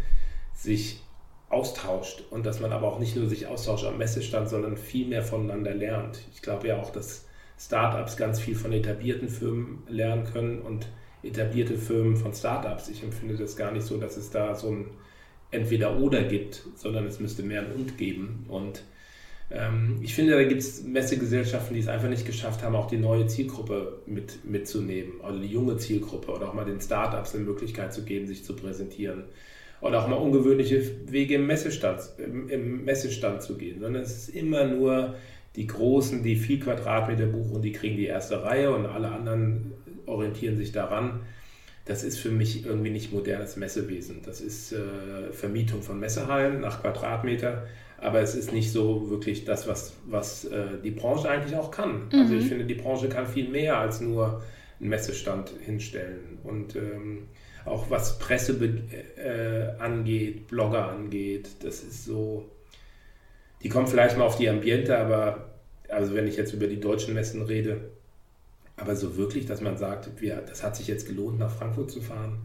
sich 0.54 1.02
austauscht 1.50 2.24
und 2.32 2.46
dass 2.46 2.60
man 2.60 2.72
aber 2.72 2.88
auch 2.88 3.00
nicht 3.00 3.16
nur 3.16 3.28
sich 3.28 3.48
austauscht 3.48 3.86
am 3.86 3.98
Messestand, 3.98 4.50
sondern 4.50 4.76
viel 4.76 5.08
mehr 5.08 5.24
voneinander 5.24 5.74
lernt. 5.74 6.20
Ich 6.34 6.42
glaube 6.42 6.68
ja 6.68 6.82
auch, 6.82 6.90
dass 6.90 7.26
Startups 7.60 8.18
ganz 8.18 8.40
viel 8.40 8.56
von 8.56 8.74
etablierten 8.74 9.30
Firmen 9.30 9.84
lernen 9.88 10.26
können 10.26 10.62
und 10.62 10.88
etablierte 11.22 11.78
Firmen 11.78 12.18
von 12.18 12.34
Startups. 12.34 12.90
Ich 12.90 13.04
empfinde 13.04 13.38
das 13.38 13.56
gar 13.56 13.72
nicht 13.72 13.86
so, 13.86 13.98
dass 13.98 14.18
es 14.18 14.32
da 14.32 14.56
so 14.56 14.70
ein 14.70 14.90
Entweder-Oder 15.52 16.24
gibt, 16.24 16.64
sondern 16.76 17.06
es 17.06 17.20
müsste 17.20 17.44
mehr 17.44 17.62
ein 17.62 17.72
Und 17.72 17.98
geben. 17.98 18.46
Und 18.50 18.84
ich 20.02 20.16
finde, 20.16 20.34
da 20.34 20.44
gibt 20.44 20.62
es 20.62 20.84
Messegesellschaften, 20.84 21.76
die 21.76 21.82
es 21.82 21.88
einfach 21.88 22.10
nicht 22.10 22.26
geschafft 22.26 22.64
haben, 22.64 22.76
auch 22.76 22.88
die 22.88 22.98
neue 22.98 23.28
Zielgruppe 23.28 24.00
mit, 24.08 24.44
mitzunehmen, 24.46 25.22
also 25.22 25.40
die 25.40 25.48
junge 25.48 25.78
Zielgruppe 25.78 26.32
oder 26.32 26.50
auch 26.50 26.54
mal 26.54 26.66
den 26.66 26.82
Startups 26.82 27.36
eine 27.36 27.44
Möglichkeit 27.44 27.94
zu 27.94 28.04
geben, 28.04 28.26
sich 28.26 28.44
zu 28.44 28.56
präsentieren. 28.56 29.26
Oder 29.80 30.02
auch 30.02 30.08
mal 30.08 30.16
ungewöhnliche 30.16 30.82
Wege 31.12 31.36
im 31.36 31.46
Messestand, 31.46 32.02
im, 32.18 32.50
im 32.50 32.86
Messestand 32.86 33.44
zu 33.44 33.58
gehen, 33.58 33.80
sondern 33.82 34.02
es 34.02 34.30
ist 34.30 34.30
immer 34.30 34.66
nur 34.66 35.16
die 35.56 35.68
Großen, 35.68 36.24
die 36.24 36.36
viel 36.36 36.60
Quadratmeter 36.60 37.26
buchen, 37.26 37.62
die 37.62 37.74
kriegen 37.74 37.98
die 37.98 38.06
erste 38.06 38.44
Reihe 38.44 38.74
und 38.74 38.86
alle 38.86 39.12
anderen 39.12 39.74
orientieren 40.06 40.58
sich 40.58 40.72
daran. 40.72 41.20
Das 41.86 42.04
ist 42.04 42.18
für 42.18 42.32
mich 42.32 42.66
irgendwie 42.66 42.92
nicht 42.92 43.12
modernes 43.12 43.58
Messewesen. 43.58 44.22
Das 44.26 44.40
ist 44.40 44.72
äh, 44.72 45.32
Vermietung 45.32 45.82
von 45.82 46.00
Messehallen 46.00 46.62
nach 46.62 46.82
Quadratmeter, 46.82 47.68
aber 48.04 48.20
es 48.22 48.36
ist 48.36 48.52
nicht 48.52 48.72
so 48.72 49.10
wirklich 49.10 49.46
das, 49.46 49.68
was, 49.68 49.94
was 50.06 50.46
äh, 50.46 50.66
die 50.84 50.92
Branche 50.92 51.30
eigentlich 51.30 51.56
auch 51.56 51.72
kann. 51.72 52.10
Mhm. 52.12 52.20
Also 52.20 52.36
ich 52.36 52.46
finde, 52.46 52.66
die 52.66 52.74
Branche 52.74 53.08
kann 53.08 53.26
viel 53.26 53.48
mehr 53.48 53.78
als 53.78 54.02
nur 54.02 54.44
einen 54.80 54.90
Messestand 54.90 55.52
hinstellen. 55.62 56.38
Und 56.44 56.76
ähm, 56.76 57.28
auch 57.66 57.90
was 57.90 58.20
Presse 58.20 58.54
äh, 59.16 59.82
angeht, 59.82 60.48
Blogger 60.48 60.90
angeht, 60.90 61.50
das 61.62 61.82
ist 61.82 62.04
so, 62.04 62.50
die 63.64 63.70
kommen 63.70 63.88
vielleicht 63.88 64.18
mal 64.18 64.26
auf 64.26 64.38
die 64.38 64.50
Ambiente, 64.50 64.98
aber 64.98 65.54
also 65.88 66.14
wenn 66.14 66.28
ich 66.28 66.36
jetzt 66.36 66.54
über 66.54 66.68
die 66.68 66.82
deutschen 66.82 67.14
Messen 67.14 67.44
rede, 67.44 67.90
aber 68.76 68.98
so 68.98 69.16
wirklich, 69.16 69.46
dass 69.46 69.62
man 69.62 69.78
sagt, 69.78 70.10
wir, 70.20 70.44
das 70.46 70.62
hat 70.62 70.76
sich 70.76 70.88
jetzt 70.88 71.08
gelohnt, 71.08 71.40
nach 71.40 71.52
Frankfurt 71.52 71.92
zu 71.92 72.02
fahren. 72.02 72.40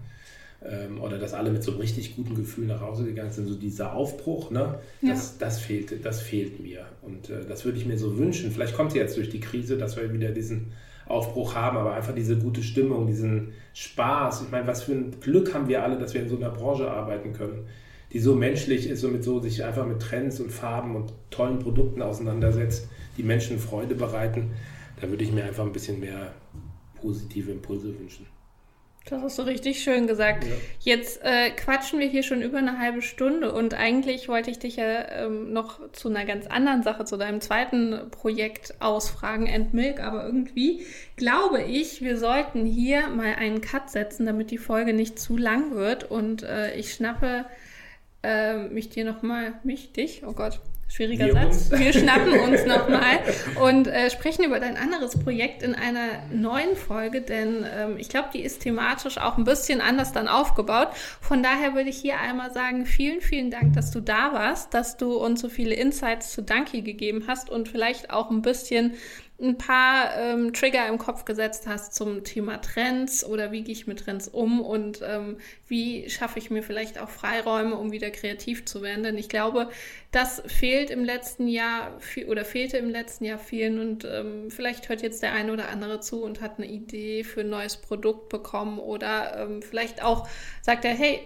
Ähm, 0.65 1.01
oder 1.01 1.19
dass 1.19 1.35
alle 1.35 1.51
mit 1.51 1.63
so 1.63 1.71
einem 1.71 1.81
richtig 1.81 2.17
guten 2.17 2.35
Gefühl 2.35 2.67
nach 2.67 2.81
Hause 2.81 3.05
gegangen 3.05 3.31
sind, 3.31 3.47
so 3.47 3.55
dieser 3.55 3.93
Aufbruch, 3.95 4.51
ne? 4.51 4.81
das, 5.03 5.37
ja. 5.39 5.47
das, 5.47 5.61
fehlt, 5.61 6.05
das 6.05 6.21
fehlt 6.21 6.61
mir. 6.61 6.87
Und 7.03 7.31
äh, 7.31 7.45
das 7.49 7.65
würde 7.65 7.79
ich 7.79 7.87
mir 7.87 7.97
so 7.97 8.19
wünschen. 8.19 8.51
Vielleicht 8.51 8.75
kommt 8.75 8.95
jetzt 8.95 9.17
durch 9.17 9.31
die 9.31 9.41
Krise, 9.41 9.79
dass 9.79 9.97
wir 9.97 10.13
wieder 10.13 10.31
diesen 10.31 10.73
Aufbruch 11.07 11.55
haben, 11.55 11.77
aber 11.77 11.95
einfach 11.95 12.15
diese 12.15 12.37
gute 12.37 12.63
Stimmung, 12.63 13.07
diesen 13.07 13.53
Spaß. 13.73 14.43
Ich 14.43 14.51
meine, 14.51 14.67
was 14.67 14.83
für 14.83 14.93
ein 14.93 15.21
Glück 15.21 15.55
haben 15.55 15.69
wir 15.69 15.83
alle, 15.83 15.99
dass 15.99 16.15
wir 16.15 16.23
in 16.23 16.29
so 16.29 16.37
einer 16.37 16.51
Branche 16.51 16.91
arbeiten 16.91 17.33
können, 17.33 17.67
die 18.13 18.19
so 18.19 18.35
menschlich 18.35 18.89
ist 18.89 19.05
und 19.05 19.13
mit 19.13 19.25
so 19.25 19.41
sich 19.41 19.65
einfach 19.65 19.87
mit 19.87 20.01
Trends 20.01 20.41
und 20.41 20.51
Farben 20.51 20.97
und 20.97 21.13
tollen 21.31 21.61
Produkten 21.61 22.03
auseinandersetzt, 22.03 22.89
die 23.17 23.23
Menschen 23.23 23.59
Freude 23.59 23.95
bereiten 23.95 24.51
da 25.01 25.09
würde 25.09 25.25
ich 25.25 25.33
mir 25.33 25.45
einfach 25.45 25.65
ein 25.65 25.73
bisschen 25.73 26.01
mehr 26.01 26.33
positive 27.01 27.53
Impulse 27.53 27.97
wünschen. 27.99 28.27
Das 29.11 29.23
hast 29.23 29.39
du 29.39 29.43
richtig 29.43 29.83
schön 29.83 30.07
gesagt. 30.07 30.45
Ja. 30.45 30.51
Jetzt 30.81 31.23
äh, 31.23 31.51
quatschen 31.51 31.99
wir 31.99 32.07
hier 32.07 32.23
schon 32.23 32.43
über 32.43 32.59
eine 32.59 32.79
halbe 32.79 33.03
Stunde 33.03 33.53
und 33.53 33.75
eigentlich 33.75 34.29
wollte 34.29 34.51
ich 34.51 34.59
dich 34.59 34.77
ja 34.77 35.09
ähm, 35.11 35.53
noch 35.53 35.81
zu 35.93 36.09
einer 36.09 36.25
ganz 36.25 36.47
anderen 36.47 36.83
Sache, 36.83 37.05
zu 37.05 37.17
deinem 37.17 37.41
zweiten 37.41 38.11
Projekt 38.11 38.75
ausfragen, 38.81 39.47
Endmilk, 39.47 40.01
aber 40.01 40.25
irgendwie 40.27 40.85
glaube 41.17 41.63
ich, 41.63 42.03
wir 42.03 42.19
sollten 42.19 42.67
hier 42.67 43.09
mal 43.09 43.35
einen 43.35 43.61
Cut 43.61 43.91
setzen, 43.91 44.27
damit 44.27 44.51
die 44.51 44.59
Folge 44.59 44.93
nicht 44.93 45.19
zu 45.19 45.37
lang 45.37 45.75
wird 45.75 46.11
und 46.11 46.43
äh, 46.43 46.75
ich 46.75 46.93
schnappe 46.93 47.47
äh, 48.23 48.69
mich 48.69 48.91
dir 48.91 49.05
nochmal, 49.05 49.55
mich, 49.65 49.93
dich, 49.93 50.23
oh 50.27 50.33
Gott, 50.33 50.61
Schwieriger 50.89 51.27
wir 51.27 51.33
Satz. 51.35 51.71
Uns. 51.71 51.79
Wir 51.79 51.93
schnappen 51.93 52.33
uns 52.41 52.65
nochmal 52.65 53.21
und 53.63 53.87
äh, 53.87 54.11
sprechen 54.11 54.45
über 54.45 54.59
dein 54.59 54.77
anderes 54.77 55.19
Projekt 55.19 55.63
in 55.63 55.75
einer 55.75 56.09
neuen 56.33 56.77
Folge, 56.77 57.21
denn 57.21 57.67
ähm, 57.77 57.97
ich 57.99 58.09
glaube, 58.09 58.31
die 58.33 58.41
ist 58.41 58.63
thematisch 58.63 59.19
auch 59.19 59.37
ein 59.37 59.45
bisschen 59.45 59.81
anders 59.81 60.13
dann 60.13 60.29
aufgebaut. 60.29 60.89
Von 61.21 61.43
daher 61.43 61.75
würde 61.75 61.91
ich 61.91 61.99
hier 61.99 62.19
einmal 62.19 62.53
sagen, 62.53 62.87
vielen, 62.87 63.21
vielen 63.21 63.51
Dank, 63.51 63.75
dass 63.75 63.91
du 63.91 64.01
da 64.01 64.33
warst, 64.33 64.73
dass 64.73 64.97
du 64.97 65.15
uns 65.17 65.41
so 65.41 65.49
viele 65.49 65.75
Insights 65.75 66.33
zu 66.33 66.43
Danke 66.43 66.83
gegeben 66.83 67.25
hast 67.29 67.51
und 67.51 67.69
vielleicht 67.69 68.11
auch 68.11 68.31
ein 68.31 68.43
bisschen 68.43 68.95
ein 69.41 69.57
paar 69.57 70.17
ähm, 70.17 70.53
Trigger 70.53 70.89
im 70.89 70.99
Kopf 70.99 71.25
gesetzt 71.25 71.69
hast 71.69 71.95
zum 71.95 72.25
Thema 72.25 72.61
Trends 72.61 73.25
oder 73.25 73.53
wie 73.53 73.63
gehe 73.63 73.73
ich 73.73 73.87
mit 73.87 74.01
Trends 74.01 74.27
um 74.27 74.61
und 74.61 75.01
ähm, 75.05 75.37
wie 75.69 76.11
schaffe 76.11 76.41
ich 76.41 76.51
mir 76.51 76.65
vielleicht 76.65 76.99
auch 76.99 77.09
Freiräume, 77.09 77.77
um 77.77 77.93
wieder 77.93 78.11
kreativ 78.11 78.65
zu 78.65 78.83
werden. 78.83 79.05
Denn 79.05 79.17
ich 79.17 79.29
glaube, 79.29 79.71
das 80.11 80.43
fehlt 80.47 80.91
im 80.91 81.05
letzten 81.05 81.47
Jahr 81.47 82.01
viel, 82.01 82.27
oder 82.27 82.45
fehlte 82.45 82.79
im 82.79 82.91
letzten 82.91 83.25
Jahr 83.25 83.39
vielen 83.39 83.79
und 83.79 84.05
ähm, 84.05 84.51
vielleicht 84.51 84.89
hört 84.89 85.03
jetzt 85.03 85.23
der 85.23 85.33
eine 85.33 85.53
oder 85.53 85.69
andere 85.69 86.01
zu 86.01 86.25
und 86.25 86.41
hat 86.41 86.59
eine 86.59 86.67
Idee 86.67 87.23
für 87.23 87.43
ein 87.43 87.49
neues 87.49 87.77
Produkt 87.77 88.31
bekommen 88.31 88.81
oder 88.81 89.37
ähm, 89.39 89.63
vielleicht 89.63 90.03
auch 90.03 90.29
sagt 90.63 90.85
er, 90.85 90.95
hey, 90.95 91.21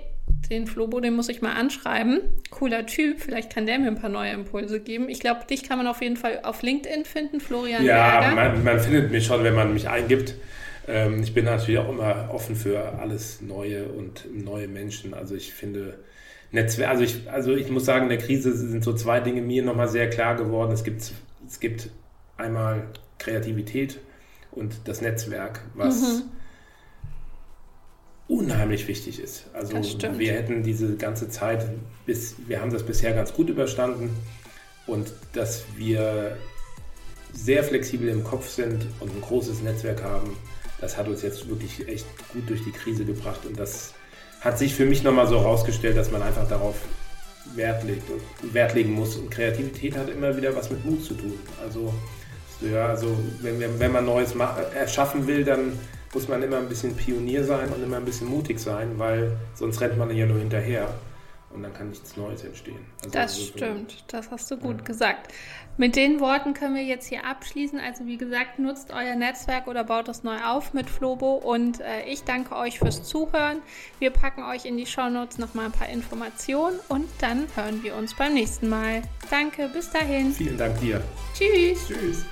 den 0.51 0.67
Flobo, 0.67 1.01
den 1.01 1.15
muss 1.15 1.29
ich 1.29 1.43
mal 1.43 1.55
anschreiben. 1.55 2.21
Cooler 2.51 2.87
Typ, 2.87 3.21
vielleicht 3.21 3.53
kann 3.53 3.67
der 3.67 3.79
mir 3.79 3.89
ein 3.89 3.99
paar 3.99 4.11
neue 4.11 4.33
Impulse 4.33 4.81
geben. 4.81 5.09
Ich 5.09 5.21
glaube, 5.21 5.47
dich 5.49 5.63
kann 5.69 5.79
man 5.79 5.87
auf 5.87 6.03
jeden 6.03 6.17
Fall 6.17 6.41
auf 6.43 6.63
LinkedIn 6.63 7.05
finden, 7.05 7.41
Florian 7.41 7.85
Ja, 7.85 8.33
man, 8.35 8.63
man, 8.63 8.81
findet 8.81 9.11
mich 9.11 9.27
schon, 9.27 9.43
wenn 9.45 9.55
man 9.55 9.73
mich 9.73 9.89
eingibt. 9.89 10.35
Ähm, 10.87 11.23
ich 11.23 11.33
bin 11.33 11.45
natürlich 11.45 11.79
auch 11.79 11.89
immer 11.89 12.31
offen 12.33 12.57
für 12.57 12.99
alles 13.01 13.41
Neue 13.41 13.87
und 13.87 14.27
neue 14.33 14.69
Menschen. 14.69 15.15
Also 15.15 15.35
ich 15.35 15.55
finde 15.55 15.99
Netzwerk, 16.51 16.91
also 16.91 17.05
ich, 17.05 17.31
also 17.31 17.55
ich 17.55 17.71
muss 17.71 17.85
sagen, 17.85 18.05
in 18.05 18.09
der 18.11 18.19
Krise 18.19 18.55
sind 18.55 18.85
so 18.85 18.93
zwei 18.93 19.21
Dinge 19.21 19.41
mir 19.41 19.63
nochmal 19.63 19.89
sehr 19.89 20.11
klar 20.11 20.37
geworden. 20.37 20.73
Es 20.73 20.85
gibt, 20.85 21.13
es 21.47 21.61
gibt 21.61 21.89
einmal 22.37 22.89
Kreativität 23.19 23.99
und 24.51 24.75
das 24.85 25.01
Netzwerk, 25.01 25.63
was... 25.75 26.01
Mhm 26.01 26.23
unheimlich 28.29 28.89
wichtig 28.89 29.21
ist. 29.21 29.47
Also 29.53 29.75
wir 30.19 30.33
hätten 30.33 30.63
diese 30.63 30.97
ganze 30.97 31.29
Zeit, 31.29 31.67
bis, 32.07 32.37
wir 32.47 32.61
haben 32.61 32.73
das 32.73 32.83
bisher 32.83 33.13
ganz 33.13 33.33
gut 33.33 33.49
überstanden 33.49 34.11
und 34.87 35.13
dass 35.33 35.65
wir 35.77 36.37
sehr 37.33 37.65
flexibel 37.65 38.09
im 38.09 38.25
Kopf 38.25 38.49
sind 38.49 38.87
und 39.01 39.15
ein 39.15 39.21
großes 39.21 39.63
Netzwerk 39.63 40.03
haben, 40.03 40.37
das 40.81 40.97
hat 40.97 41.09
uns 41.09 41.23
jetzt 41.23 41.49
wirklich 41.49 41.89
echt 41.89 42.07
gut 42.33 42.49
durch 42.49 42.65
die 42.65 42.73
Krise 42.73 43.05
gebracht 43.05 43.47
und 43.47 43.59
das 43.59 43.95
hat 44.41 44.59
sich 44.59 44.75
für 44.75 44.85
mich 44.85 45.03
nochmal 45.03 45.29
so 45.29 45.39
herausgestellt, 45.39 45.97
dass 45.97 46.11
man 46.11 46.23
einfach 46.23 46.49
darauf 46.49 46.75
Wert, 47.55 47.85
legt 47.85 48.11
und 48.11 48.55
Wert 48.55 48.75
legen 48.75 48.93
muss. 48.93 49.17
Und 49.17 49.31
Kreativität 49.31 49.97
hat 49.97 50.09
immer 50.09 50.37
wieder 50.37 50.55
was 50.57 50.71
mit 50.71 50.85
Mut 50.85 51.05
zu 51.05 51.15
tun. 51.15 51.39
Also, 51.63 51.95
ja, 52.61 52.87
also 52.87 53.17
wenn, 53.41 53.79
wenn 53.79 53.93
man 53.93 54.05
Neues 54.05 54.35
erschaffen 54.75 55.27
will, 55.27 55.45
dann 55.45 55.79
muss 56.13 56.29
man 56.29 56.43
immer 56.43 56.59
ein 56.59 56.69
bisschen 56.69 56.95
Pionier 56.95 57.45
sein 57.45 57.71
und 57.71 57.83
immer 57.83 57.97
ein 57.97 58.05
bisschen 58.05 58.29
mutig 58.29 58.59
sein, 58.59 58.99
weil 58.99 59.37
sonst 59.55 59.81
rennt 59.81 59.99
man 59.99 60.15
ja 60.15 60.27
nur 60.27 60.39
hinterher 60.39 60.95
und 61.55 61.63
dann 61.63 61.73
kann 61.75 61.91
nichts 61.91 62.17
Neues 62.17 62.45
entstehen. 62.45 62.79
Also 63.03 63.11
das 63.11 63.43
stimmt, 63.43 64.05
das 64.09 64.31
hast 64.31 64.51
du 64.51 64.57
gut 64.57 64.79
ja. 64.79 64.85
gesagt. 64.85 65.33
Mit 65.77 65.97
den 65.97 66.21
Worten 66.21 66.55
können 66.55 66.75
wir 66.75 66.85
jetzt 66.85 67.09
hier 67.09 67.25
abschließen. 67.25 67.79
Also 67.79 68.07
wie 68.07 68.19
gesagt, 68.19 68.59
nutzt 68.59 68.93
euer 68.93 69.15
Netzwerk 69.15 69.67
oder 69.67 69.85
baut 69.85 70.09
es 70.09 70.23
neu 70.23 70.37
auf 70.45 70.75
mit 70.75 70.89
Flobo 70.91 71.35
und 71.35 71.81
äh, 71.81 72.05
ich 72.07 72.25
danke 72.25 72.57
euch 72.57 72.79
fürs 72.79 73.03
Zuhören. 73.05 73.59
Wir 73.99 74.11
packen 74.11 74.43
euch 74.45 74.65
in 74.65 74.77
die 74.77 74.87
Shownotes 74.87 75.39
nochmal 75.39 75.67
ein 75.67 75.73
paar 75.73 75.89
Informationen 75.89 76.79
und 76.89 77.09
dann 77.21 77.47
hören 77.55 77.83
wir 77.83 77.97
uns 77.97 78.15
beim 78.15 78.35
nächsten 78.35 78.69
Mal. 78.69 79.03
Danke, 79.31 79.69
bis 79.69 79.91
dahin. 79.91 80.33
Vielen 80.33 80.59
Dank 80.59 80.79
dir. 80.81 81.03
Tschüss. 81.35 81.87
Tschüss. 81.87 82.27